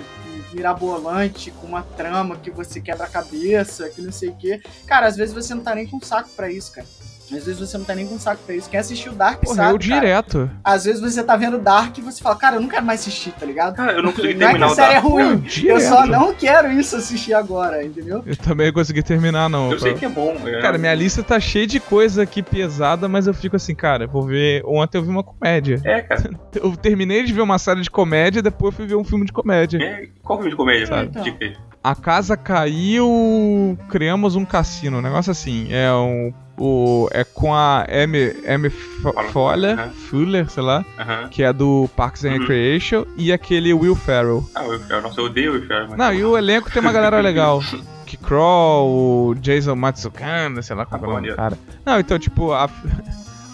mirabolante, 0.52 1.50
com 1.50 1.66
uma 1.66 1.82
trama 1.82 2.36
que 2.36 2.50
você 2.50 2.80
quebra 2.80 3.06
a 3.06 3.10
cabeça, 3.10 3.88
que 3.88 4.00
não 4.00 4.12
sei 4.12 4.30
o 4.30 4.36
quê. 4.36 4.62
Cara, 4.86 5.06
às 5.06 5.16
vezes 5.16 5.34
você 5.34 5.54
não 5.54 5.62
tá 5.62 5.74
nem 5.74 5.86
com 5.86 6.00
saco 6.00 6.30
pra 6.36 6.50
isso, 6.50 6.72
cara. 6.72 6.86
Às 7.24 7.46
vezes 7.46 7.58
você 7.60 7.78
não 7.78 7.84
tá 7.84 7.94
nem 7.94 8.06
com 8.06 8.18
saco 8.18 8.42
pra 8.44 8.54
isso. 8.54 8.68
Quem 8.68 8.78
assistiu 8.78 9.12
Dark 9.12 9.40
Porra, 9.40 9.56
sabe, 9.56 9.68
eu 9.74 9.78
cara. 9.78 10.00
direto. 10.00 10.50
Às 10.62 10.84
vezes 10.84 11.00
você 11.00 11.22
tá 11.22 11.34
vendo 11.36 11.58
Dark 11.58 11.96
e 11.96 12.00
você 12.02 12.22
fala, 12.22 12.36
cara, 12.36 12.56
eu 12.56 12.60
não 12.60 12.68
quero 12.68 12.84
mais 12.84 13.00
assistir, 13.00 13.32
tá 13.32 13.46
ligado? 13.46 13.74
cara, 13.74 13.92
eu 13.92 14.02
não 14.02 14.12
consegui 14.12 14.34
Não 14.34 14.48
é 14.48 14.52
que 14.52 14.58
terminar 14.58 14.66
a 14.66 14.72
o 14.72 14.74
série 14.74 14.90
é 14.90 14.94
Dark. 14.94 15.06
ruim, 15.06 15.44
eu 15.64 15.80
só 15.80 16.06
não 16.06 16.34
quero 16.34 16.70
isso 16.72 16.96
assistir 16.96 17.32
agora, 17.32 17.82
entendeu? 17.84 18.22
Eu 18.26 18.36
também 18.36 18.66
não 18.66 18.74
consegui 18.74 19.02
terminar, 19.02 19.48
não. 19.48 19.72
Eu 19.72 19.78
sei 19.78 19.94
que 19.94 20.04
é 20.04 20.08
bom. 20.08 20.36
é- 20.46 20.60
Cara, 20.60 20.76
minha 20.76 20.94
lista 20.94 21.22
tá 21.22 21.40
cheia 21.40 21.66
de 21.66 21.80
coisa 21.80 22.22
aqui 22.22 22.42
pesada, 22.42 23.08
mas 23.08 23.26
eu 23.26 23.32
fico 23.34 23.56
assim, 23.56 23.74
cara, 23.74 24.06
vou 24.06 24.22
ver. 24.26 24.62
Ontem 24.66 24.98
eu 24.98 25.02
vi 25.02 25.08
uma 25.08 25.22
comédia. 25.24 25.80
É, 25.84 26.00
cara. 26.02 26.30
Eu 26.54 26.76
terminei 26.76 27.22
de 27.24 27.32
ver 27.32 27.40
uma 27.40 27.58
série 27.58 27.80
de 27.80 27.90
comédia, 27.90 28.42
depois 28.42 28.74
fui 28.74 28.86
ver 28.86 28.94
um 28.94 29.04
filme 29.04 29.24
de 29.24 29.32
comédia. 29.32 29.78
É, 29.82 30.06
qual 30.22 30.38
filme 30.38 30.50
de 30.50 30.56
comédia? 30.56 30.86
Sabe? 30.86 31.10
Aí. 31.40 31.56
A 31.82 31.94
casa 31.94 32.36
caiu, 32.36 33.78
criamos 33.88 34.36
um 34.36 34.44
cassino, 34.44 34.98
um 34.98 35.02
negócio 35.02 35.30
assim. 35.30 35.68
É 35.72 35.90
um. 35.92 36.32
O, 36.64 37.08
é 37.10 37.24
com 37.24 37.52
a 37.52 37.84
M. 37.88 38.16
M. 38.44 38.70
Fuller, 39.32 39.78
Aham. 39.78 39.90
Fuller, 39.90 40.48
sei 40.48 40.62
lá, 40.62 40.84
Aham. 40.96 41.28
que 41.28 41.42
é 41.42 41.52
do 41.52 41.90
Parks 41.96 42.24
and 42.24 42.28
Uhum. 42.34 42.38
Recreation, 42.38 43.04
e 43.16 43.32
aquele 43.32 43.72
Will 43.74 43.96
Ferrell. 43.96 44.48
Ah, 44.54 44.62
o 44.62 44.74
Inferno. 44.76 45.08
Nossa, 45.08 45.20
eu 45.20 45.24
odeio 45.24 45.54
o 45.54 45.56
Inferno. 45.58 45.88
mas- 45.90 45.98
Não, 45.98 46.14
e 46.14 46.24
o 46.24 46.38
elenco 46.38 46.70
tem 46.70 46.80
uma 46.80 46.92
galera 46.92 47.20
legal. 47.20 47.60
Que 48.06 48.16
Crawl, 48.18 48.90
o 49.30 49.34
Jason 49.36 49.74
Matsukanda, 49.74 50.60
sei 50.60 50.76
lá 50.76 50.84
qual 50.84 51.02
é 51.02 51.06
o 51.06 51.10
nome 51.14 51.30
do 51.30 51.34
cara. 51.36 51.58
Não, 51.84 51.98
então, 51.98 52.18
tipo, 52.18 52.52
a, 52.52 52.68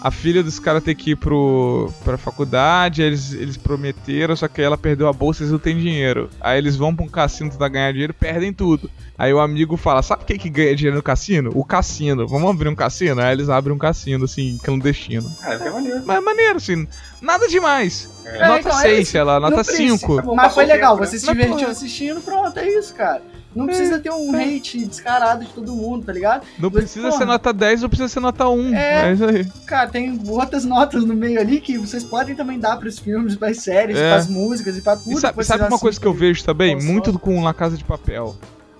a 0.01 0.11
filha 0.11 0.41
dos 0.41 0.59
caras 0.59 0.83
tem 0.83 0.95
que 0.95 1.11
ir 1.11 1.15
pro, 1.15 1.91
pra 2.03 2.17
faculdade, 2.17 3.01
eles, 3.01 3.33
eles 3.33 3.57
prometeram, 3.57 4.35
só 4.35 4.47
que 4.47 4.61
ela 4.61 4.77
perdeu 4.77 5.07
a 5.07 5.13
bolsa 5.13 5.41
e 5.41 5.43
eles 5.43 5.51
não 5.51 5.59
têm 5.59 5.77
dinheiro. 5.77 6.29
Aí 6.39 6.57
eles 6.57 6.75
vão 6.75 6.95
pra 6.95 7.05
um 7.05 7.09
cassino 7.09 7.49
tentar 7.49 7.67
ganhar 7.67 7.91
dinheiro 7.91 8.13
perdem 8.13 8.53
tudo. 8.53 8.89
Aí 9.17 9.33
o 9.33 9.39
amigo 9.39 9.75
fala: 9.75 10.01
Sabe 10.01 10.23
quem 10.23 10.37
que 10.37 10.49
ganha 10.49 10.73
dinheiro 10.73 10.95
no 10.95 11.03
cassino? 11.03 11.51
O 11.53 11.65
cassino. 11.65 12.25
Vamos 12.25 12.49
abrir 12.49 12.69
um 12.69 12.75
cassino? 12.75 13.19
Aí 13.19 13.33
eles 13.33 13.49
abrem 13.49 13.75
um 13.75 13.79
cassino, 13.79 14.23
assim, 14.23 14.57
clandestino. 14.63 15.29
Ah, 15.41 15.53
é 15.55 15.69
maneiro. 15.69 16.03
Mas 16.05 16.17
é 16.17 16.21
maneiro, 16.21 16.57
assim, 16.57 16.87
nada 17.21 17.47
demais. 17.49 18.09
É. 18.25 18.47
nota 18.47 18.59
então, 18.59 18.79
é 18.79 18.81
6, 18.81 18.99
isso. 18.99 19.11
sei 19.11 19.23
lá, 19.23 19.39
nota 19.39 19.57
Não 19.57 19.63
precisa. 19.63 19.97
5. 19.97 20.35
Mas 20.35 20.53
foi 20.53 20.65
legal, 20.65 20.97
né? 20.97 21.05
você 21.05 21.19
se 21.19 21.25
divertiu 21.25 21.67
assistindo, 21.67 22.21
pronto, 22.21 22.57
é 22.57 22.69
isso, 22.69 22.95
cara. 22.95 23.21
Não 23.55 23.65
precisa 23.65 23.97
ter 23.99 24.11
um 24.11 24.35
hate 24.35 24.85
descarado 24.85 25.43
de 25.43 25.51
todo 25.51 25.73
mundo, 25.75 26.05
tá 26.05 26.13
ligado? 26.13 26.43
Não 26.59 26.69
Mas, 26.69 26.83
precisa 26.83 27.07
porra. 27.07 27.17
ser 27.19 27.25
nota 27.25 27.51
10, 27.51 27.81
não 27.81 27.89
precisa 27.89 28.07
ser 28.07 28.19
nota 28.19 28.47
1. 28.47 28.75
É. 28.75 29.09
É, 29.09 29.13
isso 29.13 29.25
aí. 29.25 29.45
Cara, 29.65 29.89
tem 29.89 30.21
outras 30.27 30.65
notas 30.65 31.03
no 31.03 31.15
meio 31.15 31.39
ali 31.39 31.59
que 31.59 31.77
vocês 31.77 32.03
podem 32.03 32.35
também 32.35 32.59
dar 32.59 32.77
pros 32.77 32.99
filmes, 32.99 33.35
pras 33.35 33.57
séries, 33.57 33.97
É. 33.97 34.11
pras 34.11 34.27
músicas 34.27 34.77
e 34.77 34.81
pra 34.81 34.95
tudo. 34.95 35.13
E 35.17 35.19
sabe, 35.19 35.43
sabe 35.43 35.63
uma 35.65 35.79
coisa 35.79 35.99
que 35.99 36.05
eu 36.05 36.13
vejo 36.13 36.43
também? 36.43 36.75
console. 36.75 36.93
Muito 36.93 37.19
com 37.19 37.43
La 37.43 37.53
Casa 37.53 37.75
de 37.75 37.83
Papel. 37.83 38.35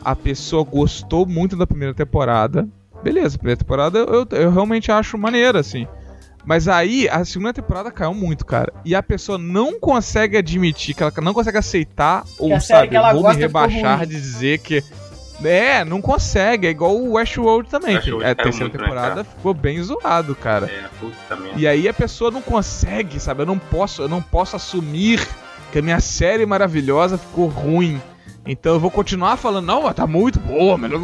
A 0.06 0.16
pessoa 0.16 0.64
gostou 0.64 1.26
muito 1.26 1.56
da 1.58 1.66
primeira 1.68 1.94
temporada. 1.94 2.68
Beleza, 3.04 3.38
primeira 3.38 3.58
temporada 3.58 3.98
eu, 4.00 4.28
eu 4.32 4.52
realmente 4.52 4.92
acho 4.92 5.18
maneira, 5.18 5.60
assim. 5.60 5.88
Mas 6.46 6.68
aí, 6.68 7.08
a 7.10 7.24
segunda 7.26 7.54
temporada 7.54 7.92
caiu 7.92 8.14
muito, 8.14 8.46
cara. 8.46 8.74
E 8.84 8.96
a 8.96 9.04
pessoa 9.04 9.38
não 9.38 9.80
consegue 9.80 10.38
admitir, 10.38 10.96
que 10.96 11.04
ela 11.04 11.12
não 11.22 11.34
consegue 11.34 11.58
aceitar, 11.58 12.24
ou 12.38 12.60
sabe, 12.60 12.90
que 12.90 12.96
ela 12.96 13.14
vou 13.14 13.30
me 13.30 13.36
rebaixar 13.36 14.06
de 14.06 14.16
dizer 14.16 14.60
que. 14.60 14.84
É, 15.44 15.86
não 15.86 16.02
consegue. 16.02 16.68
É 16.68 16.70
igual 16.70 16.96
o 16.96 17.14
Westworld 17.14 17.70
também. 17.70 18.00
que 18.00 18.12
Westworld 18.12 18.26
a 18.26 18.36
terceira 18.36 18.66
muito, 18.66 18.78
né, 18.78 18.84
temporada 18.84 19.24
ficou 19.24 19.54
bem 19.54 19.82
zoado, 19.82 20.36
cara. 20.36 20.66
É, 20.66 20.84
puta 21.00 21.36
merda. 21.36 21.60
E 21.60 21.68
aí 21.68 21.88
a 21.88 21.94
pessoa 21.94 22.30
não 22.30 22.42
consegue, 22.42 23.20
sabe? 23.20 23.44
Eu 23.44 23.46
não 23.46 23.58
posso, 23.58 24.02
eu 24.02 24.10
não 24.10 24.22
posso 24.22 24.56
assumir 24.56 25.26
que 25.72 25.80
a 25.80 25.82
minha 25.82 26.02
série 26.02 26.46
maravilhosa 26.46 27.18
ficou 27.18 27.48
ruim. 27.48 28.02
Então 28.46 28.74
eu 28.74 28.80
vou 28.80 28.92
continuar 28.92 29.38
falando, 29.38 29.66
não, 29.66 29.84
mas 29.84 29.96
tá 29.96 30.08
muito 30.08 30.40
boa, 30.40 30.78
melhor 30.78 31.00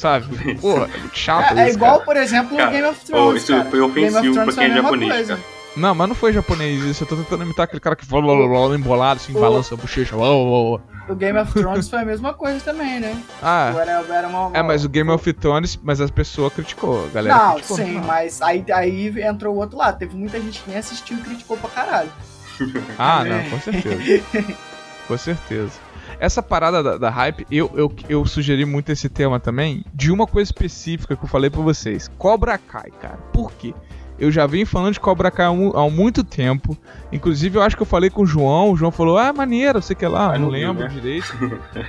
Sabe? 0.00 0.54
Porra, 0.54 0.86
é 0.94 1.14
chato 1.16 1.58
É, 1.58 1.64
é 1.64 1.68
isso, 1.68 1.76
igual, 1.76 1.92
cara. 1.94 2.04
por 2.06 2.16
exemplo, 2.16 2.56
Cara, 2.56 2.68
o 2.70 2.72
Game 2.72 2.86
of 2.88 3.00
oh, 3.02 3.06
Thrones. 3.06 3.42
isso 3.42 3.52
cara. 3.52 3.70
foi 3.70 3.80
ofensivo 3.80 4.34
pra 4.44 4.52
quem 4.54 4.64
é 4.64 4.74
japonês, 4.74 5.12
coisa. 5.12 5.36
cara. 5.36 5.46
Não, 5.76 5.94
mas 5.94 6.08
não 6.08 6.14
foi 6.16 6.32
japonês 6.32 6.82
isso. 6.82 7.04
Eu 7.04 7.08
tô 7.08 7.16
tentando 7.16 7.44
imitar 7.44 7.64
aquele 7.64 7.80
cara 7.80 7.94
que 7.94 8.04
fala 8.06 8.22
blá, 8.22 8.34
blá, 8.34 8.48
blá, 8.68 8.74
embolado, 8.76 9.20
assim, 9.20 9.36
Ô. 9.36 9.40
balança 9.40 9.74
a 9.74 9.76
bochecha. 9.76 10.16
blá, 10.16 10.26
blá, 10.26 10.78
blá. 10.78 10.80
O 11.08 11.14
Game 11.14 11.38
of 11.38 11.52
Thrones 11.52 11.88
foi 11.90 11.98
a 12.00 12.04
mesma 12.04 12.32
coisa 12.32 12.60
também, 12.64 12.98
né? 12.98 13.22
Ah, 13.42 13.72
Era, 13.76 14.04
era 14.14 14.28
uma, 14.28 14.56
é, 14.56 14.62
mas 14.62 14.84
o 14.84 14.88
Game 14.88 15.10
of 15.10 15.32
Thrones, 15.34 15.78
mas 15.82 16.00
as 16.00 16.10
pessoas 16.10 16.52
criticou, 16.54 17.04
a 17.04 17.08
galera 17.08 17.36
Não, 17.36 17.50
criticou. 17.54 17.76
sim, 17.76 18.00
mas 18.06 18.40
aí, 18.40 18.64
aí 18.72 19.20
entrou 19.22 19.54
o 19.54 19.58
outro 19.58 19.76
lado. 19.76 19.98
Teve 19.98 20.16
muita 20.16 20.40
gente 20.40 20.60
que 20.62 20.70
nem 20.70 20.78
assistiu 20.78 21.18
e 21.18 21.20
criticou 21.20 21.56
pra 21.58 21.68
caralho. 21.70 22.10
Ah, 22.98 23.24
não, 23.24 23.42
com 23.50 23.60
certeza. 23.60 24.22
com 25.06 25.18
certeza. 25.18 25.72
Essa 26.20 26.42
parada 26.42 26.82
da, 26.82 26.96
da 26.98 27.10
hype, 27.10 27.46
eu, 27.50 27.70
eu, 27.74 27.92
eu 28.08 28.24
sugeri 28.26 28.64
muito 28.66 28.92
esse 28.92 29.08
tema 29.08 29.40
também, 29.40 29.82
de 29.94 30.12
uma 30.12 30.26
coisa 30.26 30.48
específica 30.48 31.16
que 31.16 31.24
eu 31.24 31.28
falei 31.28 31.48
pra 31.50 31.62
vocês. 31.62 32.08
Cobra 32.18 32.56
Kai, 32.58 32.90
cara. 33.00 33.16
Por 33.32 33.50
quê? 33.52 33.72
Eu 34.18 34.30
já 34.30 34.46
vim 34.46 34.66
falando 34.66 34.92
de 34.92 35.00
Cobra 35.00 35.30
Kai 35.30 35.46
há, 35.46 35.52
mu- 35.52 35.74
há 35.74 35.88
muito 35.88 36.22
tempo. 36.22 36.76
Inclusive, 37.10 37.56
eu 37.56 37.62
acho 37.62 37.74
que 37.74 37.80
eu 37.80 37.86
falei 37.86 38.10
com 38.10 38.20
o 38.20 38.26
João. 38.26 38.70
O 38.70 38.76
João 38.76 38.90
falou, 38.90 39.16
ah, 39.16 39.32
maneiro, 39.32 39.80
sei 39.80 39.96
que 39.96 40.06
lá. 40.06 40.34
Ah, 40.34 40.38
não, 40.38 40.50
não 40.50 40.50
viu, 40.50 40.68
lembro 40.68 40.82
né? 40.84 40.88
direito. 40.90 41.34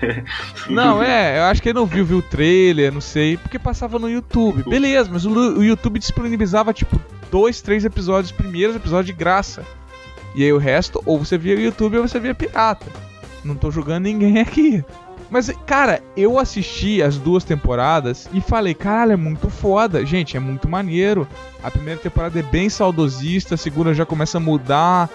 não, 0.69 1.03
é, 1.03 1.39
eu 1.39 1.43
acho 1.43 1.61
que 1.61 1.67
ele 1.67 1.77
não 1.79 1.85
viu, 1.85 2.05
viu 2.05 2.19
o 2.19 2.21
trailer, 2.21 2.93
não 2.93 3.01
sei. 3.01 3.35
Porque 3.35 3.59
passava 3.59 3.99
no 3.99 4.09
YouTube. 4.09 4.63
Beleza, 4.63 5.09
mas 5.11 5.25
o, 5.25 5.29
o 5.31 5.61
YouTube 5.61 5.99
disponibilizava, 5.99 6.73
tipo, 6.73 6.97
dois, 7.29 7.61
três 7.61 7.83
episódios, 7.83 8.31
primeiros 8.31 8.77
episódios 8.77 9.07
de 9.07 9.13
graça. 9.13 9.65
E 10.33 10.41
aí 10.41 10.53
o 10.53 10.57
resto, 10.57 11.01
ou 11.05 11.19
você 11.19 11.37
via 11.37 11.59
YouTube 11.59 11.97
ou 11.97 12.07
você 12.07 12.17
via 12.17 12.33
pirata. 12.33 12.85
Não 13.43 13.55
tô 13.55 13.71
julgando 13.71 14.01
ninguém 14.07 14.39
aqui. 14.39 14.83
Mas, 15.29 15.49
cara, 15.65 16.01
eu 16.17 16.37
assisti 16.37 17.01
as 17.01 17.17
duas 17.17 17.43
temporadas 17.45 18.27
e 18.33 18.41
falei, 18.41 18.73
caralho, 18.73 19.13
é 19.13 19.15
muito 19.15 19.49
foda. 19.49 20.05
Gente, 20.05 20.35
é 20.35 20.39
muito 20.39 20.67
maneiro. 20.67 21.25
A 21.63 21.71
primeira 21.71 21.99
temporada 21.99 22.37
é 22.37 22.43
bem 22.43 22.69
saudosista, 22.69 23.55
a 23.55 23.57
segunda 23.57 23.93
já 23.93 24.05
começa 24.05 24.37
a 24.37 24.41
mudar. 24.41 25.09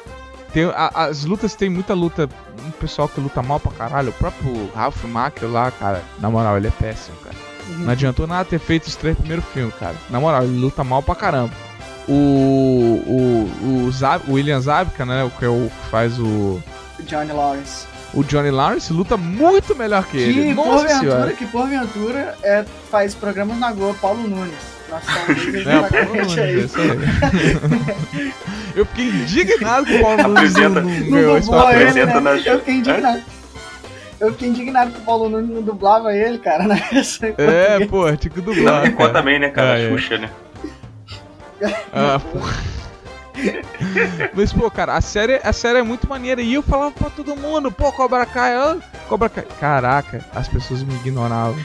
Tem, 0.54 0.64
a- 0.64 0.90
as 0.94 1.24
lutas 1.26 1.54
tem 1.54 1.68
muita 1.68 1.92
luta. 1.92 2.28
Um 2.66 2.70
pessoal 2.70 3.08
que 3.08 3.20
luta 3.20 3.42
mal 3.42 3.60
pra 3.60 3.70
caralho. 3.72 4.08
O 4.08 4.12
próprio 4.14 4.70
Ralph 4.74 5.04
Macchio 5.04 5.52
lá, 5.52 5.70
cara. 5.70 6.02
Na 6.18 6.30
moral, 6.30 6.56
ele 6.56 6.68
é 6.68 6.70
péssimo, 6.70 7.16
cara. 7.18 7.36
Não 7.78 7.90
adiantou 7.90 8.26
nada 8.26 8.44
ter 8.44 8.58
feito 8.58 8.86
os 8.86 8.96
três 8.96 9.18
primeiros 9.18 9.44
filmes, 9.46 9.74
cara. 9.74 9.96
Na 10.08 10.18
moral, 10.18 10.44
ele 10.44 10.56
luta 10.58 10.82
mal 10.82 11.02
pra 11.02 11.14
caramba. 11.14 11.52
O. 12.08 13.02
O. 13.06 13.86
O, 13.86 13.92
Zab, 13.92 14.24
o 14.30 14.34
William 14.34 14.60
Zabka, 14.60 15.04
né? 15.04 15.24
O 15.24 15.30
que 15.30 15.44
é 15.44 15.48
o 15.48 15.68
que 15.68 15.90
faz 15.90 16.18
o. 16.18 16.62
Johnny 17.00 17.32
Lawrence. 17.32 17.86
O 18.14 18.22
Johnny 18.24 18.50
Lawrence 18.50 18.92
luta 18.92 19.16
muito 19.16 19.74
melhor 19.76 20.04
que 20.06 20.16
ele. 20.16 20.32
Que 20.48 20.54
Nossa 20.54 20.70
porventura, 20.70 20.98
senhora. 21.00 21.32
que 21.32 21.46
porventura 21.46 22.34
é, 22.42 22.64
faz 22.90 23.14
programas 23.14 23.58
na 23.58 23.72
Globo, 23.72 23.94
Paulo 24.00 24.26
Nunes. 24.26 24.54
Nossa, 24.88 25.32
ele 25.32 25.68
É, 25.68 25.80
tá 25.80 25.88
Paulo 25.88 26.14
Nunes, 26.16 26.38
é 26.38 26.42
aí. 26.42 26.64
isso 26.64 26.76
aí. 26.80 28.32
Eu 28.76 28.84
fiquei 28.86 29.06
indignado 29.08 29.86
com 29.86 29.94
o 29.96 30.00
Paulo 30.02 30.22
Nunes 30.22 30.36
Apresenta- 30.56 30.80
não, 30.82 30.90
não 30.90 31.40
Não 31.40 31.70
ele, 31.70 31.82
Apresenta 31.82 32.20
né? 32.20 32.20
na- 32.20 32.36
Eu 32.38 32.58
fiquei 32.60 32.74
indignado. 32.74 33.22
Eu 34.18 34.32
fiquei 34.32 34.48
indignado 34.48 34.90
que 34.92 34.98
o 34.98 35.02
Paulo 35.02 35.28
Nunes 35.28 35.50
não 35.50 35.62
dublava 35.62 36.14
ele, 36.14 36.38
cara, 36.38 36.64
né? 36.66 36.82
É, 37.38 37.84
pô, 37.86 38.04
tinha 38.16 38.30
que 38.32 38.40
Não, 38.40 38.46
dublar. 38.54 38.90
Cara. 38.94 39.12
também, 39.12 39.38
né, 39.38 39.50
cara? 39.50 39.74
Ah, 39.74 39.78
é. 39.78 39.88
Xuxa, 39.90 40.16
né? 40.18 40.30
Ah, 41.92 42.18
pô. 42.20 42.38
Mas, 44.34 44.52
pô, 44.52 44.70
cara, 44.70 44.94
a 44.94 45.00
série, 45.00 45.40
a 45.42 45.52
série 45.52 45.78
é 45.78 45.82
muito 45.82 46.08
maneira. 46.08 46.40
E 46.40 46.54
eu 46.54 46.62
falava 46.62 46.92
pra 46.92 47.10
todo 47.10 47.36
mundo, 47.36 47.70
pô, 47.70 47.92
Cobra 47.92 48.24
Kai, 48.26 48.54
ah, 48.54 48.78
Cobra 49.08 49.28
Kai. 49.28 49.46
Caraca, 49.60 50.24
as 50.34 50.48
pessoas 50.48 50.82
me 50.82 50.94
ignoravam. 50.96 51.62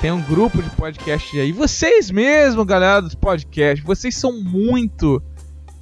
Tem 0.00 0.10
um 0.10 0.20
grupo 0.20 0.62
de 0.62 0.68
podcast 0.70 1.38
aí. 1.38 1.52
Vocês 1.52 2.10
mesmo, 2.10 2.64
galera 2.64 3.00
dos 3.00 3.14
podcasts, 3.14 3.84
vocês 3.84 4.14
são 4.16 4.32
muito 4.32 5.22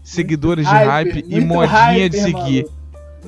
seguidores 0.02 0.66
de 0.66 0.72
hype, 0.72 1.24
e 1.26 1.40
muito 1.40 1.48
modinha 1.48 1.68
hype, 1.68 2.08
de 2.10 2.20
seguir. 2.20 2.64
maluco. 2.64 2.82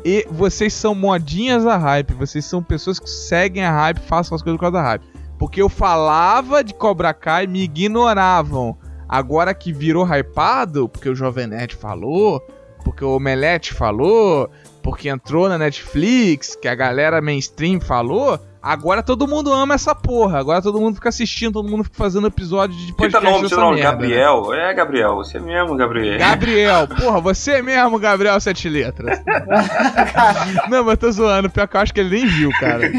E 0.04 0.26
vocês 0.30 0.72
são 0.72 0.94
modinhas 0.94 1.64
da 1.64 1.76
hype. 1.76 2.14
Vocês 2.14 2.44
são 2.44 2.62
pessoas 2.62 2.98
que 2.98 3.08
seguem 3.08 3.64
a 3.64 3.72
hype, 3.72 3.98
façam 4.00 4.34
as 4.34 4.42
coisas 4.42 4.56
por 4.56 4.70
causa 4.70 4.78
da 4.78 4.82
hype. 4.82 5.04
Porque 5.38 5.60
eu 5.60 5.68
falava 5.68 6.62
de 6.62 6.74
Cobra 6.74 7.12
Kai, 7.12 7.46
me 7.46 7.62
ignoravam. 7.62 8.76
Agora 9.08 9.54
que 9.54 9.72
virou 9.72 10.06
hypado, 10.06 10.88
porque 10.88 11.08
o 11.08 11.14
Jovem 11.14 11.46
Nerd 11.46 11.76
falou, 11.76 12.42
porque 12.84 13.04
o 13.04 13.16
Omelete 13.16 13.72
falou, 13.72 14.50
porque 14.82 15.08
entrou 15.08 15.48
na 15.48 15.56
Netflix, 15.56 16.54
que 16.54 16.68
a 16.68 16.74
galera 16.74 17.22
mainstream 17.22 17.80
falou, 17.80 18.38
agora 18.62 19.02
todo 19.02 19.26
mundo 19.26 19.50
ama 19.52 19.74
essa 19.74 19.94
porra. 19.94 20.38
Agora 20.38 20.60
todo 20.60 20.78
mundo 20.78 20.96
fica 20.96 21.08
assistindo, 21.08 21.54
todo 21.54 21.68
mundo 21.68 21.84
fica 21.84 21.96
fazendo 21.96 22.26
episódio 22.26 22.76
de 22.76 22.86
Cita 22.86 22.96
podcast 22.96 23.30
nome, 23.30 23.42
dessa 23.42 23.60
nome, 23.60 23.76
merda, 23.76 23.90
né? 23.90 23.96
Gabriel. 23.96 24.54
É, 24.54 24.74
Gabriel, 24.74 25.14
você 25.16 25.40
mesmo, 25.40 25.74
Gabriel. 25.74 26.18
Gabriel, 26.18 26.86
porra, 26.88 27.20
você 27.20 27.62
mesmo, 27.62 27.98
Gabriel 27.98 28.38
Sete 28.38 28.68
Letras. 28.68 29.22
não, 30.68 30.84
mas 30.84 30.98
tô 30.98 31.10
zoando, 31.10 31.48
pior 31.48 31.66
que 31.66 31.76
eu 31.76 31.80
acho 31.80 31.94
que 31.94 32.00
ele 32.00 32.16
nem 32.20 32.26
viu, 32.26 32.50
cara. 32.60 32.92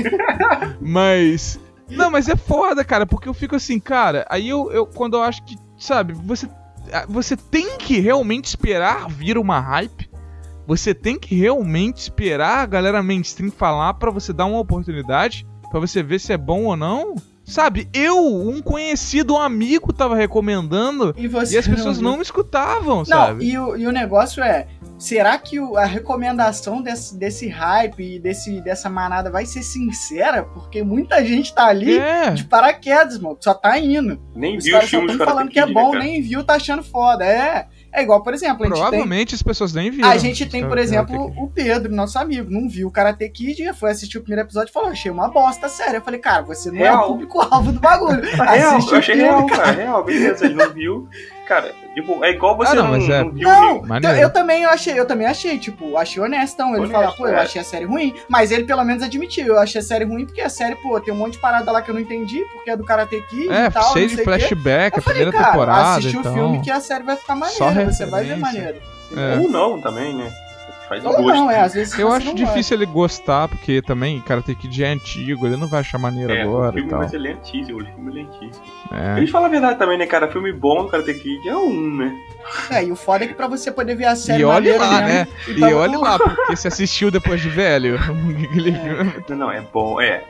Mas. 0.81 1.59
Não, 1.87 2.09
mas 2.09 2.27
é 2.27 2.35
foda, 2.35 2.83
cara, 2.83 3.05
porque 3.05 3.29
eu 3.29 3.33
fico 3.33 3.55
assim, 3.55 3.79
cara, 3.79 4.25
aí 4.27 4.49
eu, 4.49 4.71
eu 4.71 4.87
quando 4.87 5.17
eu 5.17 5.21
acho 5.21 5.45
que, 5.45 5.55
sabe, 5.77 6.13
você. 6.13 6.49
Você 7.09 7.35
tem 7.35 7.77
que 7.77 7.99
realmente 7.99 8.45
esperar 8.45 9.09
vir 9.09 9.37
uma 9.37 9.59
hype. 9.59 10.09
Você 10.67 10.93
tem 10.93 11.17
que 11.17 11.35
realmente 11.35 11.97
esperar 11.97 12.59
a 12.59 12.65
galera 12.65 13.03
mainstream 13.03 13.51
falar 13.51 13.95
pra 13.95 14.11
você 14.11 14.31
dar 14.31 14.45
uma 14.45 14.59
oportunidade, 14.59 15.47
pra 15.69 15.79
você 15.79 16.03
ver 16.03 16.19
se 16.19 16.33
é 16.33 16.37
bom 16.37 16.65
ou 16.65 16.75
não. 16.75 17.15
Sabe, 17.45 17.87
eu, 17.93 18.17
um 18.25 18.59
conhecido, 18.61 19.35
um 19.35 19.39
amigo, 19.39 19.93
tava 19.93 20.15
recomendando 20.15 21.13
E, 21.15 21.27
você 21.27 21.55
e 21.55 21.57
as 21.59 21.67
pessoas 21.67 21.99
viu? 21.99 22.09
não 22.09 22.17
me 22.17 22.23
escutavam, 22.23 22.97
Não, 22.97 23.05
sabe? 23.05 23.45
e 23.45 23.57
o, 23.57 23.77
e 23.77 23.85
o 23.85 23.91
negócio 23.91 24.43
é, 24.43 24.65
será 24.97 25.37
que 25.37 25.59
o- 25.59 25.77
a 25.77 25.85
recomendação 25.85 26.81
desse, 26.81 27.15
desse 27.15 27.47
hype 27.47 28.15
e 28.15 28.19
desse, 28.19 28.59
dessa 28.61 28.89
manada 28.89 29.29
vai 29.29 29.45
ser 29.45 29.61
sincera? 29.61 30.41
Porque 30.43 30.81
muita 30.81 31.23
gente 31.23 31.53
tá 31.53 31.67
ali 31.67 31.99
É. 31.99 32.31
de 32.31 32.45
paraquedas, 32.45 33.19
mano, 33.19 33.37
só 33.39 33.53
tá 33.53 33.77
indo. 33.77 34.19
Nem 34.35 34.57
Os 34.57 34.63
viu 34.63 34.73
os 34.73 34.89
caras 34.89 34.89
só 35.11 35.17
do 35.17 35.23
falando 35.23 35.49
que 35.49 35.59
é 35.59 35.65
né, 35.67 35.71
bom, 35.73 35.91
cara? 35.91 36.03
nem 36.03 36.21
viu, 36.23 36.43
tá 36.43 36.55
achando 36.55 36.81
foda. 36.83 37.23
É, 37.25 37.67
é 37.95 38.03
igual, 38.03 38.21
por 38.21 38.33
exemplo, 38.33 38.63
a 38.63 38.67
gente 38.67 38.73
tem... 38.75 38.81
Provavelmente 38.83 39.35
as 39.35 39.41
pessoas 39.41 39.73
nem 39.73 39.89
viram. 39.89 40.09
A 40.09 40.17
gente 40.17 40.45
tem, 40.45 40.61
por 40.61 40.71
Karate 40.71 40.87
exemplo, 40.87 41.33
o 41.37 41.47
Pedro, 41.47 41.93
nosso 41.93 42.19
amigo, 42.19 42.51
não 42.51 42.67
viu 42.67 42.89
o 42.89 42.91
Karate 42.91 43.27
Kid, 43.29 43.73
foi 43.73 43.91
assistir 43.91 44.17
o 44.17 44.21
primeiro 44.21 44.45
episódio 44.45 44.69
e 44.69 44.73
falou, 44.73 44.89
achei 44.89 45.09
uma 45.09 45.29
bosta 45.29 45.69
séria. 45.69 45.97
Eu 45.97 46.01
falei, 46.01 46.19
cara, 46.19 46.43
você 46.43 46.69
não 46.69 46.79
é 46.79 46.89
Real. 46.89 47.05
o 47.05 47.07
público-alvo 47.07 47.71
do 47.71 47.79
bagulho. 47.79 48.21
Real, 48.35 48.75
Assiste 48.75 48.91
eu 48.91 48.99
achei 48.99 49.15
tudo, 49.15 49.25
real, 49.25 49.45
cara. 49.47 49.71
Real, 49.71 50.03
beleza, 50.03 50.45
ele 50.45 50.55
não 50.55 50.73
viu. 50.73 51.07
Cara, 51.45 51.73
tipo, 51.93 52.23
é 52.23 52.31
igual 52.31 52.57
você 52.57 52.71
Ah, 52.71 52.75
não, 52.75 52.83
não, 52.83 52.91
mas 52.91 53.09
é- 53.09 53.23
não 53.23 53.31
viu 53.31 53.47
Não, 53.47 53.81
Maneiro. 53.83 54.15
eu, 54.17 54.21
eu 54.23 54.29
também 54.29 54.65
achei, 54.65 54.99
eu 54.99 55.05
também 55.05 55.27
achei, 55.27 55.57
tipo, 55.57 55.97
achei 55.97 56.21
honestão. 56.21 56.69
Ele 56.69 56.79
Honesto, 56.79 56.91
falar, 56.93 57.11
pô, 57.13 57.27
eu 57.27 57.35
é. 57.35 57.41
achei 57.41 57.61
a 57.61 57.63
série 57.63 57.85
ruim, 57.85 58.13
mas 58.27 58.51
ele 58.51 58.63
pelo 58.65 58.83
menos 58.83 59.03
admitiu, 59.03 59.47
eu 59.47 59.59
achei 59.59 59.79
a 59.79 59.83
série 59.83 60.03
ruim 60.05 60.25
porque 60.25 60.41
a 60.41 60.49
série, 60.49 60.75
pô, 60.75 60.99
tem 60.99 61.13
um 61.13 61.17
monte 61.17 61.33
de 61.33 61.39
parada 61.39 61.71
lá 61.71 61.81
que 61.81 61.89
eu 61.89 61.93
não 61.93 62.01
entendi, 62.01 62.43
porque 62.53 62.69
é 62.69 62.75
do 62.77 62.83
Karate 62.83 63.21
Kid 63.29 63.49
É, 63.51 63.65
e 63.67 63.71
tal, 63.71 63.93
cheio 63.93 64.07
não 64.09 64.15
de 64.15 64.21
o 64.21 64.23
flashback, 64.23 64.95
Eu 64.95 64.99
a 64.99 65.01
falei, 65.01 65.21
primeira 65.21 65.31
cara, 65.31 65.51
temporada. 65.51 65.89
assiste 65.97 66.17
então... 66.17 66.31
o 66.31 66.35
filme 66.35 66.61
que 66.61 66.71
a 66.71 66.79
série 66.79 67.03
vai 67.03 67.15
ficar 67.15 67.35
Só 67.47 67.65
maneira, 67.65 67.91
você 67.93 68.05
vai 68.05 68.23
ver 68.23 68.37
maneiro. 68.37 68.77
É. 69.15 69.37
Ou 69.39 69.47
não 69.49 69.79
também, 69.79 70.13
né? 70.15 70.31
Faz 70.87 71.03
o 71.03 71.07
Ou 71.09 71.15
gosto. 71.15 71.35
não, 71.35 71.49
é, 71.51 71.59
às 71.61 71.73
vezes 71.73 71.97
Eu 71.97 72.11
acho 72.11 72.33
difícil 72.35 72.77
ele 72.77 72.85
gostar, 72.85 73.47
porque 73.47 73.81
também 73.81 74.21
Karate 74.21 74.53
Kid 74.55 74.83
é 74.83 74.87
antigo, 74.87 75.45
ele 75.47 75.57
não 75.57 75.67
vai 75.67 75.79
achar 75.79 75.97
maneiro 75.97 76.31
É, 76.31 76.45
o 76.45 76.49
agora 76.49 76.69
e 76.71 76.73
filme, 76.75 76.89
tal. 76.89 76.99
mas 76.99 77.13
ele 77.13 77.27
é 77.29 77.33
lentíssimo, 77.33 77.81
o 77.81 77.85
filme 77.85 78.11
é 78.11 78.13
lentíssimo. 78.23 78.65
É. 78.91 79.11
A 79.13 79.19
gente 79.19 79.31
fala 79.31 79.47
a 79.47 79.49
verdade 79.49 79.79
também, 79.79 79.97
né, 79.97 80.05
cara? 80.05 80.27
Filme 80.31 80.51
bom 80.53 80.83
do 80.83 80.89
Karate 80.89 81.13
Kid 81.15 81.47
é 81.49 81.55
um, 81.55 81.97
né? 81.97 82.15
É, 82.69 82.83
e 82.83 82.91
o 82.91 82.95
foda 82.95 83.23
é 83.25 83.27
que 83.27 83.33
pra 83.33 83.47
você 83.47 83.71
poder 83.71 83.95
ver 83.95 84.05
a 84.05 84.15
série 84.15 84.41
E 84.41 84.45
olha 84.45 84.77
maneira 84.77 84.79
lá, 84.85 85.01
mesmo, 85.01 85.07
né? 85.07 85.27
e 85.47 85.59
E 85.59 85.73
olha 85.73 85.97
lá, 85.97 86.17
porque 86.19 86.55
você 86.55 86.67
assistiu 86.67 87.09
depois 87.09 87.41
de 87.41 87.49
velho. 87.49 87.97
Filme- 87.99 88.45
Não, 89.29 89.35
não, 89.37 89.51
é 89.51 89.61
bom, 89.61 89.99
é. 89.99 90.23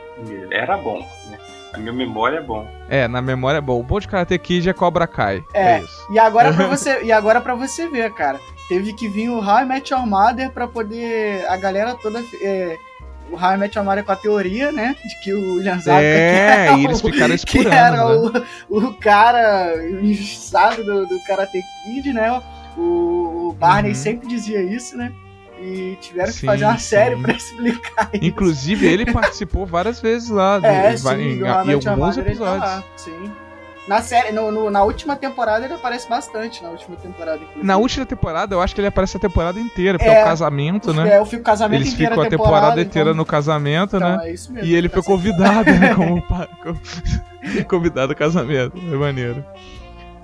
Era 0.51 0.77
bom, 0.77 0.99
né? 1.29 1.37
A 1.73 1.77
minha 1.77 1.91
memória 1.91 2.37
é 2.37 2.41
bom. 2.41 2.65
É, 2.87 3.05
na 3.05 3.21
memória 3.21 3.57
é 3.57 3.61
bom. 3.61 3.77
O 3.77 3.83
bom 3.83 3.99
de 3.99 4.07
Karate 4.07 4.37
Kid 4.39 4.69
é 4.69 4.73
Cobra 4.73 5.05
Kai. 5.05 5.43
É. 5.53 5.73
É 5.73 5.79
isso. 5.81 6.07
E 6.09 6.17
agora 6.17 6.53
pra 6.53 6.67
você, 6.67 7.03
e 7.03 7.11
agora 7.11 7.41
para 7.41 7.53
você 7.53 7.89
ver, 7.89 8.13
cara. 8.13 8.39
Teve 8.67 8.93
que 8.93 9.07
vir 9.07 9.29
o 9.29 9.41
Met 9.65 9.93
Your 9.93 10.05
Mother 10.07 10.49
pra 10.51 10.67
poder 10.67 11.45
a 11.47 11.55
galera 11.57 11.95
toda 12.01 12.23
é, 12.41 12.77
o 13.31 13.37
Met 13.57 13.77
Your 13.77 13.85
Mother 13.85 14.03
com 14.03 14.11
a 14.11 14.15
teoria, 14.15 14.71
né, 14.71 14.95
de 15.07 15.19
que 15.23 15.33
o 15.33 15.55
William 15.55 15.79
Zabka 15.79 15.99
que 16.01 16.05
É, 16.05 16.65
era 16.67 16.77
e 16.77 16.85
eles 16.85 17.01
ficaram 17.01 17.35
isso 17.35 17.45
que 17.47 17.67
era 17.67 17.91
né? 18.09 18.43
o, 18.69 18.77
o 18.77 18.93
cara 18.95 19.75
injustiçado 19.89 20.83
do, 20.83 21.05
do 21.05 21.19
Karate 21.27 21.61
Kid, 21.85 22.11
né? 22.13 22.41
O, 22.77 23.49
o 23.49 23.55
Barney 23.57 23.91
Uhum. 23.91 23.95
sempre 23.95 24.27
dizia 24.27 24.61
isso, 24.61 24.97
né? 24.97 25.11
E 25.61 25.97
tiveram 26.01 26.31
que 26.33 26.39
Sim, 26.39 26.45
fazer 26.47 26.65
uma 26.65 26.77
sim. 26.77 26.85
série 26.85 27.15
pra 27.15 27.33
explicar 27.33 28.09
isso. 28.13 28.25
Inclusive, 28.25 28.85
ele 28.87 29.05
participou 29.13 29.65
várias 29.65 30.01
vezes 30.01 30.29
lá. 30.29 30.59
do- 30.59 30.65
É, 30.65 30.95
vai- 30.97 31.15
sim, 31.17 31.23
em, 31.23 31.37
do 31.39 31.45
em 31.45 31.49
alguns 31.87 32.17
ele 32.17 32.25
tá 32.25 32.31
episódios. 32.31 32.59
lá, 32.59 32.83
sim. 32.97 33.31
Na 33.87 34.01
série, 34.01 34.31
no, 34.31 34.51
no- 34.51 34.69
na 34.71 34.83
última 34.83 35.15
temporada 35.15 35.63
ele 35.65 35.73
aparece 35.75 36.09
bastante, 36.09 36.63
na 36.63 36.69
última 36.69 36.95
temporada, 36.95 37.37
inclusive. 37.37 37.63
Na 37.65 37.77
última 37.77 38.05
temporada, 38.05 38.55
eu 38.55 38.61
acho 38.61 38.73
que 38.73 38.81
ele 38.81 38.87
aparece 38.87 39.17
a 39.17 39.19
temporada 39.19 39.59
inteira, 39.59 39.99
porque 39.99 40.09
É. 40.09 40.19
é 40.19 40.21
o 40.23 40.25
casamento, 40.25 40.91
né? 40.93 41.13
É, 41.13 41.17
eu 41.19 41.25
fico 41.25 41.43
casamento 41.43 41.81
Eles 41.81 41.93
ficam 41.93 42.19
a 42.21 42.27
temporada 42.27 42.81
inteira 42.81 43.13
no 43.13 43.23
casamento, 43.25 43.97
então, 43.97 44.17
né? 44.17 44.27
é 44.29 44.33
isso 44.33 44.51
mesmo. 44.51 44.67
E 44.67 44.73
ele 44.75 44.89
foi 44.89 44.99
assim. 45.01 45.11
convidado, 45.11 45.71
né? 45.71 45.93
Como, 45.95 46.21
como- 46.63 46.79
convidado 47.69 48.11
ao 48.13 48.17
casamento. 48.17 48.75
É 48.77 48.95
maneiro. 48.95 49.45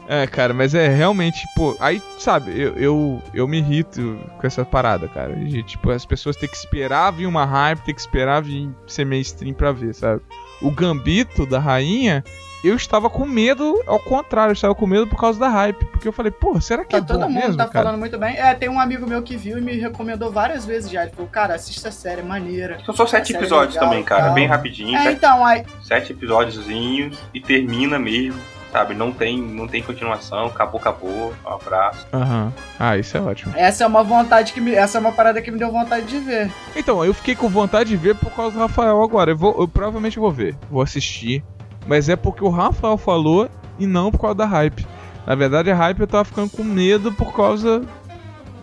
É, 0.07 0.26
cara, 0.28 0.53
mas 0.53 0.74
é 0.74 0.88
realmente, 0.89 1.45
pô, 1.55 1.78
aí, 1.80 2.01
sabe, 2.18 2.51
eu, 2.59 2.74
eu, 2.76 3.22
eu 3.34 3.47
me 3.47 3.59
irrito 3.59 4.20
com 4.39 4.47
essa 4.47 4.66
parada, 4.66 5.07
cara. 5.07 5.34
De, 5.36 5.64
tipo, 5.64 5.89
as 5.91 6.05
pessoas 6.05 6.36
têm 6.36 6.49
que 6.49 6.55
esperar 6.57 7.12
vir 7.12 7.28
uma 7.28 7.45
hype, 7.45 7.80
tem 7.82 7.93
que 7.95 8.01
esperar 8.01 8.41
vir 8.41 8.70
ser 8.88 9.05
mainstream 9.05 9.53
pra 9.53 9.72
ver, 9.72 9.93
sabe? 9.93 10.22
O 10.62 10.72
Gambito 10.72 11.45
da 11.45 11.59
rainha, 11.59 12.24
eu 12.64 12.76
estava 12.76 13.09
com 13.09 13.26
medo, 13.26 13.82
ao 13.88 13.99
contrário, 13.99 14.51
eu 14.51 14.53
estava 14.53 14.76
com 14.76 14.86
medo 14.86 15.07
por 15.07 15.20
causa 15.20 15.39
da 15.39 15.49
hype. 15.49 15.84
Porque 15.86 16.07
eu 16.07 16.14
falei, 16.14 16.32
pô, 16.32 16.59
será 16.62 16.84
que 16.84 16.91
Tá, 16.91 16.97
é 16.97 17.01
todo 17.01 17.20
bom 17.22 17.30
mundo 17.30 17.41
mesmo, 17.41 17.57
tá 17.57 17.68
cara? 17.68 17.86
falando 17.86 17.99
muito 17.99 18.18
bem. 18.20 18.38
É, 18.38 18.53
tem 18.53 18.70
um 18.70 18.80
amigo 18.80 19.07
meu 19.07 19.22
que 19.24 19.36
viu 19.36 19.57
e 19.57 19.62
me 19.62 19.74
recomendou 19.74 20.32
várias 20.32 20.66
vezes 20.66 20.89
já. 20.91 21.01
Ele 21.03 21.12
falou, 21.12 21.28
cara, 21.30 21.55
assista 21.55 21.89
a 21.89 21.91
série, 21.91 22.22
é 22.22 22.24
maneira. 22.24 22.78
São 22.86 22.93
só 22.93 23.05
sete 23.07 23.28
Série 23.32 23.39
episódios 23.39 23.74
legal, 23.76 23.89
também, 23.89 24.03
cara. 24.03 24.26
tal. 24.26 24.34
Bem 24.34 24.45
rapidinho. 24.47 24.95
É, 24.95 25.03
sete, 25.03 25.16
então, 25.18 25.45
aí, 25.45 25.64
sete 25.82 26.12
episódiozinhos 26.14 27.18
e 27.34 27.41
termina 27.41 27.97
mesmo. 27.97 28.39
Sabe? 28.72 28.93
Não 28.93 29.11
tem, 29.11 29.41
não 29.41 29.67
tem 29.67 29.84
continuação. 29.84 30.45
Acabou, 30.45 30.80
acabou. 30.80 31.34
Um 31.45 31.49
abraço. 31.49 32.07
Aham. 32.13 32.53
Ah, 32.80 32.97
isso 32.97 33.17
é 33.17 33.22
ótimo. 33.22 33.53
essa 33.57 33.84
é 33.84 33.88
uma 33.88 34.03
vontade 34.03 34.53
que 34.53 34.61
me. 34.61 34.74
Essa 34.74 34.97
é 34.97 35.01
uma 35.01 35.11
parada 35.11 35.41
que 35.41 35.51
me 35.51 35.59
deu 35.59 35.72
vontade 35.72 36.05
de 36.05 36.19
ver. 36.19 36.51
Então, 36.76 37.03
eu 37.03 37.13
fiquei 37.13 37.36
com 37.36 37.49
vontade 37.49 37.89
de 37.89 37.97
ver 37.97 38.15
por 38.15 38.32
causa 38.32 38.55
do 38.55 38.61
Rafael 38.61 39.01
agora. 39.03 39.32
Eu, 39.32 39.38
vou, 39.38 39.55
eu 39.59 39.67
provavelmente 39.67 40.17
vou 40.17 40.32
ver, 40.32 40.55
vou 40.69 40.82
assistir. 40.82 41.43
Mas 41.86 42.07
é 42.07 42.15
porque 42.15 42.43
o 42.43 42.49
Rafael 42.49 42.97
falou 42.97 43.49
e 43.78 43.86
não 43.86 44.11
por 44.11 44.19
causa 44.19 44.36
da 44.36 44.45
hype. 44.45 44.86
Na 45.26 45.36
verdade, 45.36 45.69
a 45.69 45.76
hype 45.76 45.99
eu 45.99 46.07
tava 46.07 46.26
ficando 46.26 46.49
com 46.49 46.63
medo 46.63 47.11
por 47.11 47.34
causa 47.34 47.82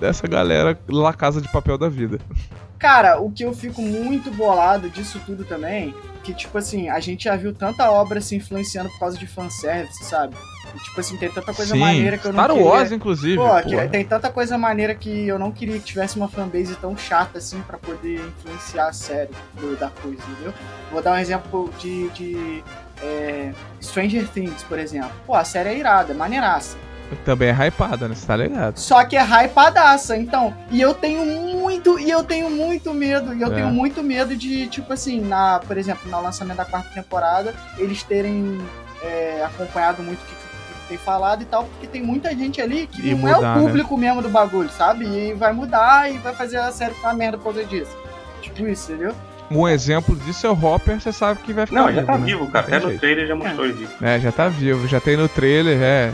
dessa 0.00 0.26
galera 0.26 0.78
lá 0.88 1.12
Casa 1.12 1.40
de 1.40 1.50
Papel 1.50 1.76
da 1.76 1.88
vida. 1.88 2.18
Cara, 2.78 3.20
o 3.20 3.30
que 3.30 3.44
eu 3.44 3.52
fico 3.52 3.82
muito 3.82 4.30
bolado 4.30 4.88
disso 4.88 5.20
tudo 5.26 5.44
também, 5.44 5.92
que 6.28 6.34
tipo 6.34 6.58
assim, 6.58 6.90
a 6.90 7.00
gente 7.00 7.24
já 7.24 7.34
viu 7.36 7.54
tanta 7.54 7.90
obra 7.90 8.20
se 8.20 8.36
influenciando 8.36 8.90
por 8.90 8.98
causa 8.98 9.16
de 9.16 9.26
fanservice, 9.26 10.04
sabe? 10.04 10.36
E, 10.74 10.78
tipo 10.84 11.00
assim, 11.00 11.16
tem 11.16 11.30
tanta 11.30 11.54
coisa 11.54 11.72
Sim, 11.72 11.80
maneira 11.80 12.18
que 12.18 12.26
eu 12.26 12.32
não 12.34 12.44
Star 12.44 12.54
queria... 12.54 12.70
Wars, 12.70 12.92
inclusive. 12.92 13.36
Pô, 13.36 13.62
que- 13.62 13.88
tem 13.88 14.04
tanta 14.04 14.28
coisa 14.30 14.58
maneira 14.58 14.94
que 14.94 15.26
eu 15.26 15.38
não 15.38 15.50
queria 15.50 15.78
que 15.78 15.84
tivesse 15.86 16.18
uma 16.18 16.28
fanbase 16.28 16.76
tão 16.76 16.94
chata 16.98 17.38
assim 17.38 17.62
pra 17.62 17.78
poder 17.78 18.20
influenciar 18.20 18.88
a 18.88 18.92
série 18.92 19.30
do- 19.54 19.74
da 19.76 19.88
coisa, 19.88 20.20
entendeu? 20.30 20.52
Vou 20.92 21.00
dar 21.00 21.14
um 21.14 21.18
exemplo 21.18 21.72
de, 21.78 22.10
de 22.10 22.62
é, 23.02 23.52
Stranger 23.80 24.28
Things, 24.28 24.62
por 24.64 24.78
exemplo. 24.78 25.10
Pô, 25.26 25.34
a 25.34 25.44
série 25.44 25.70
é 25.70 25.78
irada, 25.78 26.12
é 26.12 26.14
maneiraça. 26.14 26.76
Também 27.24 27.48
é 27.48 27.52
hypada, 27.68 28.06
né? 28.08 28.14
Você 28.14 28.26
tá 28.26 28.36
ligado? 28.36 28.76
Só 28.78 29.02
que 29.04 29.16
é 29.16 29.22
hypadaça, 29.22 30.16
então. 30.16 30.54
E 30.70 30.80
eu 30.80 30.92
tenho 30.94 31.24
muito, 31.24 31.98
e 31.98 32.10
eu 32.10 32.22
tenho 32.22 32.50
muito 32.50 32.92
medo, 32.92 33.34
e 33.34 33.40
eu 33.40 33.50
É. 33.50 33.54
tenho 33.54 33.68
muito 33.68 34.02
medo 34.02 34.36
de, 34.36 34.66
tipo 34.68 34.92
assim, 34.92 35.20
na, 35.20 35.60
por 35.66 35.78
exemplo, 35.78 36.10
no 36.10 36.20
lançamento 36.20 36.58
da 36.58 36.64
quarta 36.64 36.90
temporada, 36.94 37.54
eles 37.78 38.02
terem 38.02 38.58
é, 39.02 39.42
acompanhado 39.44 40.02
muito 40.02 40.20
o 40.20 40.24
que, 40.26 40.32
que 40.32 40.88
tem 40.88 40.98
falado 40.98 41.42
e 41.42 41.44
tal, 41.46 41.64
porque 41.64 41.86
tem 41.86 42.02
muita 42.02 42.30
gente 42.34 42.60
ali 42.60 42.86
que 42.86 43.00
E 43.08 43.14
não 43.14 43.18
mudar, 43.18 43.56
é 43.56 43.58
o 43.60 43.62
público 43.62 43.96
mesmo 43.96 44.20
do 44.22 44.28
bagulho, 44.28 44.68
sabe? 44.70 45.06
E 45.06 45.32
vai 45.34 45.52
mudar 45.52 46.10
e 46.12 46.18
vai 46.18 46.34
fazer 46.34 46.56
a 46.58 46.70
série 46.72 46.94
ficar 46.94 47.08
uma 47.08 47.14
merda 47.14 47.38
por 47.38 47.44
causa 47.54 47.64
disso. 47.64 47.96
Tipo 48.42 48.66
isso, 48.68 48.92
entendeu? 48.92 49.14
Um 49.50 49.66
exemplo 49.66 50.14
disso 50.14 50.46
é 50.46 50.50
o 50.50 50.52
Hopper, 50.64 51.00
você 51.00 51.10
sabe 51.10 51.40
que 51.40 51.54
vai 51.54 51.64
ficar 51.64 51.80
Não, 51.80 51.92
já 51.92 52.02
tá 52.04 52.18
né? 52.18 52.26
vivo, 52.26 52.46
cara. 52.48 52.66
Até 52.66 52.80
no 52.80 52.98
trailer 52.98 53.26
já 53.26 53.34
mostrou 53.34 53.66
isso. 53.66 53.88
É, 54.02 54.20
já 54.20 54.30
tá 54.30 54.48
vivo, 54.48 54.86
já 54.86 55.00
tem 55.00 55.16
no 55.16 55.26
trailer, 55.26 55.78
é. 55.80 56.12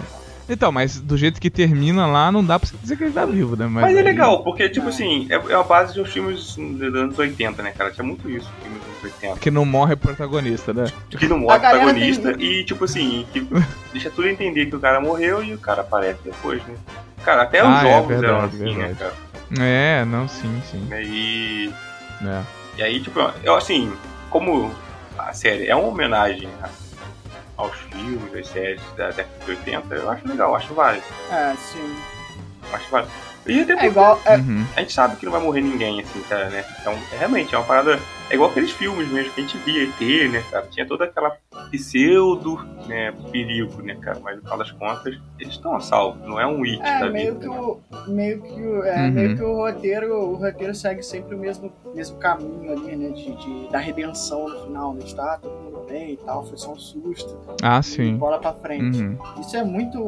Então, 0.49 0.71
mas 0.71 1.01
do 1.01 1.17
jeito 1.17 1.41
que 1.41 1.49
termina 1.49 2.07
lá, 2.07 2.31
não 2.31 2.45
dá 2.45 2.59
pra 2.59 2.69
você 2.69 2.77
dizer 2.77 2.97
que 2.97 3.05
ele 3.05 3.13
tá 3.13 3.25
vivo, 3.25 3.57
né? 3.57 3.67
Mas 3.67 3.95
é 3.95 3.99
aí- 3.99 4.05
legal, 4.05 4.43
porque, 4.43 4.69
tipo 4.69 4.89
assim, 4.89 5.27
é, 5.31 5.35
é 5.35 5.55
a 5.55 5.63
base 5.63 5.95
dos 5.95 6.13
filmes 6.13 6.57
dos 6.57 6.95
anos 6.95 7.19
80, 7.19 7.63
né, 7.63 7.73
cara? 7.73 7.91
Tinha 7.91 8.05
muito 8.05 8.29
isso, 8.29 8.51
filmes 8.63 8.79
dos 8.81 8.89
anos 8.89 9.05
80. 9.05 9.39
Que 9.41 9.51
não 9.51 9.65
morre 9.65 9.95
o 9.95 9.97
protagonista, 9.97 10.75
né? 10.75 10.85
Que 11.11 11.27
não 11.27 11.39
morre 11.39 11.59
protagonista 11.59 12.33
e, 12.39 12.63
tipo 12.65 12.85
assim, 12.85 13.27
que 13.33 13.41
deixa 13.93 14.11
tudo 14.11 14.29
entender 14.29 14.67
que 14.67 14.77
o 14.77 14.81
cara 14.81 15.01
morreu 15.01 15.43
e 15.43 15.55
o 15.55 15.59
cara 15.59 15.81
aparece 15.81 16.19
depois, 16.25 16.63
né? 16.67 16.75
Cara, 17.25 17.43
até 17.45 17.63
os 17.63 17.69
Ah, 17.75 17.89
é 17.89 17.91
jogos 17.93 18.09
verdade, 18.09 18.27
eram 18.35 18.45
assim, 18.45 18.59
né, 18.59 18.87
verdade. 18.89 18.99
cara? 18.99 19.15
É, 19.61 20.05
não, 20.05 20.29
sim, 20.29 20.63
sim. 20.71 20.87
E, 20.93 21.73
É. 22.23 22.43
e 22.77 22.83
aí, 22.83 23.01
tipo, 23.01 23.19
eu 23.43 23.55
assim, 23.55 23.91
como 24.29 24.71
a 25.17 25.33
série 25.33 25.69
é 25.69 25.75
uma 25.75 25.89
homenagem 25.89 26.49
a- 26.63 26.69
aos 27.57 27.77
filmes, 27.77 28.35
às 28.35 28.49
séries 28.49 28.83
da 28.97 29.11
década 29.11 29.45
de 29.45 29.51
80, 29.51 29.95
eu 29.95 30.11
acho 30.11 30.29
legal, 30.29 30.55
acho 30.55 30.75
válido. 30.75 31.05
É, 31.31 31.55
sim. 31.57 31.97
Acho 32.73 32.91
válido. 32.91 33.13
E 33.47 33.61
até 33.61 33.73
É 33.73 33.75
porque 33.77 33.87
igual. 33.89 34.21
é- 34.25 34.37
Uhum. 34.39 34.65
a 34.75 34.81
gente 34.81 34.93
sabe 34.93 35.17
que 35.17 35.25
não 35.27 35.33
vai 35.33 35.41
morrer 35.43 35.61
ninguém, 35.61 36.01
assim, 36.01 36.21
cara, 36.23 36.49
né? 36.49 36.65
Então, 36.81 36.95
é, 37.13 37.19
realmente, 37.19 37.55
é 37.55 37.59
uma 37.59 37.65
parada. 37.67 37.99
É 38.31 38.35
igual 38.35 38.51
aqueles 38.51 38.71
filmes 38.71 39.07
mesmo 39.11 39.33
que 39.35 39.41
a 39.41 39.45
gente 39.45 39.59
via 39.59 39.85
ET, 39.85 40.29
né, 40.31 40.43
cara? 40.51 40.67
Tinha 40.71 40.87
toda 40.87 41.05
aquela 41.05 41.37
pseudo, 41.71 42.57
né, 42.87 43.13
perigo, 43.31 43.83
né, 43.83 43.97
cara? 44.01 44.19
Mas 44.23 44.37
no 44.37 44.43
final 44.43 44.59
das 44.59 44.71
contas, 44.73 45.15
eles 45.39 45.53
estão 45.55 45.77
a 45.77 45.81
salvo, 45.81 46.27
não 46.27 46.41
é 46.41 46.47
um 46.47 46.63
it 46.65 46.81
É, 46.83 47.01
da 47.01 47.11
meio 47.11 47.35
vida. 47.35 47.41
que 47.45 47.51
né? 47.55 47.61
o. 47.61 47.81
Meio 48.09 48.43
que 48.43 48.61
o. 48.63 48.83
É, 48.85 48.97
Uhum. 49.07 49.11
meio 49.13 49.37
que 49.37 49.43
o 49.43 49.55
roteiro. 49.57 50.15
O 50.15 50.35
roteiro 50.37 50.75
segue 50.75 51.03
sempre 51.03 51.35
o 51.35 51.39
mesmo, 51.39 51.71
mesmo 51.95 52.17
caminho 52.19 52.73
ali, 52.73 52.97
né? 52.97 53.11
De, 53.11 53.35
de- 53.37 53.69
da 53.71 53.79
redenção 53.79 54.49
no 54.49 54.65
final, 54.65 54.95
né? 54.95 55.01
De 55.05 55.15
tá 55.15 55.39
todo 55.43 55.53
mundo 55.53 55.85
bem 55.87 56.13
e 56.13 56.17
tal, 56.17 56.45
foi 56.47 56.57
só 56.57 56.73
um 56.73 56.79
susto. 56.79 57.37
Ah, 57.63 57.83
sim. 57.83 58.17
Bola 58.17 58.39
pra 58.39 58.53
frente. 58.55 59.03
Uhum. 59.03 59.19
Isso 59.41 59.55
é 59.57 59.63
muito. 59.65 59.99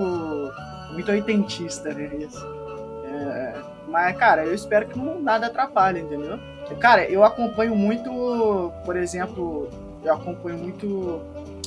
muito 0.93 1.11
oitentista, 1.11 1.93
né? 1.93 2.11
Isso. 2.21 2.56
É, 3.17 3.55
mas, 3.89 4.17
cara, 4.17 4.45
eu 4.45 4.55
espero 4.55 4.87
que 4.87 4.99
não 4.99 5.21
nada 5.21 5.47
atrapalhe, 5.47 6.01
entendeu? 6.01 6.39
Cara, 6.81 7.05
eu 7.05 7.25
acompanho 7.25 7.75
muito, 7.77 8.73
por 8.85 8.97
exemplo, 8.97 9.69
eu 10.03 10.13
acompanho 10.13 10.59
muito 10.59 11.21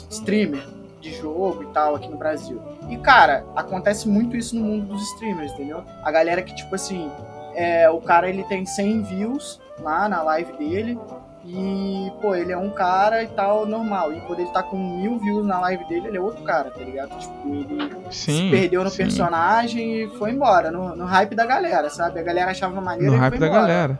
streamer 0.09 0.63
de 0.99 1.13
jogo 1.13 1.63
e 1.63 1.67
tal 1.67 1.95
aqui 1.95 2.09
no 2.09 2.17
Brasil. 2.17 2.61
E, 2.89 2.97
cara, 2.97 3.45
acontece 3.55 4.07
muito 4.07 4.35
isso 4.35 4.55
no 4.55 4.63
mundo 4.63 4.87
dos 4.87 5.01
streamers, 5.13 5.53
entendeu? 5.53 5.83
A 6.03 6.11
galera 6.11 6.41
que, 6.41 6.53
tipo 6.53 6.75
assim, 6.75 7.09
é, 7.55 7.89
o 7.89 8.01
cara 8.01 8.29
ele 8.29 8.43
tem 8.43 8.65
100 8.65 9.03
views 9.03 9.61
lá 9.79 10.09
na 10.09 10.21
live 10.21 10.51
dele. 10.53 10.99
E, 11.45 12.11
pô, 12.21 12.35
ele 12.35 12.51
é 12.51 12.57
um 12.57 12.69
cara 12.69 13.23
e 13.23 13.27
tal, 13.27 13.65
normal. 13.65 14.13
E 14.13 14.19
quando 14.21 14.39
ele 14.41 14.49
tá 14.51 14.61
com 14.61 14.77
mil 14.97 15.17
views 15.19 15.45
na 15.45 15.59
live 15.61 15.85
dele, 15.85 16.07
ele 16.07 16.17
é 16.17 16.21
outro 16.21 16.43
cara, 16.43 16.69
tá 16.69 16.83
ligado? 16.83 17.17
Tipo, 17.17 17.47
ele 17.55 17.95
Sim. 18.11 18.45
se 18.45 18.49
perdeu 18.51 18.83
no 18.83 18.89
sim. 18.89 18.97
personagem 18.97 20.03
e 20.03 20.07
foi 20.17 20.31
embora, 20.31 20.69
no, 20.69 20.95
no 20.95 21.05
hype 21.05 21.35
da 21.35 21.45
galera, 21.45 21.89
sabe? 21.89 22.19
A 22.19 22.23
galera 22.23 22.51
achava 22.51 22.79
maneiro 22.81 23.11
No 23.13 23.17
e 23.17 23.19
hype 23.19 23.31
foi 23.31 23.39
da 23.39 23.47
embora. 23.47 23.61
galera. 23.61 23.99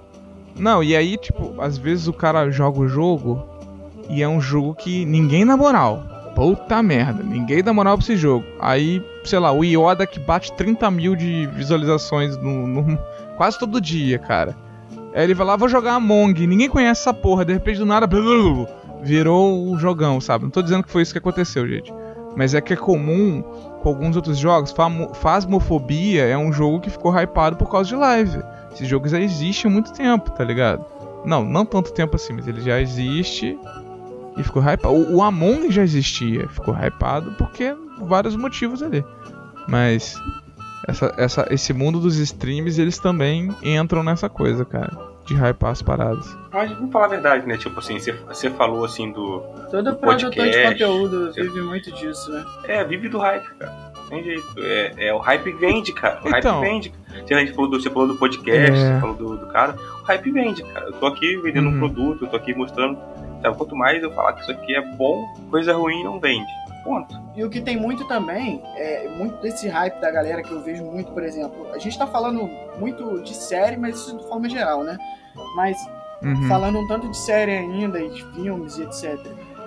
Não, 0.56 0.84
e 0.84 0.96
aí, 0.96 1.16
tipo, 1.18 1.60
às 1.62 1.78
vezes 1.78 2.08
o 2.08 2.14
cara 2.14 2.50
joga 2.52 2.80
o 2.80 2.88
jogo 2.88 3.42
e 4.10 4.22
é 4.22 4.28
um 4.28 4.42
jogo 4.42 4.76
que 4.76 5.06
ninguém 5.06 5.46
na 5.46 5.56
moral. 5.56 6.04
Puta 6.36 6.84
merda, 6.84 7.24
ninguém 7.24 7.64
dá 7.64 7.74
moral 7.74 7.98
pra 7.98 8.04
esse 8.04 8.16
jogo. 8.18 8.46
Aí, 8.60 9.04
sei 9.24 9.40
lá, 9.40 9.52
o 9.52 9.64
Yoda 9.64 10.06
que 10.06 10.20
bate 10.20 10.52
30 10.54 10.90
mil 10.92 11.16
de 11.16 11.48
visualizações 11.48 12.38
no, 12.38 12.68
no- 12.68 13.00
quase 13.38 13.58
todo 13.58 13.80
dia, 13.82 14.20
cara. 14.20 14.56
Aí 15.14 15.24
ele 15.24 15.34
vai 15.34 15.46
lá, 15.46 15.56
vou 15.56 15.68
jogar 15.68 15.96
Among, 15.96 16.46
ninguém 16.46 16.70
conhece 16.70 17.02
essa 17.02 17.14
porra, 17.14 17.44
de 17.44 17.54
repente 17.54 17.80
do 17.80 17.86
nada 17.86 18.08
virou 19.02 19.72
um 19.72 19.78
jogão, 19.78 20.20
sabe? 20.20 20.44
Não 20.44 20.52
tô 20.52 20.62
dizendo 20.62 20.84
que 20.84 20.92
foi 20.92 21.02
isso 21.02 21.12
que 21.12 21.18
aconteceu, 21.18 21.68
gente. 21.68 21.94
Mas 22.36 22.54
é 22.54 22.62
que 22.62 22.74
é 22.74 22.76
comum 22.76 23.42
com 23.82 23.90
alguns 23.90 24.16
outros 24.16 24.38
jogos. 24.38 24.74
Phasmophobia 25.16 26.26
é 26.26 26.38
um 26.38 26.54
jogo 26.54 26.80
que 26.80 26.90
ficou 26.90 27.12
hypado 27.12 27.56
por 27.56 27.70
causa 27.70 27.90
de 27.90 27.96
live. 27.96 28.42
Esse 28.72 28.86
jogo 28.86 29.08
já 29.08 29.20
existe 29.20 29.68
há 29.68 29.70
muito 29.70 29.92
tempo, 29.94 30.30
tá 30.32 30.44
ligado? 30.44 30.86
Não, 31.26 31.44
não 31.44 31.66
tanto 31.66 31.92
tempo 31.92 32.16
assim, 32.16 32.34
mas 32.34 32.48
ele 32.48 32.62
já 32.62 32.80
existe 32.80 33.58
e 34.38 34.44
ficou 34.44 34.62
hypado. 34.62 34.94
O, 34.94 35.18
o 35.18 35.24
Among 35.24 35.72
já 35.72 35.84
existia, 35.84 36.48
ficou 36.50 36.74
hypado 36.76 37.34
porque 37.38 37.76
vários 38.02 38.36
motivos 38.36 38.84
ali. 38.84 39.04
Mas 39.68 40.16
essa, 40.90 41.14
essa, 41.18 41.48
esse 41.52 41.74
mundo 41.74 42.00
dos 42.00 42.18
streams, 42.18 42.80
eles 42.80 42.98
também 42.98 43.50
entram 43.64 44.04
nessa 44.04 44.28
coisa, 44.30 44.66
cara. 44.66 44.92
De 45.26 45.36
hypar 45.36 45.72
as 45.72 45.82
paradas. 45.84 46.26
Mas 46.52 46.72
vamos 46.72 46.92
falar 46.92 47.06
a 47.06 47.10
verdade, 47.10 47.48
né? 47.48 47.56
Tipo 47.56 47.80
assim, 47.80 48.00
você- 48.00 48.14
você 48.28 48.50
falou 48.50 48.84
assim 48.84 49.12
do. 49.12 49.42
Todo 49.70 49.92
do 49.92 49.96
produtor 49.98 50.32
de 50.32 50.38
podcast. 50.38 50.72
conteúdo 50.84 51.32
vive 51.34 51.62
muito 51.62 51.92
disso, 51.92 52.32
né? 52.32 52.44
É, 52.68 52.84
vive 52.84 53.10
do 53.10 53.20
hype, 53.20 53.48
cara. 53.60 53.72
Tem 54.10 54.24
jeito. 54.24 54.44
É, 54.58 54.92
é, 55.10 55.14
o 55.14 55.20
hype 55.20 55.52
vende, 55.52 55.94
cara. 55.94 56.20
O 56.26 56.30
Então. 56.36 56.62
hype 56.62 56.72
vende. 56.72 56.94
Se 57.28 57.34
a 57.36 57.38
gente 57.40 57.54
falou 57.54 57.70
do, 57.70 57.80
você 57.80 57.90
falou 57.92 58.08
do 58.08 58.16
podcast, 58.16 58.72
É. 58.72 58.94
você 58.96 59.00
falou 59.00 59.16
do, 59.16 59.38
do 59.38 59.46
cara, 59.48 59.76
o 60.02 60.06
hype 60.06 60.32
vende, 60.32 60.64
cara. 60.64 60.88
Eu 60.88 60.94
tô 60.94 61.06
aqui 61.06 61.38
vendendo 61.38 61.68
Uhum. 61.70 61.76
um 61.76 61.78
produto, 61.80 62.26
eu 62.26 62.28
tô 62.30 62.36
aqui 62.36 62.56
mostrando. 62.56 62.98
Sabe, 63.44 63.56
quanto 63.56 63.76
mais 63.76 64.02
eu 64.02 64.12
falar 64.12 64.34
que 64.34 64.42
isso 64.42 64.52
aqui 64.52 64.76
é 64.76 64.82
bom, 64.96 65.24
coisa 65.52 65.74
ruim 65.74 66.04
não 66.04 66.20
vende. 66.20 66.50
Ponto. 66.84 67.20
E 67.36 67.44
o 67.44 67.50
que 67.50 67.62
tem 67.62 67.78
muito 67.78 68.08
também, 68.08 68.62
é 68.76 69.08
muito 69.10 69.42
desse 69.42 69.68
hype 69.68 70.00
da 70.00 70.10
galera 70.10 70.42
que 70.42 70.52
eu 70.52 70.62
vejo 70.62 70.84
muito, 70.86 71.12
por 71.12 71.24
exemplo, 71.24 71.68
a 71.74 71.78
gente 71.78 71.98
tá 71.98 72.08
falando 72.08 72.50
muito 72.80 73.22
de 73.22 73.34
série, 73.36 73.76
mas 73.78 73.96
isso 73.96 74.18
de 74.18 74.28
forma 74.28 74.50
geral, 74.50 74.84
né? 74.84 74.98
Mas 75.56 75.78
Uhum. 76.22 76.48
falando 76.50 76.80
um 76.80 76.88
tanto 76.88 77.10
de 77.10 77.18
série 77.18 77.52
ainda 77.54 77.98
e 78.02 78.10
de 78.10 78.26
filmes 78.34 78.78
e 78.78 78.84
etc. 78.84 79.18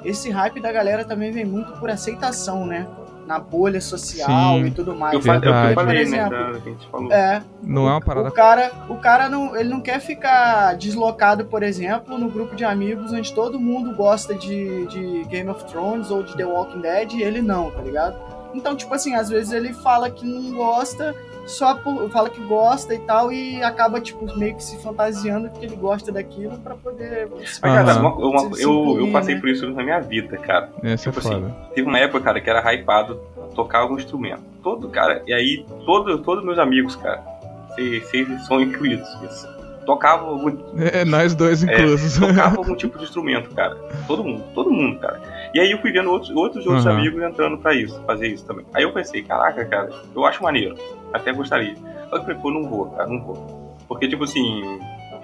Esse 0.05 0.31
hype 0.31 0.61
da 0.61 0.71
galera 0.71 1.03
também 1.05 1.31
vem 1.31 1.45
muito 1.47 1.73
por 1.81 1.89
aceitação, 1.89 2.67
né? 2.67 2.87
Na 3.27 3.39
bolha 3.39 3.81
social 3.81 4.59
Sim. 4.59 4.67
e 4.67 4.71
tudo 4.73 4.95
mais. 4.97 5.15
Eu, 5.15 5.23
fa- 5.23 5.35
é 5.37 5.39
o 5.39 5.45
eu 5.45 5.53
falei, 5.53 5.75
Por 5.75 5.87
né? 5.87 6.01
exemplo, 6.01 6.31
da- 6.31 6.61
que 6.61 6.69
a 6.69 6.73
gente 6.73 6.89
falou. 6.89 7.13
É, 7.13 7.43
Não 7.63 7.87
é 7.89 7.91
uma 7.93 8.01
parada. 8.01 8.29
o 8.29 8.33
cara, 8.33 8.73
o 8.89 8.97
cara 8.97 9.29
não, 9.29 9.57
ele 9.57 9.69
não 9.69 9.81
quer 9.81 10.01
ficar 10.01 10.75
deslocado, 10.77 11.45
por 11.45 11.63
exemplo, 11.63 12.19
no 12.19 12.29
grupo 12.29 12.57
de 12.57 12.65
amigos 12.65 13.13
onde 13.13 13.33
todo 13.33 13.61
mundo 13.61 13.95
gosta 13.95 14.35
de, 14.35 14.87
de 14.87 15.25
Game 15.29 15.49
of 15.49 15.65
Thrones 15.67 16.11
ou 16.11 16.23
de 16.23 16.37
The 16.37 16.45
Walking 16.45 16.81
Dead 16.81 17.13
e 17.15 17.23
ele 17.23 17.41
não, 17.41 17.71
tá 17.71 17.81
ligado? 17.81 18.17
Então, 18.55 18.75
tipo 18.77 18.93
assim, 18.95 19.15
às 19.15 19.29
vezes 19.31 19.53
ele 19.53 19.73
fala 19.73 20.11
que 20.11 20.27
não 20.27 20.53
gosta, 20.55 21.15
só 21.47 21.75
por, 21.75 22.09
fala 22.11 22.31
que 22.31 22.41
gosta 22.43 22.95
e 22.95 22.99
tal, 23.01 23.33
e 23.33 23.63
acaba, 23.63 24.01
tipo, 24.01 24.25
meio 24.39 24.55
que 24.55 24.63
se 24.63 24.77
fantasiando 24.83 25.51
que 25.51 25.65
ele 25.67 25.77
gosta 25.77 26.11
daquilo 26.13 26.59
pra 26.59 26.75
poder. 26.75 27.29
Mas, 27.31 27.59
cara, 27.59 27.97
uma- 28.01 28.15
uma- 28.15 28.59
eu, 28.59 28.99
eu 29.01 29.13
passei 29.13 29.35
né? 29.35 29.41
por 29.41 29.49
isso 29.49 29.69
na 29.71 29.83
minha 29.83 30.01
vida, 30.01 30.37
cara. 30.39 30.71
Essa 30.83 31.09
é 31.09 31.13
tipo 31.13 31.19
assim, 31.21 31.41
foda. 31.41 31.57
Teve 31.75 31.89
uma 31.89 31.99
época, 31.99 32.21
cara, 32.21 32.41
que 32.41 32.49
era 32.49 32.73
hypado 32.73 33.21
tocar 33.55 33.81
algum 33.81 33.97
instrumento. 33.97 34.43
Todo, 34.63 34.89
cara, 34.89 35.23
e 35.27 35.33
aí 35.35 35.67
todo, 35.85 36.19
todos 36.19 36.45
meus 36.45 36.59
amigos, 36.59 36.95
cara, 36.97 37.23
vocês 37.71 38.03
vocês 38.05 38.47
são 38.47 38.61
incluídos 38.61 39.09
nisso. 39.21 39.49
Tocavam 39.85 40.29
algum, 40.29 40.57
É, 40.79 41.05
nós 41.05 41.35
dois 41.35 41.63
inclusos. 41.63 42.19
tocavam 42.19 42.59
algum 42.59 42.75
tipo 42.77 42.97
de 42.99 43.05
instrumento, 43.05 43.51
cara. 43.55 43.75
Todo 44.07 44.23
mundo, 44.23 44.45
todo 44.55 44.71
mundo, 44.71 44.99
cara. 45.01 45.21
E 45.55 45.59
aí 45.61 45.71
eu 45.71 45.79
fui 45.79 45.91
vendo 45.93 46.11
outros, 46.11 46.31
outros, 46.31 46.65
outros 46.67 46.87
Aham. 46.87 46.99
amigos 46.99 47.23
entrando 47.23 47.59
pra 47.59 47.75
isso, 47.75 48.01
fazer 48.07 48.29
isso 48.29 48.45
também. 48.47 48.65
Aí 48.75 48.85
eu 48.85 48.93
pensei, 48.93 49.23
caraca, 49.23 49.65
cara, 49.65 49.91
eu 50.15 50.25
acho 50.25 50.43
maneiro. 50.43 50.77
Até 51.13 51.33
gostaria. 51.33 51.75
Só 51.75 52.11
que 52.11 52.17
eu 52.17 52.23
falei, 52.23 52.37
pô, 52.41 52.51
não 52.51 52.69
vou, 52.69 52.87
cara, 52.91 53.09
não 53.09 53.21
vou. 53.23 53.77
Porque, 53.89 54.09
tipo 54.09 54.25
assim, 54.25 54.63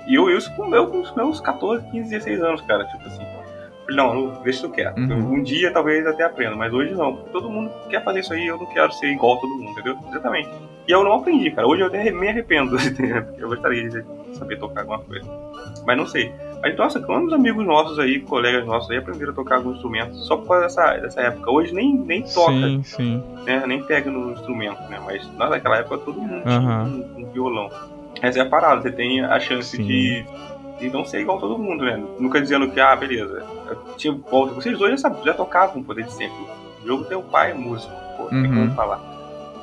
e 0.07 0.15
eu, 0.15 0.29
eu 0.29 0.37
isso 0.39 0.55
com, 0.55 0.75
eu, 0.75 0.87
com 0.89 1.01
os 1.01 1.15
meus 1.15 1.41
14, 1.41 1.87
15, 1.91 2.11
16 2.11 2.43
anos, 2.43 2.61
cara, 2.63 2.85
tipo 2.85 3.07
assim. 3.07 3.25
Falei, 3.87 3.97
Não, 3.97 4.15
não 4.15 4.43
deixa 4.43 4.59
isso 4.67 4.71
quieto. 4.71 4.99
Uhum. 4.99 5.35
Um 5.35 5.43
dia 5.43 5.71
talvez 5.73 6.07
até 6.07 6.25
aprenda, 6.25 6.57
mas 6.57 6.73
hoje 6.75 6.93
não. 6.95 7.15
Todo 7.33 7.49
mundo 7.49 7.71
quer 7.89 8.03
fazer 8.05 8.21
isso 8.21 8.33
aí, 8.35 8.47
eu 8.47 8.59
não 8.59 8.67
quero 8.67 8.93
ser 8.93 9.07
igual 9.07 9.37
a 9.37 9.41
todo 9.41 9.51
mundo, 9.51 9.71
entendeu? 9.71 9.97
Exatamente. 10.11 10.51
E 10.89 10.93
eu 10.93 11.05
não 11.05 11.13
aprendi, 11.13 11.51
cara. 11.51 11.69
Hoje 11.69 11.83
eu 11.83 11.87
até 11.89 12.11
me 12.11 12.29
arrependo, 12.29 12.77
eu 13.39 13.49
gostaria 13.49 13.89
de 13.91 14.03
saber 14.33 14.59
tocar 14.59 14.81
alguma 14.81 15.01
coisa. 15.01 15.29
Mas 15.87 15.97
não 15.99 16.07
sei. 16.07 16.33
Mas 16.63 16.77
nossa, 16.77 16.99
quantos 17.01 17.33
amigos 17.33 17.65
nossos 17.65 17.99
aí, 17.99 18.21
colegas 18.21 18.67
nossos 18.67 18.91
aí, 18.91 18.97
aprenderam 18.97 19.33
a 19.33 19.35
tocar 19.35 19.57
algum 19.57 19.73
instrumento 19.73 20.15
só 20.17 20.37
por 20.37 20.49
causa 20.49 20.63
dessa, 20.63 20.97
dessa 20.97 21.21
época. 21.21 21.51
Hoje 21.51 21.73
nem, 21.75 21.95
nem 21.95 22.23
toca, 22.23 22.53
Sim, 22.53 22.83
sim. 22.83 23.23
né? 23.45 23.63
Nem 23.67 23.83
pega 23.85 24.11
no 24.11 24.33
instrumento, 24.33 24.81
né? 24.89 24.99
Mas 25.05 25.31
naquela 25.37 25.77
época 25.77 25.99
todo 25.99 26.21
mundo 26.21 26.43
tinha 26.43 26.59
um, 26.61 27.15
um 27.19 27.31
violão. 27.33 27.71
Essa 28.23 28.41
é 28.41 28.43
a 28.43 28.47
parada, 28.49 28.81
você 28.83 28.91
tem 28.91 29.21
a 29.25 29.39
chance 29.39 29.77
Sim. 29.77 29.85
de, 29.85 30.25
de 30.81 30.91
não 30.91 31.05
ser 31.05 31.21
igual 31.21 31.39
todo 31.39 31.59
mundo, 31.59 31.85
né? 31.85 32.03
Nunca 32.19 32.41
dizendo 32.41 32.69
que, 32.71 32.81
ah, 32.81 32.97
beleza. 32.97 33.45
Eu 33.69 33.77
tinha, 33.97 34.13
volta. 34.29 34.55
Vocês 34.55 34.77
dois 34.77 35.01
já, 35.01 35.11
já 35.25 35.35
tocavam 35.35 35.83
poder 35.83 36.05
de 36.05 36.13
sempre. 36.15 36.35
O 36.83 36.87
jogo 36.87 37.05
tem 37.05 37.17
o 37.17 37.23
pai 37.23 37.53
é 37.53 37.55
músico, 37.55 37.93
pô, 38.17 38.25
tem 38.25 38.39
Uhum. 38.47 38.55
como 38.65 38.71
falar. 38.75 39.01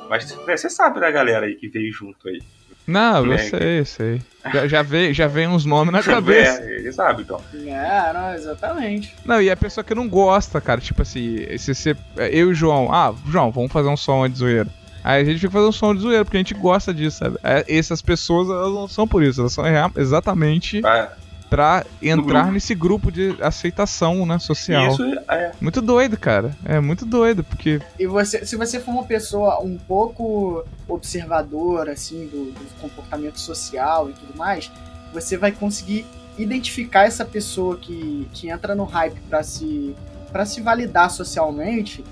Mas 0.08 0.36
né, 0.46 0.56
você 0.56 0.70
sabe 0.70 1.00
da 1.00 1.10
galera 1.10 1.46
aí 1.46 1.54
que 1.54 1.68
veio 1.68 1.92
junto 1.92 2.28
aí. 2.28 2.40
Não, 2.86 3.26
eu 3.26 3.32
É, 3.32 3.38
sei, 3.38 3.80
eu 3.80 3.84
sei. 3.84 4.22
Já, 4.52 4.68
já, 4.68 4.82
veio, 4.82 5.12
já 5.12 5.26
vem 5.26 5.48
uns 5.48 5.64
nomes 5.64 5.92
na 5.92 6.00
cabeça. 6.04 6.62
É, 6.62 6.76
ele 6.78 6.92
sabe, 6.92 7.22
então. 7.22 7.40
É, 7.52 8.12
não, 8.12 8.34
exatamente. 8.34 9.12
Não, 9.24 9.42
e 9.42 9.48
é 9.48 9.52
a 9.52 9.56
pessoa 9.56 9.82
que 9.82 9.92
não 9.94 10.08
gosta, 10.08 10.60
cara. 10.60 10.80
Tipo 10.80 11.02
assim, 11.02 11.36
se 11.58 11.74
você. 11.74 11.96
Eu 12.16 12.30
e 12.48 12.52
o 12.52 12.54
João, 12.54 12.92
ah, 12.92 13.12
João, 13.28 13.50
vamos 13.50 13.72
fazer 13.72 13.88
um 13.88 13.96
som 13.96 14.28
de 14.28 14.38
zoeira. 14.38 14.68
Aí 15.02 15.22
a 15.22 15.24
gente 15.24 15.38
fica 15.40 15.50
fazendo 15.52 15.68
um 15.68 15.72
som 15.72 15.94
de 15.94 16.00
zoeira, 16.00 16.24
porque 16.24 16.36
a 16.36 16.40
gente 16.40 16.54
gosta 16.54 16.94
disso, 16.94 17.18
sabe? 17.18 17.36
É, 17.42 17.64
essas 17.68 18.00
pessoas, 18.02 18.48
elas 18.48 18.72
não 18.72 18.86
são 18.88 19.06
por 19.06 19.22
isso, 19.22 19.40
elas 19.40 19.52
são 19.52 19.64
exatamente 19.96 20.80
Pra- 20.80 21.12
pra 21.48 21.84
entrar 22.02 22.50
nesse 22.50 22.74
grupo 22.74 23.10
de 23.10 23.36
aceitação, 23.40 24.26
né, 24.26 24.38
social. 24.38 24.92
Isso 24.92 25.04
é. 25.28 25.52
Muito 25.60 25.80
doido, 25.80 26.16
cara. 26.16 26.56
É 26.64 26.80
muito 26.80 27.06
doido, 27.06 27.44
porque. 27.44 27.80
E 27.98 28.06
você, 28.06 28.44
se 28.44 28.56
você 28.56 28.80
for 28.80 28.92
uma 28.92 29.04
pessoa 29.04 29.60
um 29.60 29.76
pouco 29.76 30.64
observadora, 30.88 31.92
assim, 31.92 32.26
do, 32.26 32.52
do 32.52 32.80
comportamento 32.80 33.38
social 33.38 34.10
e 34.10 34.12
tudo 34.12 34.36
mais, 34.36 34.70
você 35.12 35.36
vai 35.36 35.52
conseguir 35.52 36.04
identificar 36.38 37.04
essa 37.04 37.24
pessoa 37.24 37.76
que, 37.76 38.28
que 38.32 38.48
entra 38.48 38.74
no 38.74 38.84
hype 38.84 39.18
pra 39.28 39.42
se, 39.42 39.94
pra 40.30 40.44
se 40.44 40.60
validar 40.60 41.10
socialmente 41.10 42.04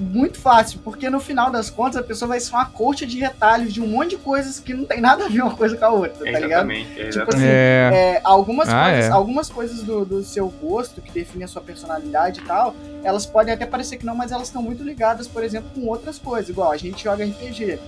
muito 0.00 0.38
fácil, 0.38 0.80
porque 0.82 1.08
no 1.10 1.20
final 1.20 1.50
das 1.50 1.68
contas 1.70 1.96
a 1.96 2.02
pessoa 2.02 2.28
vai 2.30 2.40
ser 2.40 2.52
uma 2.54 2.66
coxa 2.66 3.06
de 3.06 3.18
retalhos 3.18 3.72
de 3.72 3.80
um 3.80 3.86
monte 3.86 4.10
de 4.10 4.16
coisas 4.16 4.58
que 4.58 4.72
não 4.74 4.84
tem 4.84 5.00
nada 5.00 5.26
a 5.26 5.28
ver 5.28 5.42
uma 5.42 5.54
coisa 5.54 5.76
com 5.76 5.84
a 5.84 5.90
outra, 5.90 6.24
tá 6.32 6.38
ligado? 6.40 6.70
Exatamente. 6.70 7.00
é 7.00 7.08
Tipo 7.10 7.34
assim, 7.34 7.44
É. 7.46 7.90
é, 8.16 8.20
algumas, 8.24 8.68
Ah, 8.68 8.84
coisas, 8.90 9.04
é. 9.04 9.08
algumas 9.10 9.48
coisas 9.50 9.82
do, 9.82 10.04
do 10.04 10.22
seu 10.24 10.48
gosto, 10.48 11.00
que 11.00 11.10
definem 11.12 11.44
a 11.44 11.48
sua 11.48 11.62
personalidade 11.62 12.40
e 12.40 12.44
tal, 12.44 12.74
elas 13.04 13.26
podem 13.26 13.52
até 13.54 13.66
parecer 13.66 13.96
que 13.96 14.06
não, 14.06 14.14
mas 14.14 14.32
elas 14.32 14.48
estão 14.48 14.62
muito 14.62 14.82
ligadas, 14.82 15.28
por 15.28 15.44
exemplo, 15.44 15.70
com 15.74 15.86
outras 15.86 16.18
coisas. 16.18 16.48
Igual, 16.48 16.70
a 16.72 16.76
gente 16.76 17.04
joga 17.04 17.24
RPG. 17.24 17.78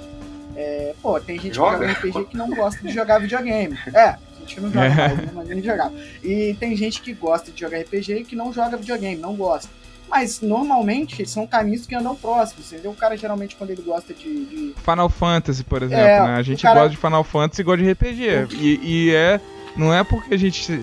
É, 0.54 0.94
pô, 1.00 1.18
tem 1.18 1.38
gente 1.38 1.54
Joga? 1.56 1.78
que 1.78 1.86
joga 1.86 1.92
RPG 1.92 2.24
que 2.30 2.36
não 2.36 2.50
gosta 2.50 2.86
de 2.86 2.92
jogar 2.92 3.18
videogame. 3.18 3.78
É, 3.94 4.08
a 4.10 4.18
gente 4.44 4.60
não 4.60 4.70
joga 4.70 4.84
É. 4.86 4.94
mais, 4.94 5.16
né, 5.18 5.28
mas 5.34 5.50
a 5.50 5.54
gente 5.54 5.66
jogava. 5.66 5.92
E 6.22 6.54
tem 6.60 6.76
gente 6.76 7.00
que 7.00 7.14
gosta 7.14 7.50
de 7.50 7.60
jogar 7.60 7.78
RPG 7.78 8.12
e 8.18 8.24
que 8.24 8.36
não 8.36 8.52
joga 8.52 8.76
videogame, 8.76 9.16
não 9.16 9.34
gosta. 9.34 9.70
Mas 10.12 10.42
normalmente 10.42 11.26
são 11.26 11.46
caminhos 11.46 11.86
que 11.86 11.94
andam 11.94 12.14
próximos, 12.14 12.70
entendeu? 12.70 12.90
O 12.90 12.94
cara 12.94 13.16
geralmente 13.16 13.56
quando 13.56 13.70
ele 13.70 13.80
gosta 13.80 14.12
de- 14.12 14.44
de 14.44 14.74
Final 14.84 15.08
Fantasy, 15.08 15.64
por 15.64 15.82
exemplo, 15.82 16.04
É, 16.04 16.20
né? 16.22 16.34
A 16.34 16.42
gente 16.42 16.62
cara- 16.62 16.74
gosta 16.80 16.90
de 16.90 16.96
Final 16.98 17.24
Fantasy 17.24 17.62
e 17.62 17.64
gosta 17.64 17.82
de 17.82 17.90
RPG. 17.90 18.46
E, 18.52 18.80
e 18.82 19.14
é. 19.14 19.40
Não 19.74 19.92
é 19.92 20.04
porque 20.04 20.34
a 20.34 20.36
gente. 20.36 20.78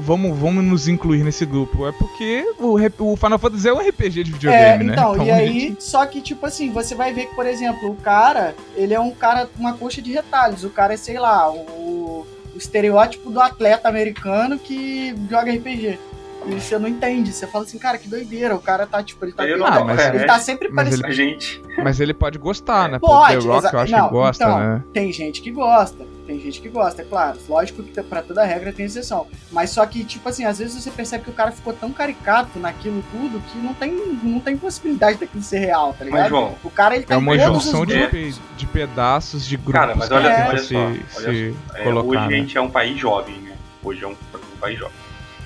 Vamos, 0.00 0.38
vamos 0.38 0.64
nos 0.64 0.88
incluir 0.88 1.22
nesse 1.22 1.44
grupo. 1.44 1.86
É 1.86 1.92
porque 1.92 2.44
o, 2.58 2.76
o 3.12 3.16
Final 3.16 3.38
Fantasy 3.38 3.68
é 3.68 3.72
um 3.74 3.78
RPG 3.78 4.24
de 4.24 4.32
videogame, 4.32 4.84
é, 4.84 4.86
né? 4.86 4.92
então, 4.94 5.24
e 5.26 5.30
a 5.30 5.34
aí, 5.36 5.60
gente- 5.60 5.82
só 5.84 6.06
que, 6.06 6.20
tipo 6.22 6.46
assim, 6.46 6.70
você 6.70 6.94
vai 6.94 7.12
ver 7.12 7.26
que, 7.26 7.34
por 7.34 7.46
exemplo, 7.46 7.90
o 7.90 7.96
cara, 7.96 8.54
ele 8.74 8.94
é 8.94 9.00
um 9.00 9.10
cara, 9.10 9.48
uma 9.58 9.74
coxa 9.74 10.00
de 10.00 10.12
retalhos. 10.12 10.64
O 10.64 10.70
cara 10.70 10.94
é, 10.94 10.96
sei 10.96 11.18
lá, 11.18 11.50
o, 11.50 12.26
o 12.54 12.56
estereótipo 12.56 13.30
do 13.30 13.40
atleta 13.40 13.88
americano 13.88 14.58
que 14.58 15.14
joga 15.28 15.52
RPG. 15.52 15.98
E 16.46 16.54
você 16.60 16.78
não 16.78 16.88
entende. 16.88 17.32
Você 17.32 17.46
fala 17.46 17.64
assim, 17.64 17.78
cara, 17.78 17.98
que 17.98 18.08
doideira. 18.08 18.54
O 18.56 18.60
cara 18.60 18.86
tá, 18.86 19.02
tipo, 19.02 19.24
ele 19.24 19.32
tá, 19.32 19.44
ele 19.44 19.56
não- 19.56 19.66
tá- 19.66 19.76
Ah, 19.76 19.84
mas- 19.84 20.06
ele 20.14 20.24
tá 20.24 20.38
sempre 20.38 20.68
mas 20.68 20.84
parecendo. 20.88 21.06
A 21.06 21.10
gente. 21.12 21.62
Mas 21.82 22.00
ele 22.00 22.14
pode 22.14 22.38
gostar, 22.38 22.88
né? 22.88 22.98
Pô, 22.98 23.06
Pode, 23.08 23.38
The 23.40 23.46
Rock 23.46 23.72
eu 23.74 23.80
acho 23.80 23.92
não, 23.92 24.04
que 24.06 24.10
gosta, 24.12 24.44
então, 24.44 24.58
né? 24.58 24.82
Tem 24.92 25.12
gente 25.12 25.40
que 25.42 25.50
gosta, 25.50 26.06
tem 26.26 26.40
gente 26.40 26.60
que 26.60 26.68
gosta, 26.68 27.02
é 27.02 27.04
claro. 27.04 27.38
Lógico 27.48 27.82
que 27.82 28.02
pra 28.02 28.22
toda 28.22 28.44
regra 28.44 28.72
tem 28.72 28.86
exceção. 28.86 29.26
Mas 29.52 29.70
só 29.70 29.84
que, 29.86 30.02
tipo 30.04 30.28
assim, 30.28 30.44
às 30.44 30.58
vezes 30.58 30.82
você 30.82 30.90
percebe 30.90 31.24
que 31.24 31.30
o 31.30 31.34
cara 31.34 31.52
ficou 31.52 31.72
tão 31.72 31.92
caricato 31.92 32.58
naquilo 32.58 33.04
tudo 33.10 33.40
que 33.52 33.58
não 33.58 33.74
tem, 33.74 33.92
não 34.22 34.40
tem 34.40 34.56
possibilidade 34.56 35.18
daquilo 35.18 35.42
ser 35.42 35.58
real, 35.58 35.92
tá 35.92 36.04
ligado? 36.04 36.20
Mas, 36.20 36.28
João, 36.30 36.54
o 36.64 36.70
cara, 36.70 36.96
ele 36.96 37.04
tá 37.04 37.14
É 37.14 37.16
uma 37.18 37.38
junção 37.38 37.84
de, 37.86 38.06
pe- 38.08 38.34
de 38.56 38.66
pedaços 38.66 39.44
de 39.46 39.56
grupos 39.56 39.74
Cara, 39.80 39.94
mas 39.94 40.08
que 40.08 40.14
olha, 40.14 40.34
tenta 40.34 40.48
olha 40.48 40.58
se, 40.58 40.74
só, 40.74 40.78
olha 40.80 40.98
se 41.32 41.54
É, 41.74 41.82
colocar, 41.84 42.08
hoje 42.08 42.18
a 42.18 42.26
né? 42.28 42.36
gente 42.36 42.56
é 42.58 42.60
um 42.60 42.70
país 42.70 42.98
jovem, 42.98 43.36
né? 43.38 43.56
Hoje 43.82 44.04
é 44.04 44.08
um, 44.08 44.12
um 44.12 44.56
país 44.60 44.78
jovem. 44.78 44.94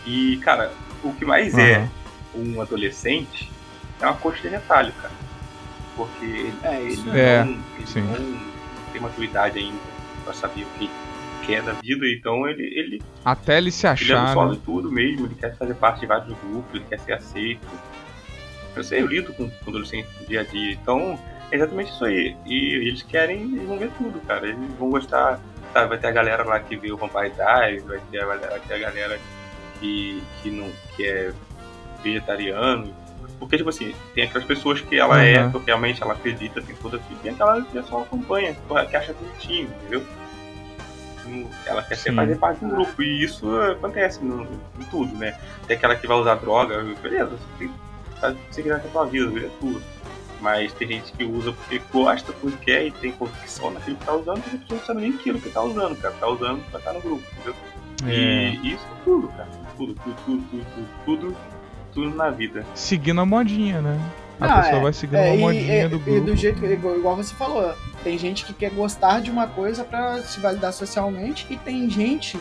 E, 0.06 0.36
cara, 0.38 0.70
o 1.04 1.14
que 1.14 1.24
mais 1.24 1.56
é 1.58 1.76
Aham. 1.76 1.88
um 2.36 2.60
adolescente 2.60 3.50
é 4.00 4.06
uma 4.06 4.14
coxa 4.16 4.42
de 4.42 4.48
retalho, 4.48 4.92
cara. 5.00 5.14
Porque 5.96 6.24
ele, 6.24 6.58
É, 6.62 6.80
ele, 6.82 6.92
isso 6.92 7.06
não, 7.06 7.14
é. 7.14 7.40
ele 7.42 7.54
não 8.34 8.92
tem 8.92 9.00
maturidade 9.00 9.58
ainda 9.58 9.78
pra 10.24 10.32
saber 10.32 10.62
o 10.64 10.78
que 10.78 10.90
quer 11.46 11.62
da 11.62 11.72
vida, 11.72 12.06
então 12.08 12.48
ele, 12.48 12.62
ele, 12.64 13.02
Até 13.24 13.58
ele 13.58 13.70
se 13.70 13.86
ele 13.86 14.12
é 14.12 14.14
achar. 14.14 14.32
solo 14.32 14.50
né? 14.50 14.56
de 14.56 14.62
tudo 14.62 14.90
mesmo, 14.90 15.26
ele 15.26 15.34
quer 15.34 15.54
fazer 15.56 15.74
parte 15.74 16.00
de 16.00 16.06
vários 16.06 16.26
grupos, 16.38 16.74
ele 16.74 16.84
quer 16.88 16.98
ser 17.00 17.12
aceito. 17.12 17.66
Eu 18.74 18.82
sei, 18.82 19.02
eu 19.02 19.06
lido 19.06 19.32
com, 19.34 19.48
com 19.48 19.70
adolescente 19.70 20.08
no 20.20 20.26
dia 20.26 20.40
a 20.40 20.44
dia, 20.44 20.72
então 20.72 21.18
é 21.52 21.56
exatamente 21.56 21.92
isso 21.92 22.04
aí. 22.04 22.34
E 22.46 22.88
eles 22.88 23.02
querem, 23.02 23.42
eles 23.42 23.66
vão 23.68 23.78
ver 23.78 23.90
tudo, 23.96 24.18
cara. 24.26 24.48
Eles 24.48 24.58
vão 24.78 24.90
gostar, 24.90 25.38
sabe? 25.72 25.90
Vai 25.90 25.98
ter 25.98 26.08
a 26.08 26.12
galera 26.12 26.42
lá 26.44 26.58
que 26.58 26.76
vê 26.76 26.90
o 26.90 26.96
Vampire 26.96 27.30
Diaries, 27.30 27.84
vai 27.84 28.00
ter 28.10 28.20
a, 28.22 28.26
vai 28.26 28.38
ter 28.38 28.74
a 28.74 28.78
galera 28.78 29.20
que, 29.84 30.22
que, 30.42 30.50
não, 30.50 30.70
que 30.96 31.06
é 31.06 31.32
vegetariano. 32.02 32.94
Porque, 33.38 33.58
tipo 33.58 33.68
assim, 33.68 33.94
tem 34.14 34.24
aquelas 34.24 34.46
pessoas 34.46 34.80
que 34.80 34.98
ela 34.98 35.22
é, 35.22 35.44
Uhum. 35.44 35.50
porque 35.52 35.66
realmente 35.66 36.02
ela 36.02 36.14
acredita, 36.14 36.62
tem 36.62 36.74
toda 36.76 36.96
assim, 36.96 37.14
tem 37.22 37.32
aquela 37.32 37.60
que 37.60 37.82
só 37.82 38.00
acompanha, 38.02 38.56
que 38.88 38.96
acha 38.96 39.12
bonitinho, 39.12 39.68
entendeu? 39.80 40.02
Não- 41.26 41.50
Ela 41.66 41.82
quer 41.82 41.96
ser 41.96 42.14
fazer 42.14 42.36
parte 42.38 42.64
do 42.64 42.68
grupo, 42.70 43.02
e 43.02 43.24
isso 43.24 43.46
acontece 43.60 44.24
no, 44.24 44.44
em 44.44 44.84
tudo, 44.90 45.14
né? 45.16 45.38
Tem 45.66 45.76
aquela 45.76 45.96
que 45.96 46.06
vai 46.06 46.16
usar 46.18 46.36
droga, 46.36 46.82
beleza, 47.02 47.30
você 47.30 47.44
tem 47.58 47.70
sabe, 48.20 48.38
você 48.50 48.62
quiser 48.62 48.80
ter 48.82 48.90
sua 48.90 49.04
vida, 49.06 49.40
é 49.46 49.50
tua. 49.60 49.80
Mas 50.40 50.72
tem 50.74 50.88
gente 50.88 51.12
que 51.12 51.24
usa 51.24 51.52
porque 51.52 51.80
gosta, 51.92 52.32
porque 52.32 52.56
quer 52.64 52.86
e 52.86 52.90
tem 52.90 53.12
convicção 53.12 53.70
naquilo 53.70 53.96
que 53.96 54.04
tá 54.04 54.12
usando, 54.14 54.42
porque 54.42 54.56
a 54.56 54.58
pessoa 54.60 54.78
não 54.78 54.86
sabe 54.86 55.00
nem 55.00 55.10
aquilo 55.14 55.40
que 55.40 55.50
tá 55.50 55.62
usando, 55.62 55.96
cara. 56.00 56.14
Tá 56.20 56.28
usando 56.28 56.70
pra 56.70 56.78
estar 56.78 56.92
no 56.92 57.00
grupo, 57.00 57.22
entendeu? 57.32 57.54
É. 58.06 58.10
E 58.62 58.72
isso 58.74 58.84
é 58.84 59.04
tudo, 59.04 59.28
cara. 59.28 59.48
Tudo, 59.76 59.94
tudo, 59.94 60.16
tudo, 60.24 60.42
tudo, 60.50 60.64
tudo, 60.74 60.88
tudo, 61.04 61.36
tudo 61.92 62.16
na 62.16 62.30
vida. 62.30 62.64
Seguindo 62.74 63.20
a 63.20 63.26
modinha, 63.26 63.80
né? 63.80 64.00
A 64.40 64.48
Não, 64.48 64.56
pessoa 64.56 64.78
é, 64.78 64.82
vai 64.82 64.92
seguindo 64.92 65.18
É, 65.18 65.26
uma 65.30 65.34
e, 65.34 65.38
modinha 65.40 65.84
e- 65.84 65.88
do 65.88 65.96
e 65.96 65.98
grupo. 66.00 66.20
do 66.26 66.36
jeito 66.36 66.60
que, 66.60 66.66
igual, 66.66 66.96
igual 66.96 67.16
você 67.16 67.34
falou, 67.34 67.74
tem 68.02 68.18
gente 68.18 68.44
que 68.44 68.52
quer 68.52 68.70
gostar 68.70 69.20
de 69.20 69.30
uma 69.30 69.46
coisa 69.46 69.84
pra 69.84 70.20
se 70.22 70.40
validar 70.40 70.72
socialmente 70.72 71.46
e 71.50 71.56
tem 71.56 71.88
gente 71.88 72.38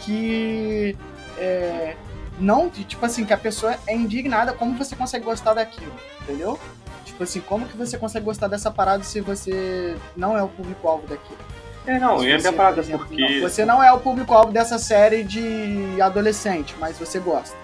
que 0.00 0.96
é, 1.38 1.96
não, 2.38 2.68
tipo 2.70 3.04
assim, 3.04 3.24
que 3.24 3.32
a 3.32 3.38
pessoa 3.38 3.74
é 3.86 3.94
indignada 3.94 4.52
como 4.52 4.76
você 4.76 4.94
consegue 4.96 5.24
gostar 5.24 5.54
daquilo, 5.54 5.92
entendeu? 6.22 6.58
Tipo 7.04 7.22
assim, 7.24 7.40
como 7.40 7.66
que 7.66 7.76
você 7.76 7.98
consegue 7.98 8.24
gostar 8.24 8.48
dessa 8.48 8.70
parada 8.70 9.02
se 9.02 9.20
você 9.20 9.96
não 10.16 10.36
é 10.36 10.42
o 10.42 10.48
público-alvo 10.48 11.06
daquilo? 11.06 11.38
É, 11.86 11.98
não, 11.98 12.16
e 12.16 12.18
por 12.18 12.28
é 12.28 12.34
exemplo, 12.34 12.98
porque. 12.98 13.40
não, 13.40 13.48
você 13.48 13.64
não 13.64 13.82
é 13.82 13.92
o 13.92 13.98
público-alvo 13.98 14.52
dessa 14.52 14.78
série 14.78 15.24
de 15.24 16.00
adolescente, 16.00 16.74
mas 16.78 16.98
você 16.98 17.18
gosta. 17.18 17.56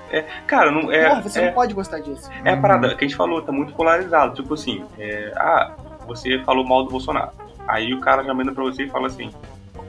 Cara, 0.46 0.70
não 0.70 0.90
é. 0.90 1.08
Porra, 1.08 1.22
você 1.22 1.40
é, 1.40 1.46
não 1.46 1.52
pode 1.52 1.74
gostar 1.74 2.00
disso. 2.00 2.30
É 2.44 2.52
a 2.52 2.56
parada 2.56 2.94
que 2.94 3.04
a 3.04 3.08
gente 3.08 3.16
falou, 3.16 3.42
tá 3.42 3.52
muito 3.52 3.74
polarizado. 3.74 4.34
Tipo 4.34 4.54
assim, 4.54 4.84
é, 4.98 5.32
ah, 5.36 5.72
você 6.06 6.38
falou 6.44 6.64
mal 6.64 6.84
do 6.84 6.90
Bolsonaro. 6.90 7.30
Aí 7.68 7.92
o 7.92 8.00
cara 8.00 8.22
já 8.22 8.32
manda 8.32 8.52
pra 8.52 8.64
você 8.64 8.84
e 8.84 8.88
fala 8.88 9.08
assim: 9.08 9.30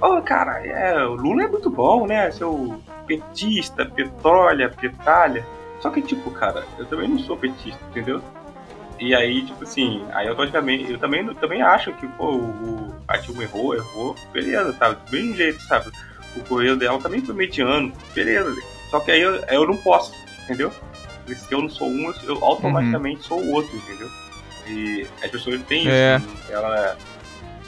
Ô, 0.02 0.22
cara, 0.22 0.66
é, 0.66 1.06
o 1.06 1.14
Lula 1.14 1.44
é 1.44 1.48
muito 1.48 1.70
bom, 1.70 2.06
né? 2.06 2.30
Seu 2.32 2.80
petista, 3.06 3.86
petrólea, 3.86 4.70
petalha. 4.70 5.46
Só 5.80 5.90
que, 5.90 6.02
tipo, 6.02 6.30
cara, 6.32 6.66
eu 6.78 6.86
também 6.86 7.08
não 7.08 7.20
sou 7.20 7.38
petista, 7.38 7.80
entendeu? 7.90 8.22
E 9.00 9.14
aí, 9.14 9.46
tipo 9.46 9.64
assim, 9.64 10.06
aí 10.12 10.28
automaticamente, 10.28 10.92
eu 10.92 10.98
também, 10.98 11.26
também 11.36 11.62
acho 11.62 11.94
que, 11.94 12.08
pô, 12.08 12.36
o, 12.36 12.96
a 13.08 13.18
Dilma 13.18 13.44
errou, 13.44 13.76
errou, 13.76 14.16
beleza, 14.34 14.74
sabe? 14.74 14.98
Do 15.06 15.12
mesmo 15.12 15.36
jeito, 15.36 15.62
sabe? 15.64 15.92
O 16.36 16.42
correio 16.42 16.76
dela 16.76 17.00
também 17.00 17.22
foi 17.22 17.36
mediano, 17.36 17.94
beleza. 18.14 18.54
Só 18.90 19.00
que 19.00 19.12
aí 19.12 19.22
eu, 19.22 19.36
eu 19.36 19.68
não 19.68 19.78
posso, 19.78 20.14
entendeu? 20.44 20.72
Porque 21.26 21.36
se 21.36 21.54
eu 21.54 21.62
não 21.62 21.70
sou 21.70 21.88
um, 21.90 22.14
eu 22.24 22.44
automaticamente 22.44 23.24
sou 23.24 23.40
o 23.40 23.52
outro, 23.52 23.76
entendeu? 23.76 24.10
E 24.68 25.08
as 25.24 25.30
pessoas 25.30 25.62
têm 25.64 25.82
isso. 25.82 25.90
É. 25.90 26.20
né? 26.20 26.26
Ela. 26.50 26.98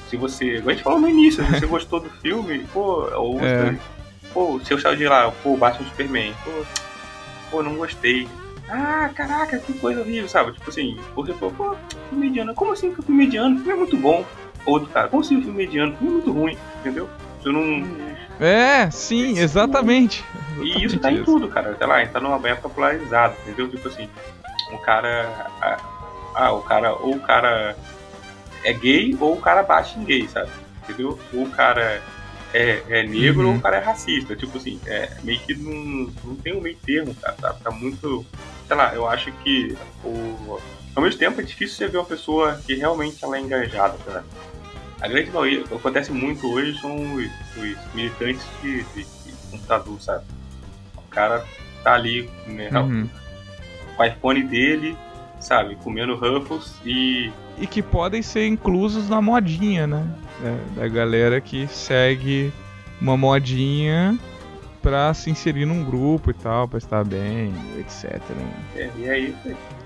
Se 0.10 0.18
você. 0.18 0.64
A 0.66 0.72
gente 0.72 0.84
falou 0.84 1.00
no 1.00 1.10
início, 1.10 1.44
se 1.46 1.52
você 1.52 1.66
gostou 1.68 2.00
do 2.00 2.10
filme, 2.10 2.66
pô, 2.74 3.10
ou 3.16 3.40
É. 3.40 3.78
pô, 4.34 4.60
se 4.64 4.74
eu 4.74 4.80
saio 4.80 4.98
de 4.98 5.08
lá, 5.08 5.32
pô, 5.44 5.56
Batman 5.56 5.88
Superman, 5.88 6.34
pô, 6.44 6.52
pô, 7.52 7.64
não 7.64 7.76
gostei. 7.76 8.28
Ah, 8.70 9.10
caraca, 9.16 9.58
que 9.58 9.74
coisa 9.74 10.02
horrível, 10.02 10.30
sabe? 10.30 10.54
Tipo 10.54 10.70
assim, 10.70 10.98
você 11.16 11.34
falou, 11.34 11.54
pô, 11.56 11.76
filme 12.10 12.28
mediano. 12.28 12.54
Como 12.54 12.72
assim 12.72 12.94
que 12.94 13.02
filme 13.02 13.24
mediano? 13.26 13.58
Filme 13.58 13.72
é 13.72 13.76
muito 13.76 13.98
bom. 13.98 14.24
Outro 14.66 14.90
cara, 14.90 15.08
como 15.08 15.24
assim 15.24 15.38
o 15.38 15.42
filme 15.42 15.58
mediano? 15.58 15.96
Filme 15.98 16.10
é 16.10 16.14
muito 16.14 16.32
ruim, 16.32 16.58
entendeu? 16.80 17.10
Eu 17.44 17.54
não. 17.54 17.84
É, 18.40 18.90
sim, 18.92 19.38
exatamente. 19.40 20.24
E 20.62 20.86
isso 20.86 21.00
tá 21.00 21.12
em 21.12 21.24
tudo, 21.24 21.48
cara. 21.48 21.76
Sei 21.78 21.88
lá, 21.88 21.96
a 21.96 22.00
gente 22.04 22.12
tá 22.12 22.20
numa 22.20 22.48
época 22.48 22.70
polarizada, 22.70 23.36
entendeu? 23.42 23.70
Tipo 23.70 23.88
assim, 23.88 24.10
o 24.72 24.78
cara. 24.80 25.50
Ah, 25.62 25.78
ah, 26.36 26.52
o 26.52 26.62
cara. 26.62 26.94
Ou 26.94 27.16
o 27.16 27.20
cara 27.20 27.76
é 28.64 28.74
gay 28.74 29.18
ou 29.20 29.34
o 29.34 29.42
cara 29.42 29.64
bate 29.64 29.98
em 29.98 30.04
gay, 30.04 30.28
sabe? 30.28 30.50
Entendeu? 30.84 31.18
Ou 31.34 31.44
o 31.44 31.50
cara 31.50 32.02
é, 32.54 32.84
é 32.90 33.04
negro 33.04 33.44
Uhum. 33.48 33.54
ou 33.54 33.58
o 33.58 33.62
cara 33.62 33.78
é 33.78 33.80
racista. 33.80 34.36
Tipo 34.36 34.58
assim, 34.58 34.80
é 34.86 35.10
meio 35.24 35.40
que 35.42 35.56
não, 35.56 36.12
não 36.24 36.36
tem 36.36 36.56
um 36.56 36.62
meio 36.62 36.78
termo, 36.86 37.14
cara. 37.16 37.34
Tá, 37.34 37.54
tá 37.54 37.72
muito. 37.72 38.26
Sei 38.68 38.76
lá, 38.76 38.94
eu 38.94 39.08
acho 39.08 39.32
que 39.44 39.78
o. 40.04 40.60
Ao 40.96 41.04
mesmo 41.04 41.20
tempo 41.20 41.40
é 41.40 41.44
difícil 41.44 41.78
você 41.78 41.88
ver 41.88 41.98
uma 41.98 42.06
pessoa 42.06 42.60
que 42.66 42.74
realmente 42.76 43.24
ela 43.24 43.38
é 43.38 43.40
engajada, 43.42 43.96
né? 44.08 44.24
A 45.00 45.08
grande 45.08 45.32
maioria, 45.32 45.62
o 45.62 45.68
que 45.68 45.74
acontece 45.76 46.12
muito 46.12 46.46
hoje 46.52 46.78
são 46.82 46.94
os, 47.16 47.24
os 47.56 47.94
militantes 47.94 48.46
de, 48.62 48.84
de- 48.84 49.04
de 49.06 49.34
computador, 49.52 50.02
sabe? 50.02 50.26
O 50.98 51.02
cara 51.10 51.46
tá 51.84 51.94
ali 51.94 52.30
né, 52.48 52.70
Uhum. 52.74 53.08
com 53.96 54.04
o 54.04 54.06
iPhone 54.06 54.44
dele, 54.44 54.98
sabe, 55.40 55.76
comendo 55.78 56.16
Ruffles 56.16 56.74
e. 56.86 57.32
E 57.58 57.66
que 57.68 57.82
podem 57.82 58.22
ser 58.22 58.46
inclusos 58.48 59.08
na 59.08 59.22
modinha, 59.22 59.88
né? 59.88 60.06
É, 60.44 60.80
da 60.80 60.88
galera 60.88 61.42
que 61.42 61.68
segue 61.68 62.52
uma 63.02 63.18
modinha 63.18 64.18
pra 64.82 65.14
se 65.14 65.30
inserir 65.30 65.66
num 65.66 65.84
grupo 65.84 66.32
e 66.32 66.34
tal, 66.34 66.66
pra 66.68 66.78
estar 66.78 67.04
bem, 67.04 67.54
etc. 67.78 68.14
né? 68.30 68.54
É, 68.76 68.90
e 68.98 69.10
aí, 69.10 69.36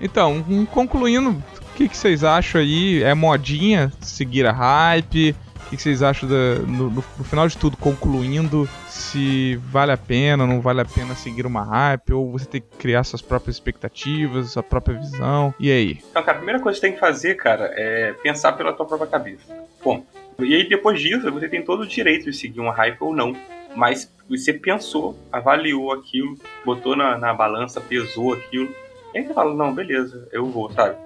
Então, 0.00 0.44
concluindo, 0.70 1.30
o 1.30 1.74
que, 1.74 1.88
que 1.88 1.96
vocês 1.96 2.22
acham 2.22 2.60
aí? 2.60 3.02
É 3.02 3.12
modinha 3.14 3.92
seguir 4.00 4.46
a 4.46 4.52
hype? 4.52 5.34
O 5.66 5.70
que, 5.70 5.76
que 5.76 5.82
vocês 5.82 6.02
acham 6.02 6.28
da- 6.28 6.60
no, 6.66 6.90
no- 6.90 7.04
no 7.18 7.24
final 7.24 7.48
de 7.48 7.56
tudo, 7.56 7.76
concluindo 7.76 8.68
se 8.86 9.56
vale 9.72 9.90
a 9.90 9.96
pena, 9.96 10.46
não 10.46 10.60
vale 10.60 10.82
a 10.82 10.84
pena 10.84 11.16
seguir 11.16 11.46
uma 11.46 11.64
hype? 11.64 12.12
Ou 12.12 12.30
você 12.30 12.44
tem 12.46 12.60
que 12.60 12.76
criar 12.78 13.02
suas 13.02 13.22
próprias 13.22 13.56
expectativas, 13.56 14.50
sua 14.52 14.62
própria 14.62 14.96
visão? 14.96 15.52
E 15.58 15.72
aí? 15.72 15.98
Então, 16.10 16.22
cara, 16.22 16.32
a 16.36 16.40
primeira 16.40 16.60
coisa 16.60 16.76
que 16.78 16.80
você 16.80 16.86
tem 16.88 16.94
que 16.94 17.00
fazer, 17.00 17.34
cara, 17.34 17.72
é 17.74 18.12
pensar 18.22 18.52
pela 18.52 18.72
tua 18.72 18.86
própria 18.86 19.08
cabeça. 19.08 19.42
Bom, 19.82 20.04
e 20.38 20.54
aí 20.54 20.68
depois 20.68 21.00
disso, 21.00 21.30
você 21.30 21.48
tem 21.48 21.62
todo 21.62 21.82
o 21.82 21.86
direito 21.86 22.24
de 22.30 22.36
seguir 22.36 22.60
uma 22.60 22.72
hype 22.72 23.00
ou 23.00 23.14
não. 23.14 23.34
Mas 23.76 24.12
você 24.28 24.52
pensou, 24.52 25.18
avaliou 25.32 25.92
aquilo, 25.92 26.36
botou 26.64 26.94
na, 26.96 27.18
na 27.18 27.34
balança, 27.34 27.80
pesou 27.80 28.32
aquilo. 28.32 28.72
E 29.12 29.18
aí 29.18 29.26
você 29.26 29.34
fala, 29.34 29.54
não, 29.54 29.74
beleza, 29.74 30.28
eu 30.32 30.46
vou, 30.46 30.70
sabe? 30.72 30.96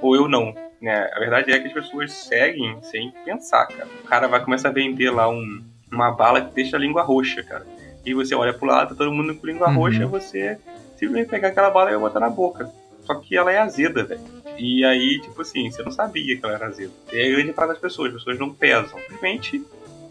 Ou 0.00 0.16
eu 0.16 0.28
não. 0.28 0.54
Né? 0.80 1.08
A 1.14 1.18
verdade 1.18 1.52
é 1.52 1.58
que 1.58 1.66
as 1.68 1.72
pessoas 1.72 2.12
seguem 2.12 2.76
sem 2.82 3.12
pensar, 3.24 3.66
cara. 3.66 3.88
O 4.04 4.08
cara 4.08 4.26
vai 4.28 4.42
começar 4.42 4.68
a 4.68 4.72
vender 4.72 5.10
lá 5.10 5.28
um, 5.28 5.62
uma 5.92 6.10
bala 6.12 6.40
que 6.42 6.54
deixa 6.54 6.76
a 6.76 6.80
língua 6.80 7.02
roxa, 7.02 7.42
cara. 7.42 7.66
E 8.04 8.12
você 8.14 8.34
olha 8.34 8.52
pro 8.52 8.66
lado, 8.66 8.90
tá 8.90 8.94
todo 8.94 9.12
mundo 9.12 9.34
com 9.34 9.46
língua 9.46 9.68
Uhum. 9.68 9.74
roxa, 9.76 10.06
você 10.06 10.58
simplesmente 10.96 11.28
pegar 11.30 11.48
aquela 11.48 11.70
bala 11.70 11.92
e 11.92 11.98
botar 11.98 12.20
na 12.20 12.28
boca. 12.30 12.70
Só 13.02 13.14
que 13.16 13.36
ela 13.36 13.52
é 13.52 13.58
azeda, 13.58 14.02
velho. 14.04 14.20
E 14.58 14.84
aí, 14.84 15.20
tipo 15.20 15.40
assim, 15.42 15.70
você 15.70 15.82
não 15.82 15.90
sabia 15.90 16.36
que 16.38 16.44
ela 16.44 16.54
era 16.54 16.66
azeda. 16.66 16.92
E 17.12 17.16
aí, 17.16 17.32
a 17.32 17.36
grande 17.36 17.52
parte 17.52 17.70
das 17.70 17.78
pessoas, 17.78 18.08
as 18.12 18.18
pessoas 18.18 18.38
não 18.38 18.52
pesam. 18.54 18.98
Simplesmente, 19.00 19.62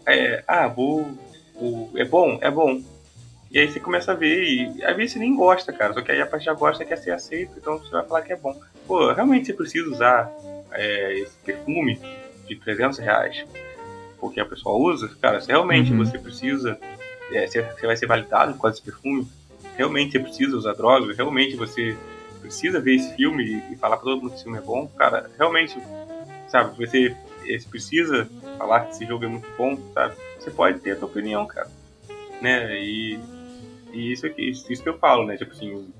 é, 0.06 0.44
ah, 0.46 0.68
vou. 0.68 1.06
vou- 1.58 1.90
é 1.96 2.04
bom? 2.04 2.38
É 2.42 2.50
bom. 2.50 2.82
E 3.50 3.58
aí 3.58 3.70
você 3.70 3.78
começa 3.78 4.12
a 4.12 4.14
ver, 4.16 4.42
e 4.44 4.84
às 4.84 4.96
vezes 4.96 5.12
você 5.12 5.18
nem 5.20 5.34
gosta, 5.34 5.72
cara. 5.72 5.92
Só 5.94 6.02
que 6.02 6.10
aí 6.10 6.20
a 6.20 6.26
parte 6.26 6.44
já 6.44 6.52
gosta 6.54 6.84
quer 6.84 6.96
ser 6.98 7.12
aceito, 7.12 7.52
então 7.56 7.78
você 7.78 7.90
vai 7.90 8.04
falar 8.04 8.22
que 8.22 8.32
é 8.32 8.36
bom. 8.36 8.54
Pô, 8.86 9.12
realmente 9.12 9.46
você 9.46 9.52
precisa 9.52 9.88
usar 9.88 10.28
é, 10.72 11.18
esse 11.20 11.36
perfume 11.44 12.00
de 12.48 12.56
300 12.56 12.98
reais 12.98 13.44
porque 14.20 14.40
a 14.40 14.44
pessoa 14.46 14.76
usa? 14.76 15.08
Cara, 15.20 15.38
se 15.40 15.48
realmente 15.48 15.92
Uhum. 15.92 15.98
você 15.98 16.18
precisa, 16.18 16.78
é, 17.32 17.46
você, 17.46 17.60
você 17.62 17.86
vai 17.86 17.96
ser 17.96 18.06
validado 18.06 18.54
com 18.56 18.66
esse 18.68 18.80
perfume, 18.80 19.28
realmente 19.76 20.12
você 20.12 20.18
precisa 20.18 20.56
usar 20.56 20.72
droga, 20.72 21.12
realmente 21.14 21.54
você 21.56 21.94
precisa 22.44 22.78
ver 22.78 22.96
esse 22.96 23.14
filme 23.14 23.62
e, 23.72 23.76
falar 23.76 23.96
pra 23.96 24.04
todo 24.04 24.20
mundo 24.20 24.30
que 24.30 24.34
esse 24.36 24.44
filme 24.44 24.58
é 24.58 24.60
bom, 24.60 24.86
cara, 24.88 25.30
realmente, 25.38 25.78
sabe, 26.46 26.76
você, 26.76 27.16
precisa 27.70 28.28
falar 28.58 28.80
que 28.80 28.90
esse 28.92 29.06
jogo 29.06 29.24
é 29.24 29.28
muito 29.28 29.48
bom, 29.56 29.78
sabe? 29.94 30.14
Você 30.38 30.50
pode 30.50 30.78
ter 30.80 30.90
a 30.92 30.96
sua 30.96 31.08
opinião, 31.08 31.46
cara, 31.46 31.70
né? 32.42 32.78
E, 32.78 33.18
e 33.92 34.12
isso 34.12 34.26
aqui, 34.26 34.50
isso, 34.50 34.70
isso 34.70 34.82
que 34.82 34.88
eu 34.88 34.98
falo, 34.98 35.26
né? 35.26 35.36
Tipo 35.38 35.52
assim, 35.52 35.90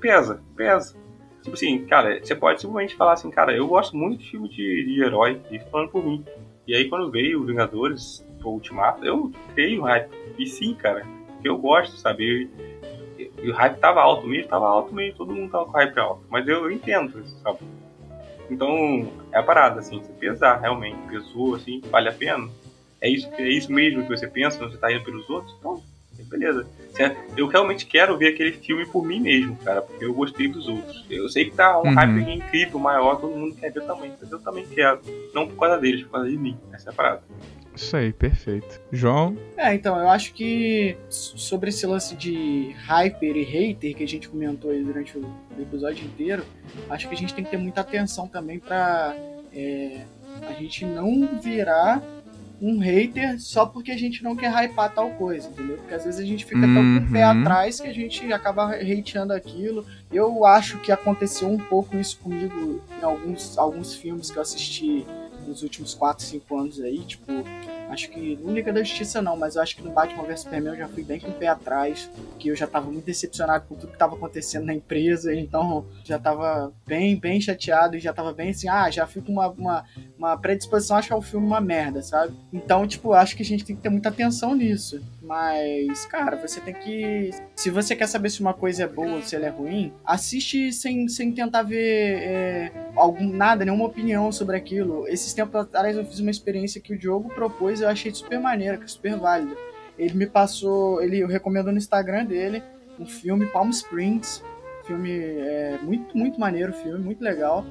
pesa, 0.00 0.42
pesa. 0.56 0.96
Tipo 1.42 1.54
assim, 1.54 1.86
cara, 1.86 2.20
você 2.20 2.34
pode 2.34 2.60
simplesmente 2.60 2.96
falar 2.96 3.12
assim, 3.12 3.30
cara, 3.30 3.56
eu 3.56 3.66
gosto 3.66 3.96
muito 3.96 4.20
de 4.20 4.30
filme 4.30 4.48
de, 4.48 4.84
de 4.84 5.02
herói, 5.02 5.40
e 5.50 5.58
falando 5.58 5.90
por 5.90 6.04
mim. 6.04 6.24
E 6.66 6.74
aí 6.74 6.88
quando 6.88 7.10
veio 7.10 7.44
Vingadores, 7.44 8.24
o 8.42 8.48
Ultimato, 8.50 9.04
eu 9.04 9.30
criei 9.54 9.78
um 9.78 9.82
hype. 9.82 10.10
E 10.38 10.46
sim, 10.46 10.74
cara, 10.74 11.06
eu 11.44 11.56
gosto, 11.58 11.96
sabe? 11.96 12.48
Eu- 12.58 12.71
E 13.42 13.50
o 13.50 13.54
hype 13.54 13.78
tava 13.78 14.00
alto 14.00 14.26
mesmo, 14.26 14.48
tava 14.48 14.68
alto 14.68 14.94
mesmo, 14.94 15.18
todo 15.18 15.34
mundo 15.34 15.50
tava 15.50 15.66
com 15.66 15.72
hype 15.72 15.98
alto. 15.98 16.22
Mas 16.30 16.46
eu, 16.46 16.64
eu 16.64 16.70
entendo 16.70 17.24
sabe? 17.42 17.58
Então, 18.50 19.12
é 19.32 19.38
a 19.38 19.42
parada, 19.42 19.80
assim, 19.80 19.98
você 19.98 20.12
pesar 20.12 20.60
realmente, 20.60 20.98
pesou, 21.08 21.54
assim, 21.54 21.80
vale 21.90 22.08
a 22.08 22.12
pena. 22.12 22.48
É 23.00 23.08
isso, 23.08 23.28
é 23.36 23.48
isso 23.48 23.72
mesmo 23.72 24.02
que 24.02 24.08
você 24.08 24.28
pensa 24.28 24.58
você 24.58 24.76
tá 24.76 24.92
indo 24.92 25.04
pelos 25.04 25.28
outros? 25.28 25.54
Então, 25.58 25.82
beleza. 26.28 26.66
Eu 27.36 27.46
realmente 27.46 27.86
quero 27.86 28.16
ver 28.16 28.28
aquele 28.28 28.52
filme 28.52 28.86
por 28.86 29.04
mim 29.04 29.20
mesmo, 29.20 29.56
cara, 29.56 29.82
porque 29.82 30.04
eu 30.04 30.14
gostei 30.14 30.48
dos 30.48 30.68
outros. 30.68 31.04
Eu 31.10 31.28
sei 31.28 31.46
que 31.46 31.56
tá 31.56 31.80
um 31.80 31.88
uhum. 31.88 31.94
hype 31.94 32.30
incrível, 32.30 32.78
maior, 32.78 33.20
todo 33.20 33.36
mundo 33.36 33.56
quer 33.56 33.72
ver 33.72 33.84
também, 33.84 34.12
mas 34.20 34.30
eu 34.30 34.38
também 34.40 34.66
quero. 34.66 35.00
Não 35.34 35.48
por 35.48 35.56
causa 35.56 35.78
deles, 35.78 36.02
por 36.04 36.12
causa 36.12 36.28
de 36.28 36.36
mim. 36.36 36.56
Essa 36.72 36.90
é 36.90 36.92
a 36.92 36.94
parada. 36.94 37.22
Isso 37.74 37.96
aí, 37.96 38.12
perfeito. 38.12 38.80
João? 38.90 39.36
É, 39.56 39.74
então, 39.74 39.96
eu 39.98 40.08
acho 40.08 40.32
que 40.34 40.96
sobre 41.08 41.70
esse 41.70 41.86
lance 41.86 42.14
de 42.14 42.74
hyper 42.86 43.36
e 43.36 43.42
hater 43.42 43.94
que 43.94 44.04
a 44.04 44.08
gente 44.08 44.28
comentou 44.28 44.70
aí 44.70 44.82
durante 44.82 45.16
o 45.16 45.24
episódio 45.58 46.04
inteiro, 46.04 46.44
acho 46.90 47.08
que 47.08 47.14
a 47.14 47.18
gente 47.18 47.34
tem 47.34 47.44
que 47.44 47.50
ter 47.50 47.56
muita 47.56 47.80
atenção 47.80 48.28
também 48.28 48.58
pra 48.58 49.16
é, 49.54 50.04
a 50.48 50.52
gente 50.52 50.84
não 50.84 51.40
virar 51.40 52.02
um 52.60 52.78
hater 52.78 53.40
só 53.40 53.66
porque 53.66 53.90
a 53.90 53.96
gente 53.96 54.22
não 54.22 54.36
quer 54.36 54.52
hypar 54.52 54.94
tal 54.94 55.10
coisa, 55.10 55.48
entendeu? 55.48 55.78
Porque 55.78 55.94
às 55.94 56.04
vezes 56.04 56.20
a 56.20 56.24
gente 56.24 56.44
fica 56.44 56.64
uhum. 56.64 56.74
tão 56.74 57.00
com 57.00 57.08
o 57.08 57.12
pé 57.12 57.24
uhum. 57.26 57.40
atrás 57.40 57.80
que 57.80 57.88
a 57.88 57.92
gente 57.92 58.32
acaba 58.32 58.76
hateando 58.76 59.32
aquilo. 59.32 59.84
Eu 60.12 60.46
acho 60.46 60.78
que 60.78 60.92
aconteceu 60.92 61.48
um 61.48 61.58
pouco 61.58 61.96
isso 61.96 62.18
comigo 62.18 62.80
em 63.00 63.04
alguns, 63.04 63.58
alguns 63.58 63.96
filmes 63.96 64.30
que 64.30 64.36
eu 64.36 64.42
assisti 64.42 65.04
nos 65.46 65.62
últimos 65.62 65.94
4, 65.94 66.24
5 66.24 66.58
anos 66.58 66.80
aí, 66.80 66.98
tipo, 67.00 67.26
acho 67.90 68.10
que 68.10 68.36
Liga 68.36 68.72
da 68.72 68.82
Justiça 68.82 69.20
não, 69.20 69.36
mas 69.36 69.56
eu 69.56 69.62
acho 69.62 69.76
que 69.76 69.82
no 69.82 69.90
Batman 69.90 70.24
vs 70.24 70.40
Superman 70.40 70.72
eu 70.72 70.78
já 70.78 70.88
fui 70.88 71.02
bem 71.02 71.20
com 71.20 71.28
o 71.28 71.32
pé 71.32 71.48
atrás, 71.48 72.10
que 72.38 72.48
eu 72.48 72.56
já 72.56 72.66
tava 72.66 72.90
muito 72.90 73.04
decepcionado 73.04 73.66
com 73.68 73.74
tudo 73.74 73.92
que 73.92 73.98
tava 73.98 74.16
acontecendo 74.16 74.66
na 74.66 74.74
empresa, 74.74 75.34
então 75.34 75.84
já 76.04 76.18
tava 76.18 76.72
bem, 76.86 77.16
bem 77.16 77.40
chateado 77.40 77.96
e 77.96 78.00
já 78.00 78.12
tava 78.12 78.32
bem 78.32 78.50
assim, 78.50 78.68
ah, 78.68 78.90
já 78.90 79.06
fui 79.06 79.22
com 79.22 79.32
uma, 79.32 79.48
uma, 79.48 79.84
uma 80.18 80.36
predisposição 80.36 80.96
a 80.96 81.00
achar 81.00 81.16
o 81.16 81.22
filme 81.22 81.46
uma 81.46 81.60
merda, 81.60 82.02
sabe? 82.02 82.34
Então, 82.52 82.86
tipo, 82.86 83.12
acho 83.12 83.36
que 83.36 83.42
a 83.42 83.46
gente 83.46 83.64
tem 83.64 83.76
que 83.76 83.82
ter 83.82 83.90
muita 83.90 84.08
atenção 84.08 84.54
nisso. 84.54 85.02
Mas, 85.32 86.04
cara, 86.04 86.36
você 86.36 86.60
tem 86.60 86.74
que. 86.74 87.30
Se 87.56 87.70
você 87.70 87.96
quer 87.96 88.06
saber 88.06 88.28
se 88.28 88.42
uma 88.42 88.52
coisa 88.52 88.82
é 88.82 88.86
boa 88.86 89.14
ou 89.14 89.22
se 89.22 89.34
ela 89.34 89.46
é 89.46 89.48
ruim, 89.48 89.90
assiste 90.04 90.70
sem, 90.74 91.08
sem 91.08 91.32
tentar 91.32 91.62
ver 91.62 92.18
é, 92.18 92.72
algum, 92.94 93.32
nada, 93.32 93.64
nenhuma 93.64 93.86
opinião 93.86 94.30
sobre 94.30 94.58
aquilo. 94.58 95.08
Esses 95.08 95.32
tempos 95.32 95.62
atrás 95.62 95.96
eu 95.96 96.04
fiz 96.04 96.18
uma 96.18 96.30
experiência 96.30 96.82
que 96.82 96.92
o 96.92 96.98
Diogo 96.98 97.30
propôs 97.30 97.80
e 97.80 97.84
eu 97.84 97.88
achei 97.88 98.12
super 98.12 98.38
maneira, 98.38 98.78
é 98.78 98.86
super 98.86 99.16
válida. 99.16 99.56
Ele 99.98 100.12
me 100.12 100.26
passou, 100.26 101.00
ele 101.00 101.20
eu 101.20 101.28
recomendo 101.28 101.72
no 101.72 101.78
Instagram 101.78 102.26
dele 102.26 102.62
um 103.00 103.06
filme 103.06 103.46
Palm 103.46 103.70
Springs, 103.70 104.44
filme 104.84 105.12
é, 105.12 105.78
muito 105.82 106.14
muito 106.14 106.38
maneiro, 106.38 106.74
filme 106.74 106.98
muito 106.98 107.24
legal. 107.24 107.64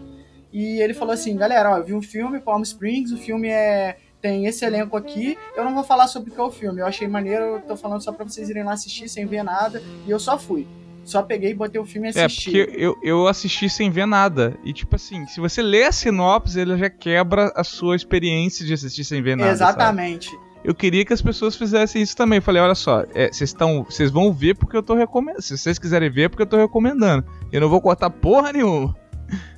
E 0.52 0.82
ele 0.82 0.96
falou 0.96 1.14
assim, 1.14 1.38
galera, 1.38 1.74
ó, 1.74 1.78
eu 1.78 1.84
vi 1.84 1.94
um 1.94 2.02
filme 2.02 2.42
Palm 2.42 2.64
Springs, 2.64 3.12
o 3.12 3.18
filme 3.18 3.50
é 3.50 3.98
tem 4.22 4.46
esse 4.46 4.64
elenco 4.64 4.96
aqui. 4.96 5.38
Eu 5.56 5.64
não 5.64 5.74
vou 5.74 5.84
falar 5.84 6.08
sobre 6.08 6.30
o 6.30 6.34
que 6.34 6.40
é 6.40 6.44
o 6.44 6.52
filme. 6.52 6.80
Eu 6.80 6.86
achei 6.86 7.08
maneiro, 7.08 7.44
eu 7.44 7.62
tô 7.62 7.76
falando 7.76 8.04
só 8.04 8.12
pra 8.12 8.24
vocês 8.24 8.50
irem 8.50 8.64
lá 8.64 8.74
assistir 8.74 9.10
sem 9.10 9.26
ver 9.26 9.44
nada. 9.44 9.82
E 10.06 10.12
eu 10.12 10.20
só 10.20 10.38
fui. 10.38 10.68
Só 11.04 11.24
peguei, 11.24 11.54
botei 11.54 11.82
o 11.82 11.86
filme 11.86 12.08
e 12.08 12.10
assisti. 12.10 12.60
É, 12.60 12.66
porque 12.66 12.80
eu, 12.80 12.96
eu 13.02 13.28
assisti 13.28 13.68
sem 13.70 13.90
ver 13.90 14.06
nada. 14.06 14.56
E, 14.64 14.72
tipo 14.72 14.96
assim, 14.96 15.26
se 15.26 15.40
você 15.40 15.62
lê 15.62 15.84
a 15.84 15.92
sinopse, 15.92 16.60
ele 16.60 16.78
já 16.78 16.90
quebra 16.90 17.52
a 17.56 17.64
sua 17.64 17.96
experiência 17.96 18.66
de 18.66 18.74
assistir 18.74 19.04
sem 19.04 19.22
ver 19.22 19.36
nada. 19.36 19.52
Exatamente. 19.52 20.30
Sabe? 20.30 20.52
Eu 20.64 20.76
queria 20.76 21.04
que 21.04 21.12
as 21.12 21.22
pessoas 21.22 21.56
fizessem 21.56 22.04
isso 22.04 22.16
também. 22.16 22.38
Eu 22.38 22.44
falei, 22.44 22.62
olha 22.62 22.76
só, 22.76 23.04
é, 23.16 23.32
vocês 23.32 23.54
é, 23.60 23.84
vocês 23.84 24.12
vão 24.12 24.32
ver 24.32 24.56
porque 24.56 24.78
eu 24.78 24.84
tô 24.84 24.94
recomendando. 24.94 25.42
Se 25.42 25.58
vocês 25.58 25.80
quiserem 25.80 26.10
ver, 26.10 26.24
é 26.24 26.30
porque 26.30 26.44
eu 26.44 26.48
tô 26.48 26.58
recomendando. 26.58 27.26
Eu 27.52 27.62
não 27.62 27.70
vou 27.70 27.82
cortar 27.82 28.12
porra 28.12 28.54
nenhuma. 28.54 28.96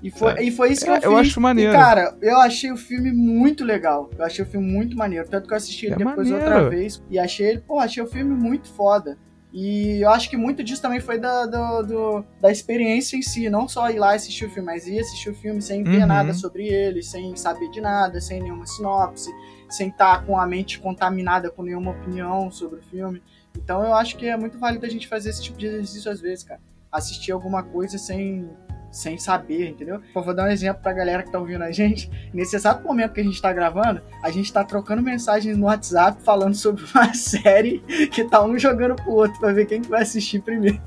E 0.02 0.12
foi, 0.12 0.34
e 0.44 0.52
foi 0.52 0.72
isso 0.72 0.84
que 0.84 0.90
eu, 0.90 0.96
é, 0.96 0.98
eu 0.98 1.02
fiz. 1.02 1.12
Eu 1.12 1.18
acho 1.18 1.42
maneiro. 1.42 1.72
E, 1.72 1.76
cara, 1.76 2.16
eu 2.22 2.38
achei 2.38 2.72
o 2.72 2.78
filme 2.78 3.12
muito 3.12 3.64
legal. 3.64 4.10
Eu 4.18 4.26
achei 4.26 4.44
o 4.44 4.48
filme 4.48 4.66
muito 4.72 4.96
maneiro. 4.98 5.28
Tanto 5.30 5.48
que 5.48 5.54
eu 5.54 5.58
assisti 5.58 5.86
ele 5.86 5.96
é 5.96 5.98
depois 5.98 6.30
maneiro. 6.30 6.54
outra 6.54 6.70
vez. 6.70 7.02
E 7.10 7.18
achei 7.18 7.48
ele, 7.48 7.60
pô, 7.60 7.80
achei 7.80 8.02
o 8.02 8.08
filme 8.08 8.34
muito 8.34 8.68
foda. 8.70 9.18
E 9.54 10.02
eu 10.02 10.10
acho 10.10 10.32
que 10.32 10.36
muito 10.36 10.64
disso 10.64 10.82
também 10.82 11.00
foi 11.00 11.20
da, 11.20 11.46
do, 11.46 11.84
do, 11.84 12.26
da 12.42 12.52
experiência 12.52 13.16
em 13.16 13.22
si, 13.22 13.52
não 13.52 13.68
só 13.68 13.88
ir 13.92 14.00
lá 14.00 14.16
assistir 14.16 14.46
o 14.46 14.50
filme, 14.50 14.66
mas 14.66 14.88
ir 14.88 15.00
assistir 15.00 15.30
o 15.30 15.36
filme 15.36 15.62
sem 15.62 15.84
ver 15.84 16.02
uhum. 16.02 16.08
nada 16.08 16.34
sobre 16.34 16.68
ele, 16.68 17.04
sem 17.04 17.36
saber 17.36 17.70
de 17.70 17.80
nada, 17.80 18.20
sem 18.20 18.42
nenhuma 18.42 18.66
sinopse, 18.66 19.30
sem 19.70 19.90
estar 19.90 20.26
com 20.26 20.40
a 20.40 20.48
mente 20.48 20.80
contaminada 20.80 21.52
com 21.52 21.62
nenhuma 21.62 21.92
opinião 21.92 22.50
sobre 22.50 22.80
o 22.80 22.82
filme. 22.82 23.22
Então 23.56 23.84
eu 23.84 23.94
acho 23.94 24.18
que 24.18 24.26
é 24.26 24.36
muito 24.36 24.58
válido 24.58 24.88
a 24.88 24.90
gente 24.90 25.08
fazer 25.08 25.30
esse 25.30 25.44
tipo 25.44 25.60
de 25.60 25.68
exercício 25.68 26.10
às 26.10 26.20
vezes, 26.20 26.44
cara. 26.44 26.60
Assistir 26.92 27.32
alguma 27.32 27.62
coisa 27.62 28.00
sem 28.00 28.50
sem 28.94 29.18
saber, 29.18 29.70
entendeu? 29.70 30.00
vou 30.14 30.34
dar 30.34 30.46
um 30.46 30.52
exemplo 30.52 30.82
pra 30.82 30.94
galera 30.94 31.24
que 31.24 31.32
tá 31.32 31.40
ouvindo 31.40 31.64
a 31.64 31.72
gente. 31.72 32.10
Nesse 32.34 32.56
exato 32.56 32.86
momento 32.88 33.14
que 33.14 33.22
a 33.22 33.24
gente 33.24 33.42
tá 33.42 33.52
gravando, 33.52 34.02
a 34.24 34.30
gente 34.30 34.54
tá 34.54 34.64
trocando 34.64 35.02
mensagens 35.02 35.58
no 35.58 35.66
WhatsApp 35.66 36.22
falando 36.24 36.54
sobre 36.54 36.84
uma 36.94 37.12
série 37.14 37.80
que 38.12 38.24
tá 38.24 38.44
um 38.46 38.58
jogando 38.58 38.96
pro 38.96 39.12
outro 39.12 39.40
pra 39.40 39.52
ver 39.52 39.66
quem 39.66 39.82
que 39.82 39.90
vai 39.90 40.04
assistir 40.04 40.42
primeiro. 40.42 40.80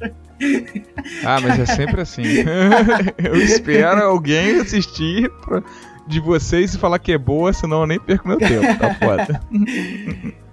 Ah, 1.24 1.40
mas 1.40 1.58
é 1.58 1.66
sempre 1.66 2.00
assim. 2.00 2.22
eu 3.22 3.36
espero 3.36 4.02
alguém 4.02 4.60
assistir 4.60 5.30
pra, 5.44 5.62
de 6.06 6.20
vocês 6.20 6.74
e 6.74 6.78
falar 6.78 6.98
que 6.98 7.12
é 7.12 7.18
boa, 7.18 7.52
senão 7.52 7.80
eu 7.80 7.86
nem 7.86 7.98
perco 7.98 8.28
meu 8.28 8.38
tempo, 8.38 8.78
tá 8.78 8.94
foda. 8.94 9.40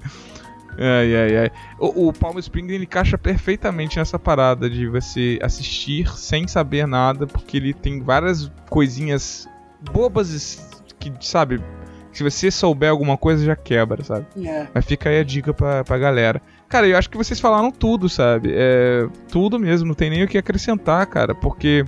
Ai, 0.77 1.15
ai, 1.15 1.37
ai. 1.37 1.51
O, 1.79 2.07
o 2.07 2.13
Palm 2.13 2.37
Springs 2.39 2.71
ele 2.71 2.85
encaixa 2.85 3.17
perfeitamente 3.17 3.97
nessa 3.97 4.17
parada 4.17 4.69
de 4.69 4.87
você 4.87 5.39
assistir 5.41 6.07
sem 6.17 6.47
saber 6.47 6.87
nada, 6.87 7.27
porque 7.27 7.57
ele 7.57 7.73
tem 7.73 8.01
várias 8.01 8.51
coisinhas 8.69 9.47
bobas 9.91 10.69
que, 10.99 11.11
sabe, 11.21 11.61
se 12.11 12.23
você 12.23 12.51
souber 12.51 12.89
alguma 12.89 13.17
coisa 13.17 13.43
já 13.43 13.55
quebra, 13.55 14.03
sabe? 14.03 14.25
É. 14.45 14.67
Mas 14.73 14.85
fica 14.85 15.09
aí 15.09 15.19
a 15.19 15.23
dica 15.23 15.53
pra, 15.53 15.83
pra 15.83 15.97
galera. 15.97 16.41
Cara, 16.69 16.87
eu 16.87 16.97
acho 16.97 17.09
que 17.09 17.17
vocês 17.17 17.39
falaram 17.39 17.71
tudo, 17.71 18.07
sabe? 18.07 18.51
É, 18.53 19.07
tudo 19.31 19.59
mesmo, 19.59 19.87
não 19.87 19.95
tem 19.95 20.09
nem 20.09 20.23
o 20.23 20.27
que 20.27 20.37
acrescentar, 20.37 21.05
cara, 21.07 21.35
porque 21.35 21.83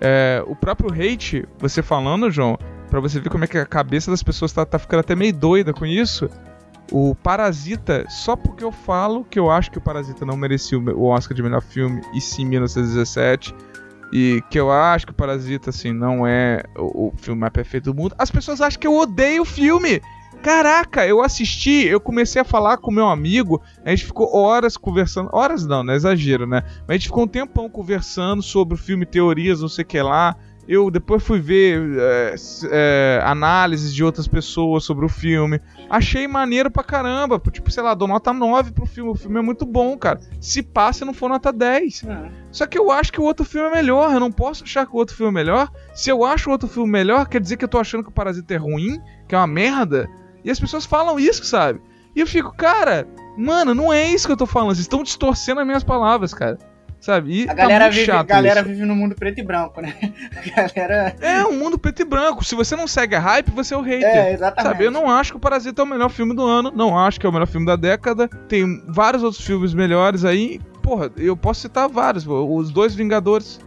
é, 0.00 0.42
o 0.46 0.56
próprio 0.56 0.90
hate, 0.90 1.46
você 1.58 1.82
falando, 1.82 2.30
João, 2.30 2.58
para 2.90 3.00
você 3.00 3.20
ver 3.20 3.30
como 3.30 3.44
é 3.44 3.46
que 3.46 3.58
a 3.58 3.66
cabeça 3.66 4.10
das 4.10 4.22
pessoas 4.22 4.52
tá, 4.52 4.64
tá 4.64 4.78
ficando 4.78 5.00
até 5.00 5.14
meio 5.14 5.32
doida 5.32 5.72
com 5.72 5.84
isso. 5.86 6.28
O 6.92 7.14
Parasita, 7.14 8.04
só 8.08 8.36
porque 8.36 8.62
eu 8.62 8.70
falo 8.70 9.24
que 9.24 9.38
eu 9.38 9.50
acho 9.50 9.70
que 9.70 9.78
o 9.78 9.80
Parasita 9.80 10.24
não 10.26 10.36
merecia 10.36 10.78
o 10.78 11.06
Oscar 11.06 11.34
de 11.34 11.42
melhor 11.42 11.62
filme, 11.62 12.02
e 12.12 12.20
sim 12.20 12.44
1917, 12.44 13.54
e 14.12 14.42
que 14.50 14.60
eu 14.60 14.70
acho 14.70 15.06
que 15.06 15.12
o 15.12 15.14
Parasita, 15.14 15.70
assim, 15.70 15.92
não 15.92 16.26
é 16.26 16.62
o, 16.76 17.12
filme 17.16 17.40
mais 17.40 17.52
perfeito 17.52 17.92
do 17.92 17.94
mundo, 17.94 18.14
as 18.18 18.30
pessoas 18.30 18.60
acham 18.60 18.78
que 18.78 18.86
eu 18.86 18.94
odeio 18.94 19.42
o 19.42 19.46
filme! 19.46 20.00
Caraca, 20.42 21.06
eu 21.06 21.22
assisti, 21.22 21.86
eu 21.86 21.98
comecei 21.98 22.42
a 22.42 22.44
falar 22.44 22.76
com 22.76 22.90
meu 22.90 23.08
amigo, 23.08 23.62
a 23.82 23.88
gente 23.88 24.04
ficou 24.04 24.36
horas 24.36 24.76
conversando, 24.76 25.30
horas 25.32 25.64
não, 25.64 25.82
não 25.82 25.94
é 25.94 25.96
exagero, 25.96 26.46
né? 26.46 26.62
Mas 26.80 26.90
a 26.90 26.92
gente 26.92 27.06
ficou 27.06 27.24
um 27.24 27.28
tempão 27.28 27.66
conversando 27.66 28.42
sobre 28.42 28.74
o 28.74 28.78
filme, 28.78 29.06
teorias, 29.06 29.62
não 29.62 29.70
sei 29.70 29.84
o 29.84 29.86
que 29.86 30.02
lá. 30.02 30.36
Eu 30.66 30.90
depois 30.90 31.22
fui 31.22 31.40
ver 31.40 31.80
é, 31.98 32.34
é, 32.70 33.22
análises 33.24 33.94
de 33.94 34.02
outras 34.02 34.26
pessoas 34.26 34.84
sobre 34.84 35.04
o 35.04 35.08
filme. 35.08 35.60
Achei 35.90 36.26
maneiro 36.26 36.70
pra 36.70 36.82
caramba. 36.82 37.38
Tipo, 37.50 37.70
sei 37.70 37.82
lá, 37.82 37.94
dou 37.94 38.08
nota 38.08 38.32
9 38.32 38.72
pro 38.72 38.86
filme. 38.86 39.10
O 39.10 39.14
filme 39.14 39.38
é 39.38 39.42
muito 39.42 39.66
bom, 39.66 39.96
cara. 39.98 40.20
Se 40.40 40.62
passa, 40.62 41.04
não 41.04 41.12
for 41.12 41.28
nota 41.28 41.52
10. 41.52 42.04
É. 42.04 42.30
Só 42.50 42.66
que 42.66 42.78
eu 42.78 42.90
acho 42.90 43.12
que 43.12 43.20
o 43.20 43.24
outro 43.24 43.44
filme 43.44 43.68
é 43.68 43.72
melhor. 43.72 44.12
Eu 44.12 44.20
não 44.20 44.32
posso 44.32 44.64
achar 44.64 44.86
que 44.86 44.94
o 44.94 44.96
outro 44.96 45.14
filme 45.14 45.30
é 45.30 45.44
melhor. 45.44 45.70
Se 45.94 46.08
eu 46.08 46.24
acho 46.24 46.48
o 46.48 46.52
outro 46.52 46.68
filme 46.68 46.90
melhor, 46.90 47.28
quer 47.28 47.40
dizer 47.40 47.58
que 47.58 47.64
eu 47.64 47.68
tô 47.68 47.78
achando 47.78 48.02
que 48.02 48.08
o 48.08 48.12
Parasita 48.12 48.54
é 48.54 48.56
ruim, 48.56 49.00
que 49.28 49.34
é 49.34 49.38
uma 49.38 49.46
merda. 49.46 50.08
E 50.42 50.50
as 50.50 50.58
pessoas 50.58 50.86
falam 50.86 51.18
isso, 51.18 51.44
sabe? 51.44 51.80
E 52.16 52.20
eu 52.20 52.26
fico, 52.26 52.54
cara, 52.54 53.06
mano, 53.36 53.74
não 53.74 53.92
é 53.92 54.08
isso 54.08 54.26
que 54.26 54.32
eu 54.32 54.36
tô 54.36 54.46
falando. 54.46 54.68
Vocês 54.68 54.80
estão 54.80 55.02
distorcendo 55.02 55.60
as 55.60 55.66
minhas 55.66 55.84
palavras, 55.84 56.32
cara. 56.32 56.58
Sabe? 57.04 57.42
E 57.42 57.50
a 57.50 57.52
galera, 57.52 57.84
tá 57.84 57.90
vive, 57.90 58.10
a 58.10 58.22
galera 58.22 58.62
vive 58.62 58.82
no 58.86 58.96
mundo 58.96 59.14
preto 59.14 59.38
e 59.38 59.42
branco, 59.42 59.78
né? 59.78 59.94
A 60.56 60.72
galera... 60.72 61.14
É, 61.20 61.44
um 61.44 61.52
mundo 61.52 61.78
preto 61.78 62.00
e 62.00 62.04
branco. 62.06 62.42
Se 62.42 62.54
você 62.54 62.74
não 62.74 62.86
segue 62.86 63.14
a 63.14 63.20
hype, 63.20 63.50
você 63.50 63.74
é 63.74 63.76
o 63.76 63.82
hater. 63.82 64.08
É, 64.08 64.32
exatamente. 64.32 64.72
Sabe? 64.72 64.86
Eu 64.86 64.90
não 64.90 65.10
acho 65.10 65.32
que 65.32 65.36
o 65.36 65.40
Parasita 65.40 65.82
é 65.82 65.84
o 65.84 65.86
melhor 65.86 66.08
filme 66.08 66.34
do 66.34 66.46
ano. 66.46 66.72
Não 66.74 66.98
acho 66.98 67.20
que 67.20 67.26
é 67.26 67.28
o 67.28 67.32
melhor 67.32 67.46
filme 67.46 67.66
da 67.66 67.76
década. 67.76 68.26
Tem 68.48 68.82
vários 68.88 69.22
outros 69.22 69.44
filmes 69.44 69.74
melhores 69.74 70.24
aí. 70.24 70.58
Porra, 70.82 71.10
eu 71.18 71.36
posso 71.36 71.60
citar 71.60 71.90
vários. 71.90 72.26
Os 72.26 72.70
dois 72.70 72.94
Vingadores. 72.94 73.60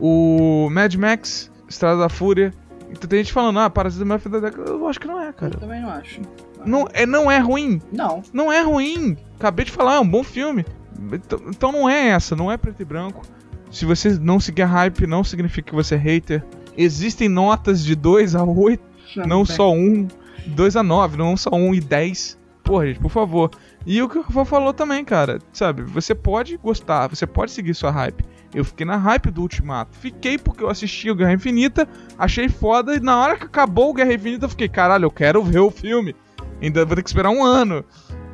O 0.00 0.68
Mad 0.72 0.92
Max, 0.96 1.52
Estrada 1.68 2.00
da 2.00 2.08
Fúria. 2.08 2.52
Então 2.90 3.08
tem 3.08 3.20
gente 3.20 3.32
falando, 3.32 3.60
ah, 3.60 3.70
Parasita 3.70 4.02
é 4.02 4.04
o 4.04 4.08
melhor 4.08 4.18
filme 4.18 4.40
da 4.40 4.50
década. 4.50 4.68
Eu 4.68 4.88
acho 4.88 4.98
que 4.98 5.06
não 5.06 5.20
é, 5.20 5.32
cara. 5.32 5.54
Eu 5.54 5.60
também 5.60 5.80
não 5.80 5.88
acho. 5.88 6.20
Não 6.66 6.88
é, 6.92 7.06
não 7.06 7.30
é 7.30 7.38
ruim. 7.38 7.80
Não. 7.92 8.24
Não 8.32 8.52
é 8.52 8.60
ruim. 8.60 9.16
Acabei 9.38 9.64
de 9.64 9.70
falar, 9.70 9.94
é 9.94 10.00
um 10.00 10.08
bom 10.08 10.24
filme. 10.24 10.66
Então, 11.12 11.40
então 11.48 11.72
não 11.72 11.88
é 11.88 12.08
essa, 12.08 12.34
não 12.36 12.50
é 12.50 12.56
preto 12.56 12.80
e 12.80 12.84
branco. 12.84 13.22
Se 13.70 13.84
você 13.84 14.10
não 14.18 14.38
seguir 14.38 14.62
a 14.62 14.66
hype, 14.66 15.06
não 15.06 15.24
significa 15.24 15.70
que 15.70 15.74
você 15.74 15.94
é 15.94 15.98
hater. 15.98 16.44
Existem 16.76 17.28
notas 17.28 17.84
de 17.84 17.94
2 17.94 18.34
a 18.34 18.44
8, 18.44 18.82
não, 19.16 19.26
não 19.26 19.44
só 19.44 19.72
1, 19.72 20.08
2 20.46 20.76
a 20.76 20.82
9, 20.82 21.16
não 21.16 21.36
só 21.36 21.50
1 21.50 21.74
e 21.74 21.80
10. 21.80 22.38
Porra, 22.62 22.86
gente, 22.86 23.00
por 23.00 23.10
favor. 23.10 23.50
E 23.84 24.00
o 24.00 24.08
que 24.08 24.18
o 24.18 24.22
Rafa 24.22 24.44
falou 24.44 24.72
também, 24.72 25.04
cara, 25.04 25.38
sabe? 25.52 25.82
Você 25.82 26.14
pode 26.14 26.56
gostar, 26.56 27.08
você 27.08 27.26
pode 27.26 27.50
seguir 27.50 27.74
sua 27.74 27.90
hype. 27.90 28.24
Eu 28.54 28.64
fiquei 28.64 28.86
na 28.86 28.96
hype 28.96 29.30
do 29.30 29.42
Ultimato. 29.42 29.96
Fiquei 29.98 30.38
porque 30.38 30.62
eu 30.62 30.68
assisti 30.68 31.10
o 31.10 31.14
Guerra 31.14 31.32
Infinita, 31.32 31.88
achei 32.18 32.48
foda, 32.48 32.94
e 32.94 33.00
na 33.00 33.18
hora 33.18 33.36
que 33.36 33.44
acabou 33.44 33.90
o 33.90 33.94
Guerra 33.94 34.12
Infinita, 34.12 34.44
eu 34.44 34.50
fiquei, 34.50 34.68
caralho, 34.68 35.06
eu 35.06 35.10
quero 35.10 35.42
ver 35.42 35.60
o 35.60 35.70
filme. 35.70 36.14
Ainda 36.60 36.84
vou 36.84 36.94
ter 36.94 37.02
que 37.02 37.08
esperar 37.08 37.30
um 37.30 37.42
ano. 37.42 37.84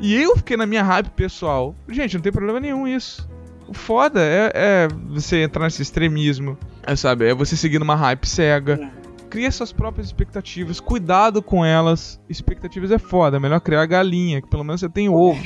E 0.00 0.14
eu 0.14 0.36
fiquei 0.36 0.56
na 0.56 0.66
minha 0.66 0.82
hype 0.82 1.10
pessoal. 1.10 1.74
Gente, 1.88 2.14
não 2.14 2.22
tem 2.22 2.32
problema 2.32 2.60
nenhum 2.60 2.86
isso. 2.86 3.28
O 3.66 3.74
foda 3.74 4.20
é, 4.22 4.50
é 4.54 4.88
você 5.08 5.42
entrar 5.42 5.64
nesse 5.64 5.82
extremismo. 5.82 6.56
É, 6.84 6.96
sabe? 6.96 7.28
É 7.28 7.34
você 7.34 7.56
seguir 7.56 7.82
uma 7.82 7.94
hype 7.96 8.26
cega. 8.26 8.90
Cria 9.28 9.50
suas 9.50 9.72
próprias 9.72 10.06
expectativas. 10.06 10.80
Cuidado 10.80 11.42
com 11.42 11.64
elas. 11.64 12.18
Expectativas 12.28 12.90
é 12.90 12.98
foda. 12.98 13.36
É 13.36 13.40
melhor 13.40 13.60
criar 13.60 13.84
galinha, 13.86 14.40
que 14.40 14.48
pelo 14.48 14.64
menos 14.64 14.80
você 14.80 14.88
tem 14.88 15.08
ovo. 15.08 15.42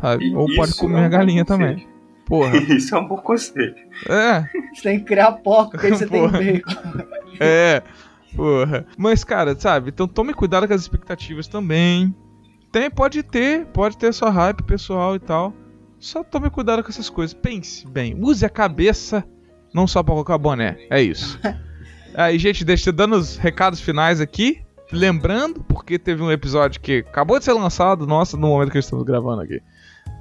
Sabe? 0.00 0.34
Ou 0.34 0.46
pode 0.56 0.74
comer 0.74 1.02
é 1.02 1.04
a 1.04 1.08
galinha 1.08 1.44
também. 1.44 1.86
Porra. 2.26 2.56
Isso 2.74 2.94
é 2.94 2.98
um 2.98 3.06
bom 3.06 3.18
conselho. 3.18 3.74
É. 4.08 4.44
Você 4.74 4.82
tem 4.82 4.98
que 4.98 5.04
criar 5.04 5.32
porco, 5.32 5.72
porque 5.72 5.86
aí 5.86 5.92
você 5.92 6.06
tem 6.06 6.20
Porra. 6.26 6.38
bacon. 6.38 7.04
É, 7.38 7.82
porra. 8.34 8.86
Mas, 8.96 9.22
cara, 9.22 9.54
sabe? 9.58 9.90
Então 9.90 10.08
tome 10.08 10.32
cuidado 10.34 10.66
com 10.66 10.74
as 10.74 10.80
expectativas 10.80 11.46
também. 11.46 12.14
Tem, 12.72 12.88
pode 12.88 13.22
ter, 13.22 13.66
pode 13.66 13.96
ter 13.98 14.12
sua 14.14 14.30
hype 14.30 14.62
pessoal 14.62 15.16
e 15.16 15.18
tal. 15.18 15.52
Só 15.98 16.22
tome 16.22 16.48
cuidado 16.48 16.82
com 16.82 16.88
essas 16.88 17.10
coisas. 17.10 17.34
Pense 17.34 17.86
bem, 17.86 18.16
use 18.18 18.44
a 18.44 18.48
cabeça, 18.48 19.24
não 19.74 19.86
só 19.86 20.02
pra 20.02 20.14
colocar 20.14 20.38
boné. 20.38 20.78
É 20.88 21.02
isso. 21.02 21.38
Aí, 22.14 22.38
gente, 22.38 22.64
deixa 22.64 22.88
eu 22.88 22.92
dando 22.92 23.16
os 23.16 23.36
recados 23.36 23.80
finais 23.80 24.20
aqui. 24.20 24.62
Lembrando, 24.92 25.62
porque 25.62 25.98
teve 25.98 26.22
um 26.22 26.32
episódio 26.32 26.80
que 26.80 26.98
acabou 26.98 27.38
de 27.38 27.44
ser 27.44 27.52
lançado, 27.52 28.06
nossa, 28.06 28.36
no 28.36 28.48
momento 28.48 28.72
que 28.72 28.78
estamos 28.78 29.04
gravando 29.04 29.42
aqui. 29.42 29.60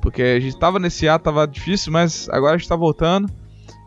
Porque 0.01 0.21
a 0.21 0.39
gente 0.39 0.57
tava 0.57 0.79
nesse 0.79 1.07
ato, 1.07 1.23
tava 1.23 1.47
difícil, 1.47 1.91
mas 1.91 2.29
agora 2.29 2.55
a 2.55 2.57
gente 2.57 2.69
tá 2.69 2.75
voltando. 2.75 3.31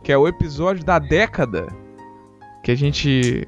Que 0.03 0.11
é 0.13 0.19
o 0.19 0.27
episódio 0.27 0.85
da 0.85 0.99
década. 0.99 1.67
Que 2.65 2.73
a 2.73 2.77
gente 2.77 3.47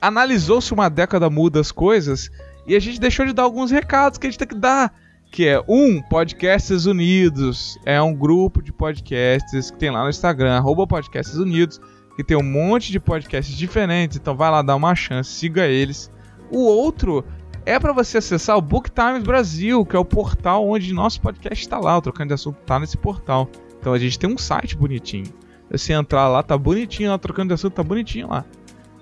analisou 0.00 0.60
se 0.60 0.72
uma 0.72 0.88
década 0.88 1.30
muda 1.30 1.60
as 1.60 1.70
coisas 1.70 2.30
e 2.66 2.74
a 2.74 2.80
gente 2.80 3.00
deixou 3.00 3.24
de 3.24 3.32
dar 3.32 3.42
alguns 3.42 3.70
recados 3.70 4.18
que 4.18 4.26
a 4.26 4.30
gente 4.30 4.38
tem 4.38 4.48
que 4.48 4.54
dar. 4.54 4.92
Que 5.30 5.46
é, 5.48 5.62
um, 5.68 6.00
Podcasts 6.02 6.86
Unidos. 6.86 7.78
É 7.84 8.00
um 8.00 8.14
grupo 8.14 8.62
de 8.62 8.72
podcasts 8.72 9.70
que 9.70 9.78
tem 9.78 9.90
lá 9.90 10.02
no 10.02 10.10
Instagram, 10.10 10.56
arroba 10.56 10.86
Podcasts 10.86 11.36
Unidos, 11.36 11.80
que 12.16 12.24
tem 12.24 12.36
um 12.36 12.42
monte 12.42 12.90
de 12.90 12.98
podcasts 12.98 13.54
diferentes, 13.56 14.16
então 14.16 14.34
vai 14.34 14.50
lá 14.50 14.62
dar 14.62 14.76
uma 14.76 14.94
chance, 14.94 15.30
siga 15.30 15.66
eles. 15.66 16.10
O 16.50 16.60
outro 16.60 17.24
é 17.66 17.78
para 17.78 17.92
você 17.92 18.18
acessar 18.18 18.56
o 18.56 18.62
Book 18.62 18.90
Times 18.90 19.22
Brasil, 19.22 19.84
que 19.84 19.96
é 19.96 19.98
o 19.98 20.04
portal 20.04 20.66
onde 20.66 20.94
nosso 20.94 21.20
podcast 21.20 21.62
está 21.62 21.78
lá, 21.78 21.98
o 21.98 22.00
Trocando 22.00 22.28
de 22.28 22.34
Assunto 22.34 22.56
tá 22.64 22.78
nesse 22.80 22.96
portal. 22.96 23.50
Então 23.78 23.92
a 23.92 23.98
gente 23.98 24.18
tem 24.18 24.32
um 24.32 24.38
site 24.38 24.76
bonitinho. 24.76 25.26
Você 25.70 25.92
entrar 25.92 26.28
lá, 26.28 26.42
tá 26.42 26.56
bonitinho 26.56 27.10
lá, 27.10 27.18
Trocando 27.18 27.48
de 27.48 27.54
Assunto, 27.54 27.74
tá 27.74 27.82
bonitinho 27.82 28.28
lá. 28.28 28.44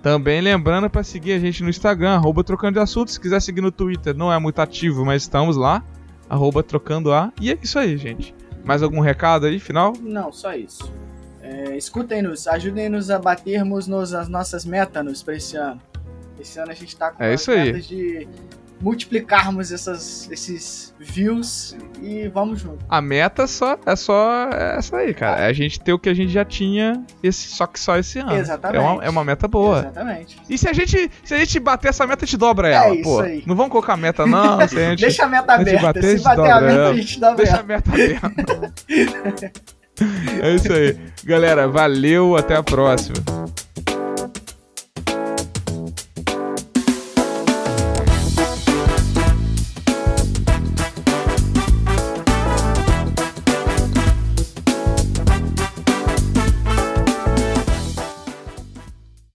Também 0.05 0.43
lembrando 0.43 0.91
para 0.91 1.03
seguir 1.03 1.33
a 1.33 1.39
gente 1.39 1.63
no 1.63 1.71
Instagram, 1.71 2.11
arroba 2.11 2.45
Trocando 2.45 2.75
de 2.75 2.79
Assunto. 2.79 3.11
Se 3.11 3.19
quiser 3.19 3.41
seguir 3.41 3.63
no 3.63 3.73
Twitter, 3.73 4.15
não 4.15 4.31
é 4.31 4.39
muito 4.39 4.59
ativo, 4.59 5.03
mas 5.03 5.23
estamos 5.23 5.57
lá, 5.57 5.83
arroba 6.29 6.63
Trocando 6.63 7.11
A. 7.11 7.33
E 7.41 7.51
é 7.51 7.59
isso 7.63 7.79
aí, 7.79 7.97
gente. 7.97 8.35
Mais 8.63 8.83
algum 8.83 9.01
recado 9.01 9.47
aí, 9.47 9.59
final? 9.59 9.95
Não, 10.03 10.31
só 10.31 10.53
isso. 10.53 10.93
É, 11.41 11.75
Escutem-nos, 11.75 12.47
ajudem-nos 12.47 13.09
a 13.09 13.19
batermos 13.19 13.87
nos, 13.87 14.13
as 14.13 14.29
nossas 14.29 14.67
metas 14.67 15.23
pra 15.23 15.37
esse 15.37 15.57
ano. 15.57 15.81
Esse 16.39 16.59
ano 16.59 16.71
a 16.71 16.75
gente 16.75 16.95
tá 16.95 17.11
com 17.11 17.25
É 17.25 17.31
metas 17.31 17.87
de 17.87 18.29
multiplicarmos 18.85 19.73
essas, 19.73 20.29
esses 20.31 20.95
views 21.01 21.75
e 22.03 22.29
vamos 22.29 22.61
junto. 22.61 22.85
A 22.87 23.01
meta 23.01 23.47
só 23.47 23.79
é 23.87 23.97
só 23.97 24.49
essa 24.51 24.99
aí, 24.99 25.15
cara. 25.15 25.41
É 25.41 25.47
a 25.47 25.53
gente 25.55 25.81
ter 25.81 25.95
o 25.95 25.99
que 25.99 26.11
a 26.11 26.15
gente 26.15 26.31
já 26.31 26.45
tinha, 26.45 27.03
esse, 27.23 27.49
só 27.49 27.67
que 27.67 27.81
só 27.81 27.97
esse 27.97 28.19
ano. 28.19 28.35
Exatamente. 28.35 28.77
É 28.79 28.87
uma, 28.87 29.05
é 29.05 29.09
uma 29.09 29.25
meta 29.25 29.49
boa. 29.49 29.79
Exatamente. 29.81 30.37
E 30.51 30.59
se 30.59 30.69
a 30.69 30.73
gente 30.75 31.11
se 31.25 31.35
a 31.35 31.39
gente 31.39 31.59
bater 31.59 31.89
essa 31.89 32.07
meta, 32.07 32.25
a 32.25 32.27
gente 32.27 32.37
dobra 32.37 32.69
ela, 32.69 32.87
É 32.87 32.95
isso 32.97 33.03
pô. 33.05 33.21
aí. 33.21 33.43
Não 33.47 33.57
vamos 33.57 33.73
colocar 33.73 33.97
meta 33.97 34.27
não, 34.27 34.57
se 34.69 34.77
a 34.79 34.81
gente 34.91 35.01
Deixa 35.01 35.25
a 35.25 35.29
meta 35.29 35.53
a 35.53 35.55
aberta. 35.57 35.83
bater, 35.83 35.99
a 35.99 36.03
Se 36.03 36.11
gente 36.17 36.23
bater 36.25 36.41
a 36.51 36.55
dobra 36.55 36.67
meta, 36.67 36.81
ela. 36.81 36.91
a 36.91 36.95
gente 36.97 37.21
dá 37.21 37.35
Deixa 37.35 37.57
a 37.57 37.61
aberta. 37.61 37.91
meta 37.91 38.27
aberta. 38.27 39.53
é 40.43 40.55
isso 40.55 40.73
aí. 40.73 40.99
Galera, 41.25 41.67
valeu, 41.69 42.37
até 42.37 42.55
a 42.57 42.63
próxima. 42.63 43.17